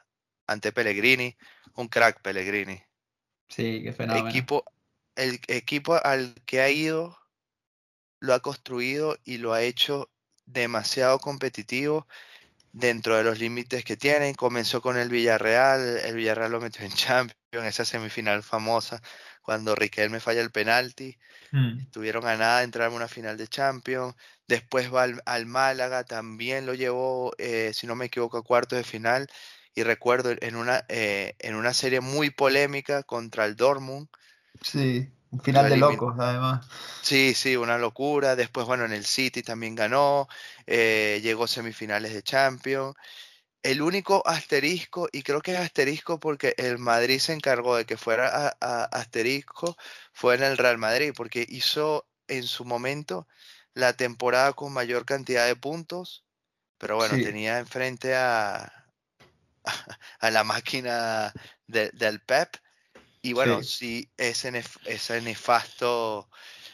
ante 0.48 0.72
Pellegrini 0.72 1.36
un 1.78 1.88
crack 1.88 2.20
Pellegrini. 2.20 2.82
Sí, 3.48 3.82
qué 3.82 3.92
fenómeno. 3.92 4.28
Equipo, 4.28 4.64
el 5.14 5.40
equipo 5.46 5.94
al 6.04 6.34
que 6.44 6.60
ha 6.60 6.70
ido 6.70 7.16
lo 8.20 8.34
ha 8.34 8.40
construido 8.40 9.16
y 9.24 9.38
lo 9.38 9.52
ha 9.52 9.62
hecho 9.62 10.10
demasiado 10.44 11.18
competitivo 11.20 12.06
dentro 12.72 13.16
de 13.16 13.24
los 13.24 13.38
límites 13.38 13.84
que 13.84 13.96
tienen. 13.96 14.34
Comenzó 14.34 14.82
con 14.82 14.96
el 14.98 15.08
Villarreal, 15.08 15.98
el 15.98 16.16
Villarreal 16.16 16.50
lo 16.50 16.60
metió 16.60 16.84
en 16.84 16.92
Champions, 16.94 17.36
esa 17.52 17.84
semifinal 17.84 18.42
famosa, 18.42 19.00
cuando 19.40 19.76
Riquelme 19.76 20.20
falla 20.20 20.40
el 20.40 20.50
penalti. 20.50 21.16
Hmm. 21.52 21.78
Estuvieron 21.78 22.26
a 22.26 22.36
nada 22.36 22.58
de 22.58 22.64
entrar 22.64 22.90
en 22.90 22.96
una 22.96 23.08
final 23.08 23.36
de 23.36 23.46
Champions. 23.46 24.14
Después 24.48 24.92
va 24.92 25.04
al, 25.04 25.46
Málaga, 25.46 26.04
también 26.04 26.66
lo 26.66 26.74
llevó, 26.74 27.32
eh, 27.38 27.70
si 27.72 27.86
no 27.86 27.94
me 27.94 28.06
equivoco, 28.06 28.38
a 28.38 28.42
cuartos 28.42 28.78
de 28.78 28.84
final 28.84 29.28
y 29.78 29.84
recuerdo 29.84 30.34
en 30.40 30.56
una, 30.56 30.84
eh, 30.88 31.36
en 31.38 31.54
una 31.54 31.72
serie 31.72 32.00
muy 32.00 32.30
polémica 32.30 33.04
contra 33.04 33.44
el 33.44 33.54
Dortmund. 33.54 34.08
Sí, 34.60 35.08
un 35.30 35.40
final 35.40 35.70
de 35.70 35.76
locos, 35.76 36.16
además. 36.18 36.66
Sí, 37.00 37.32
sí, 37.32 37.56
una 37.56 37.78
locura. 37.78 38.34
Después, 38.34 38.66
bueno, 38.66 38.86
en 38.86 38.92
el 38.92 39.04
City 39.04 39.40
también 39.44 39.76
ganó, 39.76 40.26
eh, 40.66 41.20
llegó 41.22 41.44
a 41.44 41.48
semifinales 41.48 42.12
de 42.12 42.24
Champions. 42.24 42.96
El 43.62 43.80
único 43.80 44.26
asterisco, 44.26 45.08
y 45.12 45.22
creo 45.22 45.42
que 45.42 45.52
es 45.52 45.58
asterisco 45.58 46.18
porque 46.18 46.54
el 46.58 46.78
Madrid 46.78 47.20
se 47.20 47.34
encargó 47.34 47.76
de 47.76 47.84
que 47.84 47.96
fuera 47.96 48.48
asterisco, 48.90 49.76
fue 50.12 50.34
en 50.34 50.42
el 50.42 50.58
Real 50.58 50.78
Madrid, 50.78 51.12
porque 51.16 51.46
hizo 51.48 52.04
en 52.26 52.42
su 52.42 52.64
momento 52.64 53.28
la 53.74 53.92
temporada 53.92 54.54
con 54.54 54.72
mayor 54.72 55.04
cantidad 55.04 55.46
de 55.46 55.54
puntos, 55.54 56.24
pero 56.78 56.96
bueno, 56.96 57.14
tenía 57.14 57.60
enfrente 57.60 58.16
a, 58.16 58.77
a 60.20 60.30
la 60.30 60.44
máquina 60.44 61.32
del 61.66 62.20
Pep. 62.20 62.56
Y 63.22 63.32
bueno, 63.32 63.62
sí, 63.62 64.10
ese, 64.16 64.62
ese 64.84 65.20
nefasto 65.20 66.28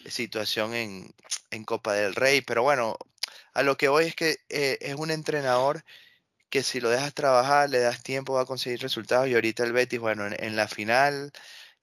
situación 0.07 0.75
en, 0.75 1.15
en, 1.51 1.65
Copa 1.65 1.95
del 1.95 2.15
Rey. 2.15 2.43
Pero 2.43 2.63
bueno, 2.63 2.99
a 3.55 3.63
lo 3.63 3.77
que 3.77 3.89
voy 3.89 4.07
es 4.07 4.15
que 4.15 4.39
eh, 4.49 4.79
es 4.81 4.95
un 4.95 5.11
entrenador 5.11 5.85
que 6.51 6.63
si 6.63 6.81
lo 6.81 6.91
dejas 6.91 7.15
trabajar, 7.15 7.71
le 7.71 7.81
das 7.81 8.03
tiempo, 8.03 8.35
va 8.35 8.43
a 8.43 8.47
conseguir 8.47 8.81
resultados. 8.81 9.29
Y 9.29 9.35
ahorita 9.35 9.65
el 9.65 9.73
Betis, 9.73 9.99
bueno, 10.01 10.27
en, 10.27 10.57
la 10.57 10.69
final 10.69 11.33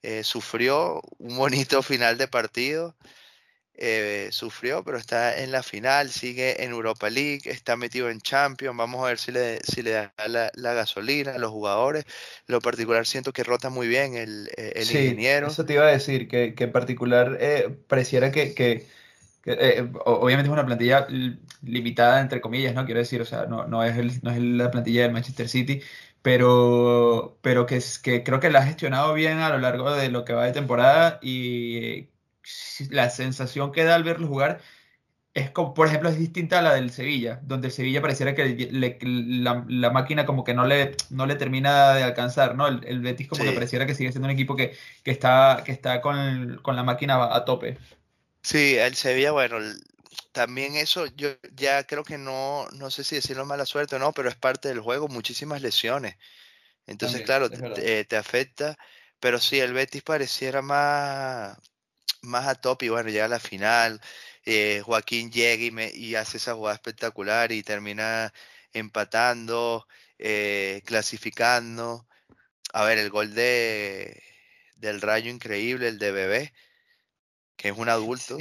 eh, 0.02 0.24
sufrió 0.24 1.02
un 1.18 1.36
bonito 1.36 1.82
final 1.82 2.18
de 2.18 2.28
partido. 2.28 2.96
Eh, 3.74 4.28
sufrió, 4.32 4.84
pero 4.84 4.98
está 4.98 5.42
en 5.42 5.50
la 5.50 5.62
final, 5.62 6.10
sigue 6.10 6.62
en 6.62 6.72
Europa 6.72 7.08
League, 7.08 7.40
está 7.46 7.74
metido 7.74 8.10
en 8.10 8.20
Champions. 8.20 8.76
Vamos 8.76 9.02
a 9.02 9.08
ver 9.08 9.18
si 9.18 9.32
le, 9.32 9.60
si 9.60 9.82
le 9.82 9.92
da 9.92 10.12
la, 10.28 10.74
gasolina 10.74 11.32
a 11.32 11.38
los 11.38 11.50
jugadores. 11.50 12.04
lo 12.46 12.60
particular 12.60 13.06
siento 13.06 13.32
que 13.32 13.44
rota 13.44 13.70
muy 13.70 13.88
bien 13.88 14.14
el, 14.14 14.48
eh, 14.56 14.72
el 14.76 14.82
ingeniero. 14.82 15.46
Eso 15.48 15.64
te 15.64 15.72
iba 15.72 15.84
a 15.84 15.90
decir, 15.90 16.28
que, 16.28 16.54
en 16.56 16.72
particular 16.72 17.38
eh, 17.40 17.74
pareciera 17.88 18.30
que, 18.30 18.86
obviamente 20.04 20.48
es 20.48 20.52
una 20.52 20.66
plantilla 20.66 21.06
limitada, 21.62 22.20
entre 22.20 22.42
comillas, 22.42 22.74
¿no? 22.74 22.84
Quiero 22.84 23.00
decir, 23.00 23.22
o 23.22 23.24
sea, 23.24 23.46
no, 23.46 23.66
no, 23.66 23.82
es, 23.82 24.22
no 24.22 24.30
es 24.30 24.38
la 24.38 24.70
plantilla 24.70 25.02
del 25.02 25.12
Manchester 25.12 25.48
City, 25.48 25.80
pero, 26.20 27.38
pero 27.40 27.64
que, 27.64 27.80
que 28.02 28.22
creo 28.22 28.38
que 28.38 28.50
la 28.50 28.60
ha 28.60 28.66
gestionado 28.66 29.14
bien 29.14 29.38
a 29.38 29.48
lo 29.48 29.58
largo 29.58 29.94
de 29.94 30.10
lo 30.10 30.24
que 30.26 30.34
va 30.34 30.44
de 30.44 30.52
temporada 30.52 31.18
y 31.22 32.12
la 32.90 33.10
sensación 33.10 33.72
que 33.72 33.84
da 33.84 33.94
al 33.94 34.04
verlo 34.04 34.26
jugar 34.26 34.60
es 35.34 35.50
como, 35.50 35.72
por 35.72 35.86
ejemplo, 35.86 36.10
es 36.10 36.18
distinta 36.18 36.58
a 36.58 36.62
la 36.62 36.74
del 36.74 36.90
Sevilla, 36.90 37.40
donde 37.42 37.68
el 37.68 37.72
Sevilla 37.72 38.02
pareciera 38.02 38.34
que 38.34 38.68
la, 38.70 39.90
máquina 39.90 40.26
como 40.26 40.44
que 40.44 40.52
no 40.52 40.66
le, 40.66 40.94
no 41.08 41.24
le 41.26 41.36
termina 41.36 41.94
de 41.94 42.02
alcanzar, 42.02 42.54
¿no? 42.54 42.68
El, 42.68 43.00
Betis 43.00 43.28
como 43.28 43.42
que 43.42 43.52
pareciera 43.52 43.86
que 43.86 43.94
sigue 43.94 44.12
siendo 44.12 44.26
un 44.26 44.34
equipo 44.34 44.56
que, 44.56 44.76
está, 45.04 45.62
que 45.64 45.72
está 45.72 46.02
con, 46.02 46.60
la 46.62 46.82
máquina 46.82 47.34
a, 47.34 47.44
tope. 47.46 47.78
Sí, 48.42 48.76
el 48.76 48.94
Sevilla, 48.94 49.32
bueno, 49.32 49.56
también 50.32 50.76
eso, 50.76 51.06
yo 51.06 51.30
ya 51.54 51.84
creo 51.84 52.04
que 52.04 52.18
no, 52.18 52.66
no 52.72 52.90
sé 52.90 53.02
si 53.02 53.14
decirlo 53.14 53.46
mala 53.46 53.64
suerte 53.64 53.96
o 53.96 53.98
no, 53.98 54.12
pero 54.12 54.28
es 54.28 54.36
parte 54.36 54.68
del 54.68 54.80
juego, 54.80 55.08
muchísimas 55.08 55.62
lesiones. 55.62 56.16
Entonces, 56.86 57.22
claro, 57.22 57.48
te, 57.48 58.04
te, 58.04 58.16
afecta, 58.16 58.76
pero 59.18 59.38
sí, 59.38 59.60
el 59.60 59.72
Betis 59.72 60.02
pareciera 60.02 60.60
más, 60.60 61.56
más 62.22 62.46
a 62.46 62.54
top 62.54 62.82
y 62.84 62.88
bueno, 62.88 63.10
llega 63.10 63.26
a 63.26 63.28
la 63.28 63.40
final. 63.40 64.00
Eh, 64.44 64.82
Joaquín 64.84 65.30
llega 65.30 65.62
y, 65.64 65.70
me, 65.70 65.90
y 65.92 66.14
hace 66.14 66.38
esa 66.38 66.54
jugada 66.54 66.74
espectacular 66.74 67.52
y 67.52 67.62
termina 67.62 68.32
empatando, 68.72 69.86
eh, 70.18 70.82
clasificando. 70.86 72.06
A 72.72 72.84
ver, 72.84 72.98
el 72.98 73.10
gol 73.10 73.34
de, 73.34 74.22
del 74.76 75.00
Rayo 75.00 75.30
increíble, 75.30 75.88
el 75.88 75.98
de 75.98 76.12
Bebé, 76.12 76.54
que 77.56 77.68
es 77.68 77.76
un 77.76 77.88
adulto, 77.88 78.38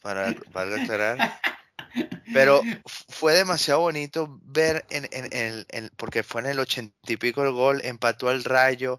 para, 0.00 0.34
para 0.52 0.76
aclarar. 0.76 1.40
Pero 2.32 2.62
fue 2.86 3.34
demasiado 3.34 3.80
bonito 3.80 4.40
ver, 4.42 4.84
en, 4.90 5.08
en, 5.12 5.64
en, 5.68 5.90
porque 5.96 6.22
fue 6.22 6.40
en 6.40 6.48
el 6.48 6.58
ochenta 6.58 6.94
y 7.06 7.16
pico 7.16 7.44
el 7.44 7.52
gol, 7.52 7.80
empató 7.84 8.30
el 8.30 8.42
Rayo, 8.42 8.98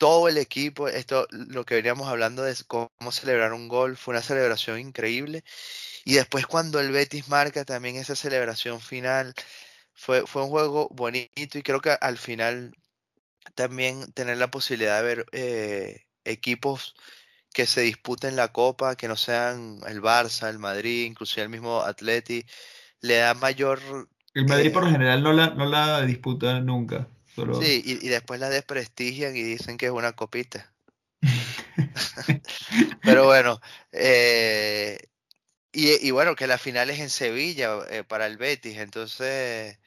todo 0.00 0.28
el 0.28 0.38
equipo, 0.38 0.88
esto 0.88 1.26
lo 1.30 1.66
que 1.66 1.74
veníamos 1.74 2.08
hablando 2.08 2.42
de 2.42 2.56
cómo 2.66 2.90
celebrar 3.12 3.52
un 3.52 3.68
gol, 3.68 3.98
fue 3.98 4.12
una 4.12 4.22
celebración 4.22 4.80
increíble. 4.80 5.44
Y 6.06 6.14
después 6.14 6.46
cuando 6.46 6.80
el 6.80 6.90
Betis 6.90 7.28
marca 7.28 7.66
también 7.66 7.96
esa 7.96 8.16
celebración 8.16 8.80
final, 8.80 9.34
fue, 9.92 10.26
fue 10.26 10.42
un 10.44 10.48
juego 10.50 10.88
bonito 10.92 11.58
y 11.58 11.62
creo 11.62 11.82
que 11.82 11.90
al 12.00 12.16
final 12.16 12.74
también 13.54 14.10
tener 14.12 14.38
la 14.38 14.50
posibilidad 14.50 15.02
de 15.02 15.06
ver 15.06 15.26
eh, 15.32 16.06
equipos 16.24 16.94
que 17.52 17.66
se 17.66 17.82
disputen 17.82 18.36
la 18.36 18.48
copa, 18.52 18.96
que 18.96 19.08
no 19.08 19.16
sean 19.16 19.80
el 19.86 20.00
Barça, 20.00 20.48
el 20.48 20.58
Madrid, 20.58 21.04
inclusive 21.04 21.42
el 21.42 21.50
mismo 21.50 21.82
Atleti, 21.82 22.46
le 23.02 23.16
da 23.16 23.34
mayor... 23.34 23.80
El 24.32 24.46
Madrid 24.46 24.72
por 24.72 24.84
lo 24.84 24.88
eh, 24.88 24.92
general 24.92 25.22
no 25.22 25.34
la, 25.34 25.50
no 25.50 25.66
la 25.66 26.02
disputa 26.02 26.60
nunca. 26.60 27.06
Sí, 27.34 27.82
y, 27.84 28.08
después 28.08 28.40
la 28.40 28.48
desprestigian 28.48 29.36
y 29.36 29.42
dicen 29.42 29.76
que 29.78 29.86
es 29.86 29.92
una 29.92 30.12
copita. 30.12 30.72
Pero 33.02 33.24
bueno, 33.24 33.60
eh, 33.92 34.98
y, 35.72 36.10
bueno, 36.10 36.34
que 36.34 36.46
la 36.46 36.58
final 36.58 36.90
es 36.90 36.98
en 36.98 37.10
Sevilla 37.10 37.78
eh, 37.90 38.04
para 38.04 38.26
el 38.26 38.36
Betis, 38.36 38.78
entonces 38.78 39.78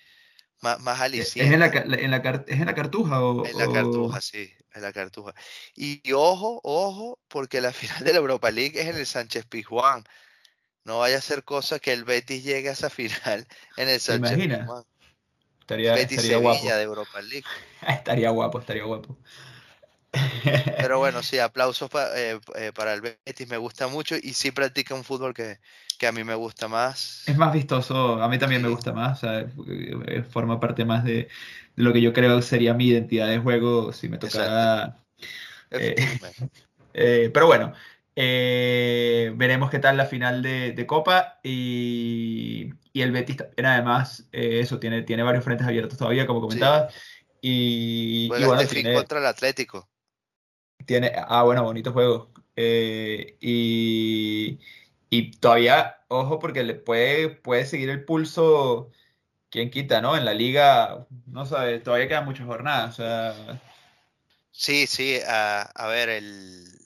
más, 0.63 0.79
más 0.79 1.01
e, 1.11 1.19
¿Es 1.19 1.35
en 1.35 1.59
la, 1.59 1.65
en 1.67 2.11
la, 2.11 2.17
¿Es 2.47 2.59
en 2.59 2.65
la 2.65 2.73
Cartuja? 2.73 3.21
O, 3.21 3.45
en 3.45 3.57
la 3.57 3.71
Cartuja, 3.71 4.21
sí, 4.21 4.49
en 4.73 4.81
la 4.81 4.93
Cartuja. 4.93 5.33
Y, 5.75 6.13
ojo, 6.13 6.61
ojo, 6.63 7.19
porque 7.27 7.59
la 7.59 7.73
final 7.73 8.03
de 8.03 8.13
la 8.13 8.19
Europa 8.19 8.49
League 8.49 8.79
es 8.79 8.87
en 8.87 8.95
el 8.95 9.05
Sánchez 9.05 9.45
Pizjuán. 9.45 10.05
No 10.85 10.99
vaya 10.99 11.17
a 11.17 11.21
ser 11.21 11.43
cosa 11.43 11.79
que 11.79 11.91
el 11.91 12.05
Betis 12.05 12.43
llegue 12.43 12.69
a 12.69 12.73
esa 12.73 12.89
final 12.89 13.45
en 13.75 13.89
el 13.89 13.99
Sánchez 13.99 14.37
Pizjuán. 14.37 14.85
Estaría, 15.63 15.95
estaría 15.95 16.37
guapo. 16.37 16.65
de 16.65 16.83
Europa 16.83 17.21
League. 17.21 17.45
estaría 17.87 18.29
guapo, 18.31 18.59
estaría 18.59 18.83
guapo. 18.83 19.17
Pero 20.77 20.99
bueno, 20.99 21.23
sí, 21.23 21.39
aplausos 21.39 21.89
eh, 22.15 22.37
eh, 22.55 22.71
para 22.75 22.93
el 22.93 23.01
Betis, 23.01 23.49
me 23.49 23.55
gusta 23.55 23.87
mucho 23.87 24.15
y 24.21 24.33
sí 24.33 24.51
practica 24.51 24.93
un 24.93 25.05
fútbol 25.05 25.33
que, 25.33 25.57
a 26.05 26.11
mí 26.11 26.25
me 26.25 26.35
gusta 26.35 26.67
más. 26.67 27.23
Es 27.27 27.37
más 27.37 27.53
vistoso, 27.53 28.21
a 28.21 28.27
mí 28.27 28.37
también 28.37 28.61
me 28.61 28.67
gusta 28.67 28.91
más, 28.91 29.21
eh, 29.23 29.47
forma 30.29 30.59
parte 30.59 30.83
más 30.83 31.05
de, 31.05 31.29
lo 31.77 31.93
que 31.93 32.01
yo 32.01 32.11
creo 32.11 32.41
sería 32.41 32.73
mi 32.73 32.87
identidad 32.87 33.29
de 33.29 33.39
juego 33.39 33.93
si 33.93 34.09
me 34.09 34.17
tocara... 34.17 34.97
pero 36.91 37.47
bueno, 37.47 37.73
eh, 38.15 39.31
veremos 39.35 39.71
qué 39.71 39.79
tal 39.79 39.97
la 39.97 40.05
final 40.05 40.43
de, 40.43 40.85
Copa 40.85 41.39
y, 41.41 42.71
el 42.93 43.11
Betis 43.11 43.37
también 43.37 43.65
además 43.65 44.27
eh, 44.31 44.59
eso 44.59 44.79
tiene, 44.79 45.01
tiene 45.01 45.23
varios 45.23 45.43
frentes 45.43 45.65
abiertos 45.65 45.97
todavía 45.97 46.27
como 46.27 46.41
comentaba 46.41 46.89
y, 47.41 48.27
bueno 48.27 48.59
este 48.59 48.75
tiene, 48.75 48.93
contra 48.93 49.19
el 49.19 49.25
Atlético. 49.25 49.89
Tiene 50.85 51.11
ah 51.15 51.43
bueno 51.43 51.63
bonito 51.63 51.91
juego 51.91 52.31
eh, 52.55 53.35
y, 53.41 54.59
y 55.09 55.31
todavía 55.31 55.97
ojo 56.07 56.37
porque 56.37 56.63
le 56.63 56.75
puede 56.75 57.29
puede 57.29 57.65
seguir 57.65 57.89
el 57.89 58.05
pulso 58.05 58.91
quien 59.49 59.71
quita 59.71 60.01
no 60.01 60.15
en 60.15 60.25
la 60.25 60.35
liga 60.35 61.07
no 61.25 61.47
sabe 61.47 61.79
todavía 61.79 62.07
quedan 62.07 62.25
muchas 62.25 62.45
jornadas 62.45 62.97
sí 64.51 64.85
sí 64.85 65.19
a 65.25 65.87
ver 65.87 66.09
el 66.09 66.82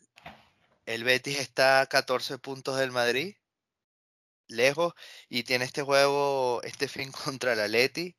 el 0.87 1.03
Betis 1.03 1.39
está 1.39 1.81
a 1.81 1.87
14 1.87 2.39
puntos 2.39 2.77
del 2.77 2.91
Madrid, 2.91 3.35
lejos, 4.47 4.93
y 5.29 5.43
tiene 5.43 5.65
este 5.65 5.83
juego, 5.83 6.61
este 6.63 6.87
fin 6.87 7.11
contra 7.25 7.53
el 7.53 7.59
Atleti. 7.61 8.15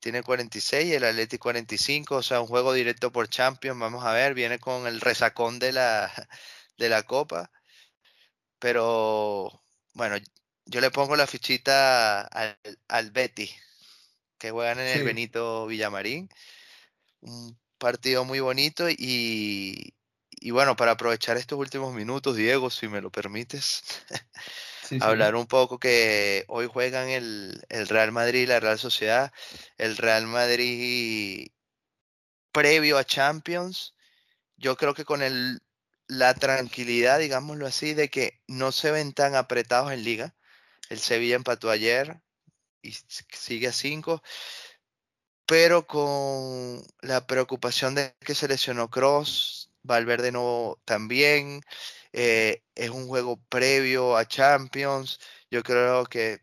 Tiene 0.00 0.22
46 0.22 0.86
y 0.86 0.94
el 0.94 1.04
Atleti 1.04 1.38
45, 1.38 2.16
o 2.16 2.22
sea, 2.22 2.40
un 2.40 2.48
juego 2.48 2.72
directo 2.74 3.12
por 3.12 3.28
Champions. 3.28 3.80
Vamos 3.80 4.04
a 4.04 4.12
ver, 4.12 4.34
viene 4.34 4.58
con 4.58 4.86
el 4.86 5.00
resacón 5.00 5.58
de 5.58 5.72
la, 5.72 6.12
de 6.78 6.88
la 6.90 7.02
Copa. 7.04 7.50
Pero 8.58 9.62
bueno, 9.94 10.16
yo 10.66 10.80
le 10.80 10.90
pongo 10.90 11.16
la 11.16 11.26
fichita 11.26 12.22
al, 12.22 12.58
al 12.88 13.10
Betis, 13.10 13.54
que 14.38 14.50
juegan 14.50 14.80
en 14.80 14.88
el 14.98 15.04
Benito 15.04 15.66
Villamarín. 15.66 16.28
Un 17.20 17.58
partido 17.78 18.24
muy 18.24 18.40
bonito 18.40 18.88
y, 18.90 19.95
y 20.38 20.50
bueno, 20.50 20.76
para 20.76 20.92
aprovechar 20.92 21.36
estos 21.36 21.58
últimos 21.58 21.94
minutos, 21.94 22.36
Diego, 22.36 22.70
si 22.70 22.88
me 22.88 23.00
lo 23.00 23.10
permites, 23.10 23.82
hablar 25.00 25.34
un 25.34 25.46
poco 25.46 25.78
que 25.78 26.44
hoy 26.48 26.66
juegan 26.66 27.08
el, 27.08 27.64
Real 27.68 28.12
Madrid 28.12 28.42
y 28.42 28.46
la 28.46 28.60
Real 28.60 28.78
Sociedad. 28.78 29.32
El 29.78 29.96
Real 29.96 30.26
Madrid 30.26 31.48
previo 32.52 32.98
a 32.98 33.04
Champions, 33.04 33.94
yo 34.56 34.76
creo 34.76 34.94
que 34.94 35.04
con 35.04 35.22
el, 35.22 35.60
la 36.06 36.34
tranquilidad, 36.34 37.18
digámoslo 37.18 37.66
así, 37.66 37.94
de 37.94 38.10
que 38.10 38.40
no 38.46 38.72
se 38.72 38.90
ven 38.90 39.12
tan 39.12 39.34
apretados 39.34 39.92
en 39.92 40.04
liga. 40.04 40.34
El 40.88 41.00
Sevilla 41.00 41.36
empató 41.36 41.70
ayer 41.70 42.20
y 42.82 42.92
sigue 42.92 43.68
a 43.68 43.72
5 43.72 44.22
pero 45.46 45.86
con 45.86 46.84
la 47.00 47.26
preocupación 47.26 47.94
de 47.94 48.14
que 48.20 48.34
se 48.34 48.48
lesionó 48.48 48.90
Cross, 48.90 49.65
Valverde 49.86 50.32
no 50.32 50.78
también. 50.84 51.62
Eh, 52.12 52.62
es 52.74 52.90
un 52.90 53.08
juego 53.08 53.38
previo 53.48 54.16
a 54.16 54.26
Champions. 54.26 55.18
Yo 55.50 55.62
creo 55.62 56.06
que 56.06 56.40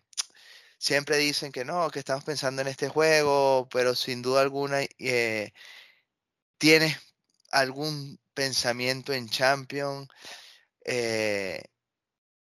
siempre 0.83 1.17
dicen 1.17 1.51
que 1.51 1.65
no, 1.65 1.89
que 1.91 1.99
estamos 1.99 2.23
pensando 2.25 2.61
en 2.61 2.67
este 2.67 2.89
juego, 2.89 3.69
pero 3.71 3.95
sin 3.95 4.21
duda 4.21 4.41
alguna 4.41 4.81
eh, 4.99 5.53
tienes 6.57 6.97
algún 7.51 8.19
pensamiento 8.33 9.13
en 9.13 9.29
Champions. 9.29 10.07
Eh, 10.85 11.63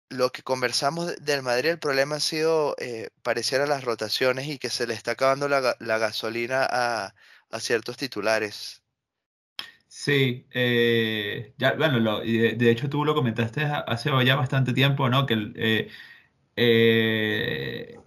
lo 0.10 0.32
que 0.32 0.44
conversamos 0.44 1.16
del 1.18 1.44
Madrid, 1.44 1.72
el 1.72 1.80
problema 1.80 2.18
ha 2.18 2.20
sido 2.20 2.76
eh, 2.80 3.10
parecer 3.24 3.62
a 3.62 3.68
las 3.68 3.84
rotaciones 3.84 4.48
y 4.48 4.60
que 4.60 4.70
se 4.70 4.88
le 4.88 4.94
está 4.94 5.12
acabando 5.12 5.48
la, 5.50 5.76
gasolina 5.80 6.68
a, 6.70 7.14
a 7.52 7.60
ciertos 7.60 7.98
titulares. 7.98 8.84
Sí, 10.08 10.48
eh, 10.52 11.54
ya, 11.58 11.74
bueno, 11.74 12.00
lo- 12.00 12.22
de, 12.22 12.54
hecho 12.72 12.90
tú 12.90 13.04
lo 13.04 13.14
comentaste 13.14 13.66
ha- 13.66 13.80
hace 13.80 14.10
ya 14.26 14.36
bastante 14.38 14.72
tiempo, 14.74 15.10
¿no? 15.10 15.26
Que 15.26 15.34
el, 15.34 15.54
eh, 15.58 15.90
eh, 16.56 18.00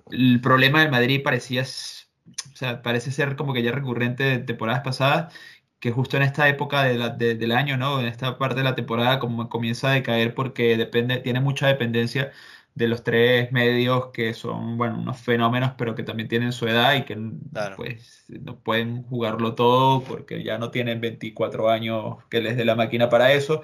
problema 0.42 0.80
del 0.80 0.90
Madrid 0.90 1.22
parecía, 1.24 1.62
o 1.62 2.56
sea, 2.56 2.82
parece 2.82 3.12
ser 3.12 3.36
como 3.36 3.52
que 3.54 3.62
ya 3.62 3.72
recurrente 3.72 4.24
de 4.24 4.38
temporadas 4.40 4.82
pasadas, 4.82 5.34
que 5.80 5.92
justo 5.92 6.16
en 6.16 6.24
esta 6.24 6.48
época 6.48 6.84
de 6.84 6.94
la- 6.98 7.10
de- 7.10 7.34
del 7.36 7.52
año, 7.52 7.76
¿no? 7.76 8.00
En 8.00 8.06
esta 8.06 8.38
parte 8.38 8.56
de 8.58 8.64
la 8.64 8.74
temporada 8.76 9.18
como 9.20 9.48
comienza 9.48 9.90
a 9.90 9.94
decaer 9.94 10.34
porque 10.34 10.76
depende, 10.78 11.18
tiene 11.18 11.40
mucha 11.40 11.68
dependencia 11.68 12.32
de 12.74 12.88
los 12.88 13.02
tres 13.04 13.52
medios 13.52 14.08
que 14.12 14.32
son, 14.34 14.78
bueno, 14.78 14.98
unos 14.98 15.18
fenómenos, 15.20 15.72
pero 15.76 15.94
que 15.94 16.02
también 16.02 16.28
tienen 16.28 16.52
su 16.52 16.66
edad 16.68 16.94
y 16.96 17.04
que 17.04 17.16
Claro. 17.52 17.76
pues 17.76 18.24
no 18.28 18.58
pueden 18.60 19.02
jugarlo 19.04 19.54
todo 19.54 20.02
porque 20.04 20.42
ya 20.42 20.58
no 20.58 20.70
tienen 20.70 21.00
24 21.00 21.68
años 21.70 22.16
que 22.30 22.40
les 22.40 22.56
dé 22.56 22.64
la 22.64 22.76
máquina 22.76 23.08
para 23.10 23.32
eso. 23.32 23.62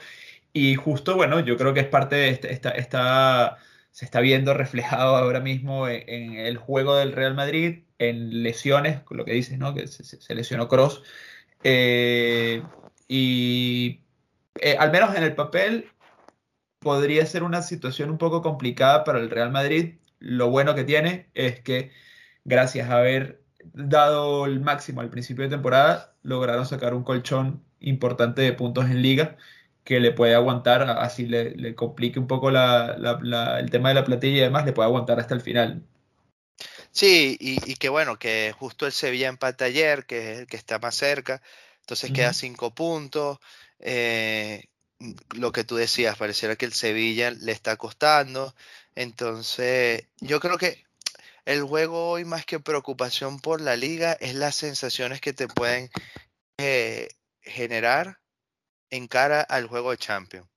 Y 0.52 0.74
justo, 0.76 1.16
bueno, 1.16 1.40
yo 1.40 1.56
creo 1.56 1.74
que 1.74 1.80
es 1.80 1.86
parte 1.88 2.16
de 2.16 2.28
esta, 2.30 2.48
esta- 2.48 2.70
esta- 2.70 3.58
se 3.90 4.04
está 4.04 4.20
viendo 4.20 4.54
reflejado 4.54 5.16
ahora 5.16 5.40
mismo 5.40 5.88
en, 5.88 6.08
en 6.08 6.34
el 6.46 6.56
juego 6.58 6.96
del 6.96 7.12
Real 7.12 7.34
Madrid, 7.34 7.80
en 7.98 8.42
lesiones, 8.42 9.00
con 9.02 9.16
lo 9.18 9.24
que 9.24 9.32
dices, 9.32 9.58
¿no? 9.58 9.74
Que 9.74 9.86
se, 9.86 10.04
se- 10.04 10.34
lesionó 10.34 10.68
Cross. 10.68 11.02
y 13.08 14.00
eh, 14.60 14.76
al 14.78 14.90
menos 14.92 15.14
en 15.16 15.22
el 15.24 15.34
papel 15.34 15.86
podría 16.78 17.26
ser 17.26 17.42
una 17.42 17.62
situación 17.62 18.10
un 18.10 18.18
poco 18.18 18.42
complicada 18.42 19.04
para 19.04 19.18
el 19.18 19.30
Real 19.30 19.50
Madrid. 19.52 19.96
Lo 20.18 20.50
bueno 20.50 20.74
que 20.74 20.84
tiene 20.84 21.28
es 21.34 21.60
que 21.60 21.92
gracias 22.44 22.90
a 22.90 22.98
haber 22.98 23.42
dado 23.74 24.46
el 24.46 24.60
máximo 24.60 25.00
al 25.00 25.10
principio 25.10 25.44
de 25.44 25.50
temporada, 25.50 26.14
lograron 26.22 26.66
sacar 26.66 26.94
un 26.94 27.04
colchón 27.04 27.62
importante 27.80 28.42
de 28.42 28.52
puntos 28.52 28.86
en 28.86 29.02
liga 29.02 29.36
que 29.84 30.00
le 30.00 30.12
puede 30.12 30.34
aguantar, 30.34 30.82
así 30.82 31.26
le, 31.26 31.52
le 31.56 31.74
complique 31.74 32.18
un 32.18 32.26
poco 32.26 32.50
la- 32.50 32.96
la- 32.98 33.18
la- 33.22 33.60
el 33.60 33.70
tema 33.70 33.90
de 33.90 33.94
la 33.96 34.04
platilla 34.04 34.36
y 34.38 34.40
demás, 34.40 34.64
le 34.66 34.72
puede 34.72 34.86
aguantar 34.88 35.20
hasta 35.20 35.34
el 35.34 35.40
final. 35.40 35.84
Sí, 36.92 37.36
y, 37.40 37.70
y 37.70 37.76
que 37.76 37.88
bueno, 37.88 38.18
que 38.18 38.52
justo 38.58 38.86
el 38.86 38.92
Sevilla 38.92 39.28
empata 39.28 39.66
ayer, 39.66 40.06
que 40.06 40.32
es 40.32 40.38
el 40.40 40.46
que 40.46 40.56
está 40.56 40.78
más 40.78 40.94
cerca, 40.96 41.42
entonces 41.80 42.12
queda 42.12 42.32
cinco 42.32 42.74
puntos. 42.74 43.38
eh, 43.78 44.64
lo 45.34 45.52
que 45.52 45.64
tú 45.64 45.76
decías, 45.76 46.16
pareciera 46.16 46.56
que 46.56 46.66
el 46.66 46.72
Sevilla 46.72 47.30
le 47.30 47.52
está 47.52 47.76
costando. 47.76 48.54
Entonces, 48.94 50.06
yo 50.20 50.40
creo 50.40 50.58
que 50.58 50.84
el 51.44 51.62
juego 51.62 52.10
hoy, 52.10 52.24
más 52.24 52.44
que 52.46 52.60
preocupación 52.60 53.40
por 53.40 53.60
la 53.60 53.76
liga, 53.76 54.12
es 54.14 54.34
las 54.34 54.56
sensaciones 54.56 55.20
que 55.20 55.32
te 55.32 55.48
pueden 55.48 55.90
eh, 56.58 57.08
generar 57.42 58.20
en 58.90 59.06
cara 59.06 59.40
al 59.42 59.66
juego 59.66 59.90
de 59.90 59.98
Champions. 59.98 60.48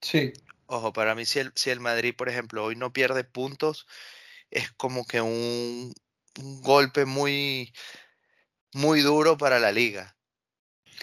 Sí, 0.00 0.32
Ojo, 0.66 0.92
para 0.92 1.14
mí, 1.14 1.24
si 1.24 1.38
el, 1.38 1.52
si 1.54 1.70
el 1.70 1.80
Madrid, 1.80 2.14
por 2.16 2.28
ejemplo, 2.28 2.64
hoy 2.64 2.74
no 2.74 2.92
pierde 2.92 3.22
puntos, 3.22 3.86
es 4.50 4.72
como 4.72 5.06
que 5.06 5.20
un, 5.20 5.94
un 6.40 6.62
golpe 6.62 7.04
muy, 7.04 7.72
muy 8.72 9.00
duro 9.00 9.38
para 9.38 9.60
la 9.60 9.70
liga. 9.70 10.15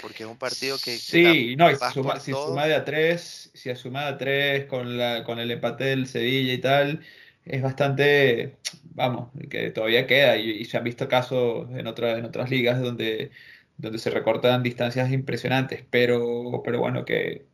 Porque 0.02 0.24
es 0.24 0.30
un 0.30 0.38
partido 0.38 0.78
que, 0.80 0.98
Sí, 0.98 1.56
no, 1.58 1.70
y 1.72 1.76
si 1.76 1.92
suma, 1.92 2.20
si 2.20 2.32
de 2.32 2.76
a 2.76 2.86
tres, 2.86 3.52
si 3.54 3.70
a 3.70 3.76
suma 3.76 4.02
de 4.04 4.08
a 4.10 4.18
tres 4.18 4.66
con 4.66 4.98
la, 4.98 5.24
con 5.24 5.40
el 5.40 5.52
empate 5.52 5.86
del 5.86 6.08
Sevilla 6.08 6.54
y 6.54 6.58
tal, 6.60 7.02
es 7.46 7.62
bastante, 7.62 8.58
vamos, 8.96 9.32
que 9.50 9.72
todavía 9.72 10.08
queda 10.08 10.38
y, 10.38 10.50
y 10.52 10.66
se 10.66 10.78
han 10.78 10.84
visto 10.84 11.08
casos 11.08 11.70
en 11.72 11.88
otra- 11.88 12.18
en 12.18 12.26
otras 12.26 12.50
ligas 12.50 12.82
donde, 12.82 13.32
donde 13.78 14.00
se 14.00 14.10
recortan 14.10 14.64
distancias 14.64 15.12
impresionantes, 15.12 15.84
pero, 15.90 16.62
pero 16.64 16.80
bueno, 16.80 17.06
que, 17.06 17.46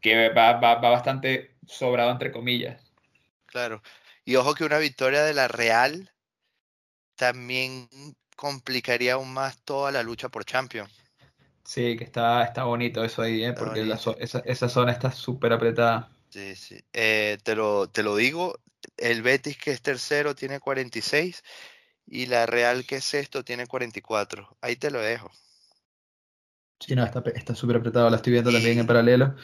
que 0.00 0.30
va, 0.30 0.54
va, 0.54 0.76
va 0.76 0.90
bastante 0.90 1.56
sobrado 1.66 2.10
entre 2.12 2.32
comillas. 2.32 2.92
Claro. 3.46 3.82
Y 4.26 4.36
ojo 4.36 4.54
que 4.54 4.64
una 4.64 4.76
victoria 4.78 5.22
de 5.22 5.32
la 5.32 5.48
Real 5.48 6.10
también 7.16 7.88
complicaría 8.36 9.14
aún 9.14 9.32
más 9.32 9.60
toda 9.64 9.90
la 9.90 10.04
lucha 10.04 10.28
por 10.28 10.44
Champions. 10.44 10.92
Sí, 11.64 11.96
que 11.96 12.04
está, 12.04 12.44
está 12.44 12.64
bonito 12.64 13.02
eso 13.04 13.22
ahí, 13.22 13.42
¿eh? 13.44 13.48
Está 13.48 13.60
porque 13.60 13.84
la 13.84 13.96
esa, 14.18 14.40
esa 14.40 14.68
zona 14.68 14.92
está 14.92 15.10
súper 15.12 15.52
apretada. 15.52 16.10
Sí, 16.28 16.56
sí. 16.56 16.80
Eh, 16.92 17.38
te 17.44 17.54
lo, 17.54 17.88
te 17.88 18.02
lo 18.02 18.16
digo, 18.16 18.58
el 18.96 19.22
Betis 19.22 19.56
que 19.56 19.70
es 19.70 19.80
tercero 19.82 20.34
tiene 20.34 20.60
46 20.60 21.42
y 22.06 22.26
la 22.26 22.46
Real 22.46 22.84
que 22.86 22.96
es 22.96 23.04
sexto 23.04 23.44
tiene 23.44 23.66
44. 23.66 24.56
Ahí 24.60 24.76
te 24.76 24.90
lo 24.90 25.00
dejo. 25.00 25.30
Sí, 26.80 26.94
no, 26.94 27.04
está 27.04 27.22
pe- 27.22 27.32
está 27.36 27.54
súper 27.54 27.76
apretado, 27.76 28.10
la 28.10 28.16
estoy 28.16 28.32
viendo 28.32 28.52
también 28.52 28.78
en 28.78 28.86
paralelo. 28.86 29.34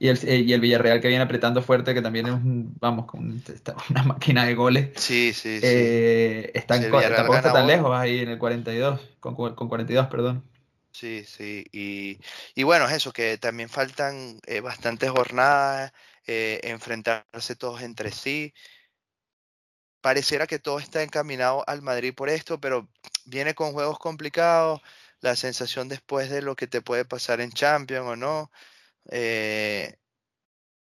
Y 0.00 0.08
el, 0.08 0.18
eh, 0.28 0.38
y 0.40 0.52
el 0.52 0.60
Villarreal 0.60 1.00
que 1.00 1.08
viene 1.08 1.22
apretando 1.22 1.62
fuerte, 1.62 1.94
que 1.94 2.02
también 2.02 2.26
es 2.26 2.32
un, 2.34 2.74
vamos, 2.80 3.06
con 3.06 3.40
una 3.90 4.02
máquina 4.02 4.44
de 4.44 4.54
goles. 4.54 4.90
sí, 4.96 5.32
sí, 5.32 5.62
sí. 5.62 5.86
Eh, 5.86 6.52
están 6.54 6.80
Si 6.82 6.90
tampoco 6.90 7.36
está 7.36 7.52
tan 7.52 7.66
lejos 7.66 7.96
ahí 7.96 8.20
en 8.20 8.30
el 8.30 8.38
42, 8.38 9.00
con, 9.20 9.34
con 9.36 9.68
42, 9.68 10.08
perdón. 10.08 10.44
Sí, 10.98 11.24
sí. 11.24 11.64
Y, 11.72 12.20
y 12.54 12.62
bueno, 12.64 12.86
es 12.86 12.92
eso, 12.92 13.12
que 13.12 13.38
también 13.38 13.68
faltan 13.68 14.40
eh, 14.46 14.60
bastantes 14.60 15.10
jornadas, 15.10 15.92
eh, 16.26 16.60
enfrentarse 16.64 17.56
todos 17.56 17.82
entre 17.82 18.12
sí. 18.12 18.52
Pareciera 20.00 20.46
que 20.46 20.58
todo 20.60 20.78
está 20.78 21.02
encaminado 21.02 21.64
al 21.68 21.82
Madrid 21.82 22.14
por 22.14 22.28
esto, 22.28 22.60
pero 22.60 22.88
viene 23.24 23.54
con 23.54 23.72
juegos 23.72 23.98
complicados, 23.98 24.80
la 25.20 25.34
sensación 25.36 25.88
después 25.88 26.30
de 26.30 26.40
lo 26.42 26.54
que 26.56 26.66
te 26.68 26.80
puede 26.82 27.04
pasar 27.04 27.40
en 27.40 27.50
Champions 27.52 28.06
o 28.06 28.16
no. 28.16 28.50
eh, 29.10 29.96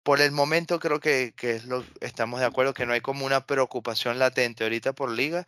por 0.03 0.21
el 0.21 0.33
momento 0.33 0.79
creo 0.81 1.01
que, 1.01 1.35
que 1.37 1.53
es 1.53 1.65
lo, 1.67 1.85
estamos 2.01 2.41
de 2.41 2.47
acuerdo 2.47 2.75
que 2.75 2.87
no 2.87 2.93
hay 2.93 3.01
como 3.01 3.27
una 3.27 3.47
preocupación 3.47 4.19
latente 4.19 4.65
ahorita 4.65 4.93
por 4.95 5.11
liga, 5.11 5.47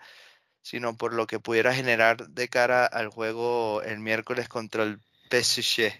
sino 0.64 0.96
por 0.98 1.14
lo 1.14 1.28
que 1.28 1.40
pudiera 1.40 1.74
generar 1.76 2.28
de 2.28 2.48
cara 2.50 2.86
al 2.86 3.10
juego 3.10 3.82
el 3.84 4.00
miércoles 4.00 4.48
contra 4.50 4.82
el 4.84 5.00
PSG. 5.30 5.92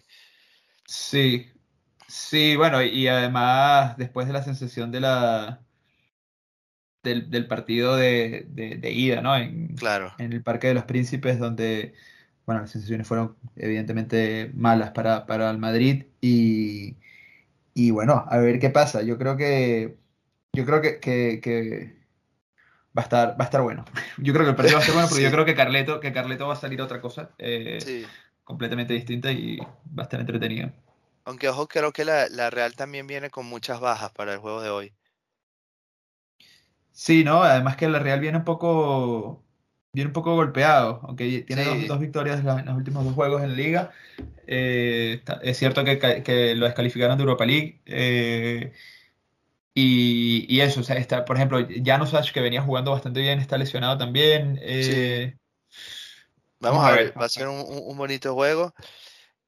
Sí, 0.87 1.47
sí, 2.09 2.57
bueno, 2.57 2.83
y 2.83 3.09
además 3.09 3.97
después 3.97 4.27
de 4.27 4.33
la 4.35 4.43
sensación 4.43 4.91
de 4.93 5.01
la, 5.01 5.65
del, 7.03 7.31
del 7.31 7.47
partido 7.49 7.97
de, 7.97 8.47
de- 8.51 8.77
de 8.77 8.91
ida, 8.93 9.21
¿no? 9.21 9.37
En, 9.37 9.77
Claro, 9.77 10.13
en 10.19 10.33
el 10.33 10.43
Parque 10.43 10.69
de 10.69 10.75
los 10.75 10.85
Príncipes, 10.85 11.39
donde, 11.39 11.95
bueno, 12.47 12.63
las 12.63 12.71
sensaciones 12.71 13.07
fueron 13.07 13.37
evidentemente 13.57 14.51
malas 14.55 14.91
para, 14.93 15.27
para 15.27 15.51
el 15.51 15.59
Madrid 15.59 16.07
y, 16.21 16.97
y 17.75 17.93
bueno, 17.93 18.27
a 18.29 18.39
ver 18.39 18.61
qué 18.61 18.71
pasa. 18.71 19.03
Yo 19.03 19.19
creo 19.19 19.37
que, 19.39 19.99
yo 20.55 20.67
creo 20.67 20.83
que, 20.83 21.01
que- 21.01 21.41
que 21.43 22.04
va 22.97 23.03
a 23.03 23.05
estar, 23.05 23.31
va 23.33 23.37
a 23.41 23.45
estar 23.45 23.63
bueno. 23.63 23.85
Yo 24.19 24.33
creo 24.33 24.45
que 24.45 24.51
el 24.51 24.57
partido 24.57 24.77
va 24.77 24.81
a 24.81 24.83
estar 24.83 24.95
bueno, 24.95 25.09
porque 25.09 25.25
yo 25.25 25.31
creo 25.31 25.45
que 25.45 25.55
Carleto, 25.55 26.01
que 26.01 26.13
Carleto 26.13 26.47
va 26.49 26.55
a 26.55 26.57
salir 26.57 26.81
otra 26.83 27.01
cosa 27.01 27.31
eh, 27.39 27.79
sí. 27.85 28.05
completamente 28.45 28.95
distinta 28.95 29.33
y 29.33 29.59
va 29.59 30.03
a 30.03 30.05
estar 30.05 30.21
entretenido. 30.21 30.71
Aunque 31.27 31.51
ojo, 31.51 31.69
creo 31.69 31.93
que 31.93 32.07
la, 32.07 32.31
la 32.31 32.49
Real 32.49 32.75
también 32.77 33.07
viene 33.07 33.29
con 33.29 33.45
muchas 33.45 33.79
bajas 33.79 34.11
para 34.13 34.33
el 34.33 34.39
juego 34.39 34.63
de 34.63 34.71
hoy. 34.71 34.95
Sí, 36.93 37.25
¿no? 37.25 37.43
Además 37.43 37.77
que 37.77 37.87
el 37.87 37.95
Real 37.99 38.21
viene 38.21 38.39
un 38.39 38.45
poco, 38.45 39.43
viene 39.93 40.09
un 40.09 40.13
poco 40.13 40.35
golpeado, 40.35 41.01
aunque 41.05 41.43
tiene 41.43 41.65
dos, 41.65 41.75
Sí, 41.77 41.87
dos 41.89 41.99
victorias 42.01 42.41
en 42.41 42.47
la- 42.47 42.63
los 42.63 42.77
últimos 42.77 43.05
dos 43.05 43.15
juegos 43.15 43.43
en 43.43 43.57
Liga. 43.57 43.93
Eh, 44.47 45.23
es 45.43 45.59
cierto 45.59 45.85
que 45.85 46.55
lo 46.57 46.67
descalificaron 46.67 47.17
de 47.19 47.23
Europa 47.25 47.47
League. 47.47 47.81
eh, 47.87 48.73
y, 49.75 50.47
y 50.55 50.61
eso, 50.61 50.81
o 50.81 50.83
sea, 50.85 50.97
está, 50.97 51.25
por 51.25 51.37
ejemplo, 51.37 51.59
Januzaj, 51.85 52.33
que 52.33 52.41
venía 52.41 52.63
jugando 52.63 52.93
bastante 52.93 53.21
bien, 53.21 53.41
está 53.41 53.59
lesionado 53.59 53.99
también. 53.99 54.59
sí. 54.79 54.95
eh, 55.03 55.37
Vamos 56.61 56.83
vamos 56.83 56.85
a 56.85 56.93
ver, 56.93 57.13
ver. 57.13 57.15
va 57.21 57.27
a 57.27 57.29
ser 57.29 57.49
un 57.49 57.97
bonito 57.97 58.35
juego. 58.35 58.75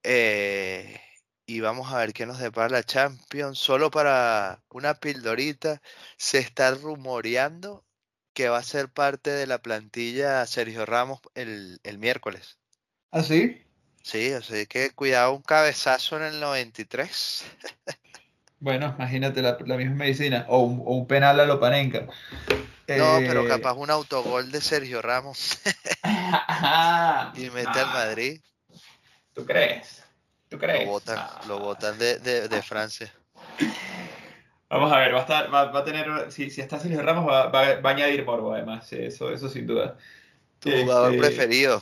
eh, 0.05 1.01
y 1.47 1.61
vamos 1.61 1.93
a 1.93 1.99
ver 1.99 2.13
qué 2.15 2.27
nos 2.27 2.39
depara 2.41 2.69
la 2.71 2.85
Champions. 2.85 3.59
Solo 3.59 3.91
para 3.91 4.65
una 4.71 4.95
pildorita, 5.01 5.83
se 6.19 6.39
está 6.39 6.73
rumoreando 6.75 7.87
que 8.35 8.49
va 8.51 8.59
a 8.59 8.63
ser 8.65 8.91
parte 8.93 9.31
de 9.33 9.47
la 9.49 9.63
plantilla 9.63 10.47
Sergio 10.47 10.87
Ramos 10.87 11.21
el, 11.35 11.81
el 11.85 11.99
miércoles. 11.99 12.59
¿Ah, 13.11 13.23
sí? 13.23 13.43
Sí, 14.03 14.33
así 14.33 14.67
que 14.67 14.91
cuidado, 14.95 15.35
un 15.35 15.43
cabezazo 15.43 16.17
en 16.17 16.23
el 16.25 16.41
93. 16.41 17.45
Bueno, 18.59 18.95
imagínate 18.97 19.43
la, 19.43 19.57
la 19.65 19.77
misma 19.77 19.95
medicina. 19.97 20.47
O 20.49 20.61
un, 20.61 20.81
o 20.81 20.95
un 20.97 21.07
penal 21.07 21.39
a 21.41 21.45
Lopanenka. 21.47 22.07
No, 22.89 23.19
pero 23.27 23.45
Eh, 23.45 23.49
capaz 23.49 23.75
un 23.75 23.91
autogol 23.91 24.51
de 24.51 24.61
Sergio 24.61 25.03
Ramos 25.03 25.59
y 27.37 27.51
mete 27.51 27.81
al 27.81 27.87
ah, 27.87 27.93
Madrid. 27.93 28.41
¿tú 29.35 29.45
crees? 29.45 30.03
¿Tú 30.49 30.57
Lo 30.57 30.63
crees? 30.63 30.87
botan, 30.87 31.17
lo 31.49 31.57
Ah. 31.57 31.59
botan 31.59 31.99
de, 31.99 32.19
de, 32.19 32.49
de 32.49 32.63
Francia. 32.63 33.13
Vamos 34.69 34.93
a 34.93 34.99
ver, 34.99 35.15
va 35.15 35.19
a 35.19 35.23
estar, 35.23 35.53
va, 35.55 35.65
va 35.71 35.81
a 35.81 35.85
tener, 35.85 36.33
si, 36.33 36.51
si 36.51 36.61
está 36.61 36.79
Sergio 36.81 37.01
Ramos, 37.03 37.27
va, 37.31 37.47
va- 37.51 37.81
va 37.81 37.91
a 37.91 37.93
añadir 37.93 38.25
morbo 38.25 38.53
además, 38.53 38.87
sí, 38.89 38.97
eso, 38.99 39.31
eso 39.31 39.49
sin 39.49 39.67
duda. 39.67 39.97
Tu 40.61 40.71
jugador 40.71 41.13
Este, 41.13 41.19
preferido. 41.19 41.81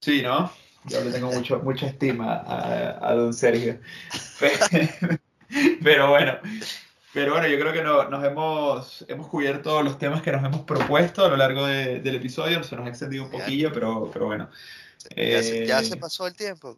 sí, 0.00 0.22
¿no? 0.22 0.50
Yo 0.84 1.00
le 1.00 1.10
tengo 1.12 1.32
mucho, 1.32 1.60
mucha 1.60 1.86
estima 1.86 2.34
a, 2.36 3.08
a 3.08 3.14
don 3.14 3.32
Sergio. 3.32 3.80
Pero, 4.38 4.58
bueno, 5.80 6.38
pero 7.12 7.32
bueno, 7.32 7.46
yo 7.46 7.58
creo 7.58 7.72
que 7.72 7.82
nos 7.82 8.24
hemos, 8.24 9.04
hemos 9.08 9.28
cubierto 9.28 9.82
los 9.82 9.98
temas 9.98 10.22
que 10.22 10.32
nos 10.32 10.44
hemos 10.44 10.62
propuesto 10.62 11.24
a 11.24 11.28
lo 11.28 11.36
largo 11.36 11.66
del 11.66 12.14
episodio. 12.14 12.62
Se 12.64 12.76
nos 12.76 12.86
ha 12.86 12.88
extendido 12.88 13.24
un 13.24 13.30
poquillo, 13.30 13.72
pero, 13.72 14.10
pero 14.12 14.26
bueno. 14.26 14.50
Ya, 15.16 15.42
se, 15.42 15.66
ya 15.66 15.82
se 15.82 15.96
pasó 15.96 16.26
el 16.26 16.34
tiempo. 16.34 16.76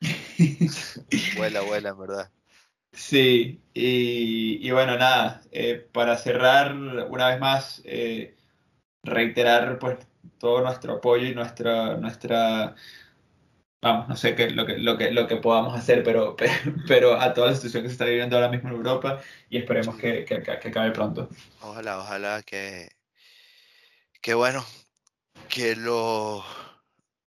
vuela, 1.36 1.60
vuela, 1.62 1.90
en 1.90 1.98
verdad. 1.98 2.30
Sí, 2.96 3.60
y, 3.74 4.70
bueno, 4.70 4.96
nada, 4.96 5.42
eh, 5.52 5.86
para 5.92 6.16
cerrar 6.16 6.74
una 6.74 7.28
vez 7.28 7.38
más, 7.38 7.82
eh, 7.84 8.34
reiterar 9.02 9.78
pues 9.78 9.98
todo 10.38 10.62
nuestro 10.62 10.94
apoyo 10.94 11.26
y 11.26 11.34
nuestra, 11.34 11.98
nuestra 11.98 12.74
vamos, 13.86 14.08
no 14.08 14.16
sé 14.16 14.34
qué, 14.34 14.50
lo, 14.50 14.66
que, 14.66 14.78
lo, 14.78 14.98
que, 14.98 15.10
lo 15.10 15.26
que 15.26 15.36
podamos 15.36 15.78
hacer, 15.78 16.02
pero, 16.02 16.36
pero, 16.88 17.20
a 17.20 17.32
toda 17.34 17.50
la 17.50 17.54
situación 17.54 17.82
que 17.82 17.88
se 17.88 17.94
está 17.94 18.04
viviendo 18.04 18.36
ahora 18.36 18.48
mismo 18.48 18.68
en 18.68 18.76
Europa 18.76 19.20
y 19.48 19.58
esperemos 19.58 19.96
que, 19.96 20.24
que, 20.24 20.42
que 20.42 20.50
acabe 20.50 20.90
pronto. 20.90 21.28
Ojalá, 21.60 21.98
ojalá 21.98 22.42
que, 22.42 22.90
que 24.20 24.34
bueno, 24.34 24.64
que 25.48 25.76
los, 25.76 26.44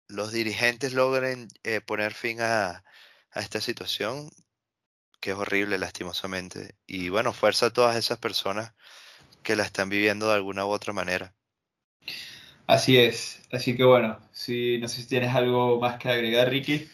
los 0.08 0.32
dirigentes 0.32 0.94
logren 0.94 1.48
eh, 1.64 1.82
poner 1.82 2.14
fin 2.14 2.42
a, 2.42 2.84
a 3.32 3.40
esta 3.40 3.62
situación 3.62 4.30
que 5.20 5.32
es 5.32 5.38
horrible 5.38 5.78
lastimosamente. 5.78 6.76
Y 6.88 7.10
bueno, 7.10 7.34
fuerza 7.34 7.68
a 7.68 7.74
todas 7.74 7.96
esas 7.96 8.20
personas 8.20 8.74
que 9.44 9.56
la 9.56 9.64
están 9.64 9.90
viviendo 9.90 10.28
de 10.28 10.36
alguna 10.36 10.66
u 10.66 10.70
otra 10.70 10.94
manera. 10.94 11.36
Así 12.70 13.00
es, 13.00 13.42
así 13.52 13.76
que 13.76 13.84
bueno, 13.84 14.20
si 14.32 14.78
no 14.78 14.88
sé 14.88 15.02
si 15.02 15.08
tienes 15.08 15.34
algo 15.34 15.80
más 15.80 15.98
que 15.98 16.10
agregar, 16.10 16.50
Ricky. 16.50 16.88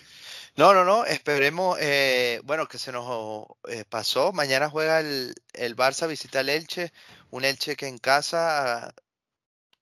No, 0.55 0.73
no, 0.73 0.85
no, 0.85 1.05
esperemos, 1.05 1.77
eh, 1.81 2.39
bueno, 2.45 2.65
que 2.65 2.77
se 2.77 2.93
nos 2.93 3.45
eh, 3.67 3.83
pasó. 3.89 4.31
Mañana 4.31 4.69
juega 4.69 5.01
el, 5.01 5.35
el, 5.51 5.75
Barça, 5.75 6.07
visita 6.07 6.39
el 6.39 6.47
Elche, 6.47 6.93
un 7.29 7.43
Elche 7.43 7.75
que 7.75 7.87
en 7.87 7.97
casa, 7.97 8.93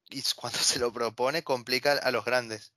y 0.09 0.23
cuando 0.35 0.57
se 0.57 0.79
lo 0.79 0.91
propone, 0.91 1.43
complica 1.43 1.93
a 1.93 2.09
los 2.09 2.25
grandes 2.25 2.73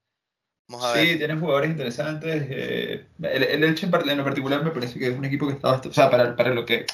sí, 0.94 1.16
tiene 1.16 1.36
jugadores 1.36 1.70
interesantes. 1.70 2.46
Eh, 2.50 3.06
el, 3.22 3.64
Elche 3.64 3.86
en, 3.86 3.90
particular 3.90 4.64
me 4.64 4.70
parece 4.70 4.98
que 4.98 5.08
es 5.08 5.16
un 5.16 5.24
equipo 5.24 5.46
que 5.46 5.54
está 5.54 5.68
bastante, 5.68 5.88
o 5.88 5.92
sea, 5.92 6.10
para, 6.10 6.34
para 6.36 6.50
lo 6.50 6.64
que 6.64 6.86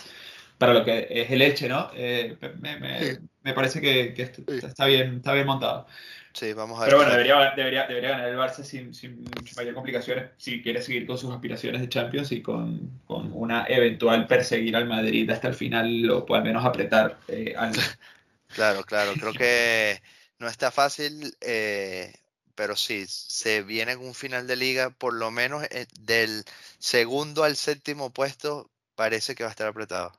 para 0.62 0.74
lo 0.74 0.84
que 0.84 1.08
es 1.10 1.28
el 1.28 1.42
Elche, 1.42 1.68
¿no? 1.68 1.90
Eh, 1.92 2.36
me, 2.60 2.78
me, 2.78 3.18
me, 3.42 3.52
parece 3.52 3.80
que, 3.80 4.14
que 4.14 4.22
está, 4.64 4.86
bien, 4.86 5.16
está 5.16 5.32
bien 5.32 5.44
montado. 5.44 5.88
Sí, 6.32 6.52
vamos 6.52 6.78
a 6.78 6.82
ver. 6.82 6.90
Pero 6.90 6.98
bueno, 6.98 7.10
debería, 7.10 7.52
debería, 7.56 7.86
debería 7.88 8.10
ganar 8.10 8.28
el 8.28 8.36
Barça 8.36 8.62
sin, 8.62 8.94
sin 8.94 9.24
mayor 9.56 9.74
complicaciones 9.74 10.30
si 10.36 10.62
quiere 10.62 10.80
seguir 10.80 11.04
con 11.04 11.18
sus 11.18 11.32
aspiraciones 11.32 11.80
de 11.80 11.88
Champions 11.88 12.30
y 12.30 12.42
con, 12.42 13.00
con 13.08 13.32
una 13.32 13.66
eventual 13.66 14.28
perseguir 14.28 14.76
al 14.76 14.86
Madrid 14.86 15.28
hasta 15.30 15.48
el 15.48 15.54
final 15.54 16.08
o 16.08 16.32
al 16.32 16.44
menos 16.44 16.64
apretar 16.64 17.18
eh, 17.26 17.56
Claro, 18.54 18.84
claro. 18.84 19.14
Creo 19.14 19.32
que 19.32 20.00
no 20.38 20.46
está 20.46 20.70
fácil. 20.70 21.36
Eh, 21.40 22.12
pero 22.54 22.76
sí, 22.76 23.04
se 23.08 23.62
viene 23.62 23.92
en 23.92 23.98
un 23.98 24.14
final 24.14 24.46
de 24.46 24.54
liga, 24.54 24.90
por 24.90 25.12
lo 25.14 25.32
menos 25.32 25.64
eh, 25.64 25.86
del 26.02 26.44
segundo 26.78 27.42
al 27.42 27.56
séptimo 27.56 28.10
puesto, 28.10 28.70
parece 28.94 29.34
que 29.34 29.42
va 29.42 29.48
a 29.48 29.50
estar 29.50 29.66
apretado. 29.66 30.12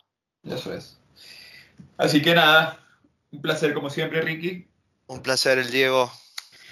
Eso 0.43 0.73
es. 0.73 0.97
Así 1.97 2.21
que 2.21 2.35
nada, 2.35 2.79
un 3.31 3.41
placer 3.41 3.73
como 3.73 3.89
siempre, 3.89 4.21
Ricky. 4.21 4.67
Un 5.07 5.21
placer, 5.21 5.57
el 5.57 5.71
Diego. 5.71 6.11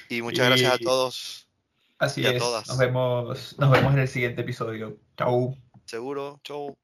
Y 0.09 0.21
muchas 0.21 0.47
gracias 0.47 0.73
a 0.73 0.77
todos. 0.77 1.47
Así 1.97 2.21
y 2.21 2.25
a 2.25 2.37
Todas. 2.37 2.67
Nos 2.67 2.77
vemos, 2.77 3.59
nos 3.59 3.71
vemos 3.71 3.93
en 3.93 3.99
el 3.99 4.07
siguiente 4.07 4.41
episodio. 4.41 4.97
Chau. 5.17 5.55
Seguro. 5.85 6.39
Chau. 6.43 6.75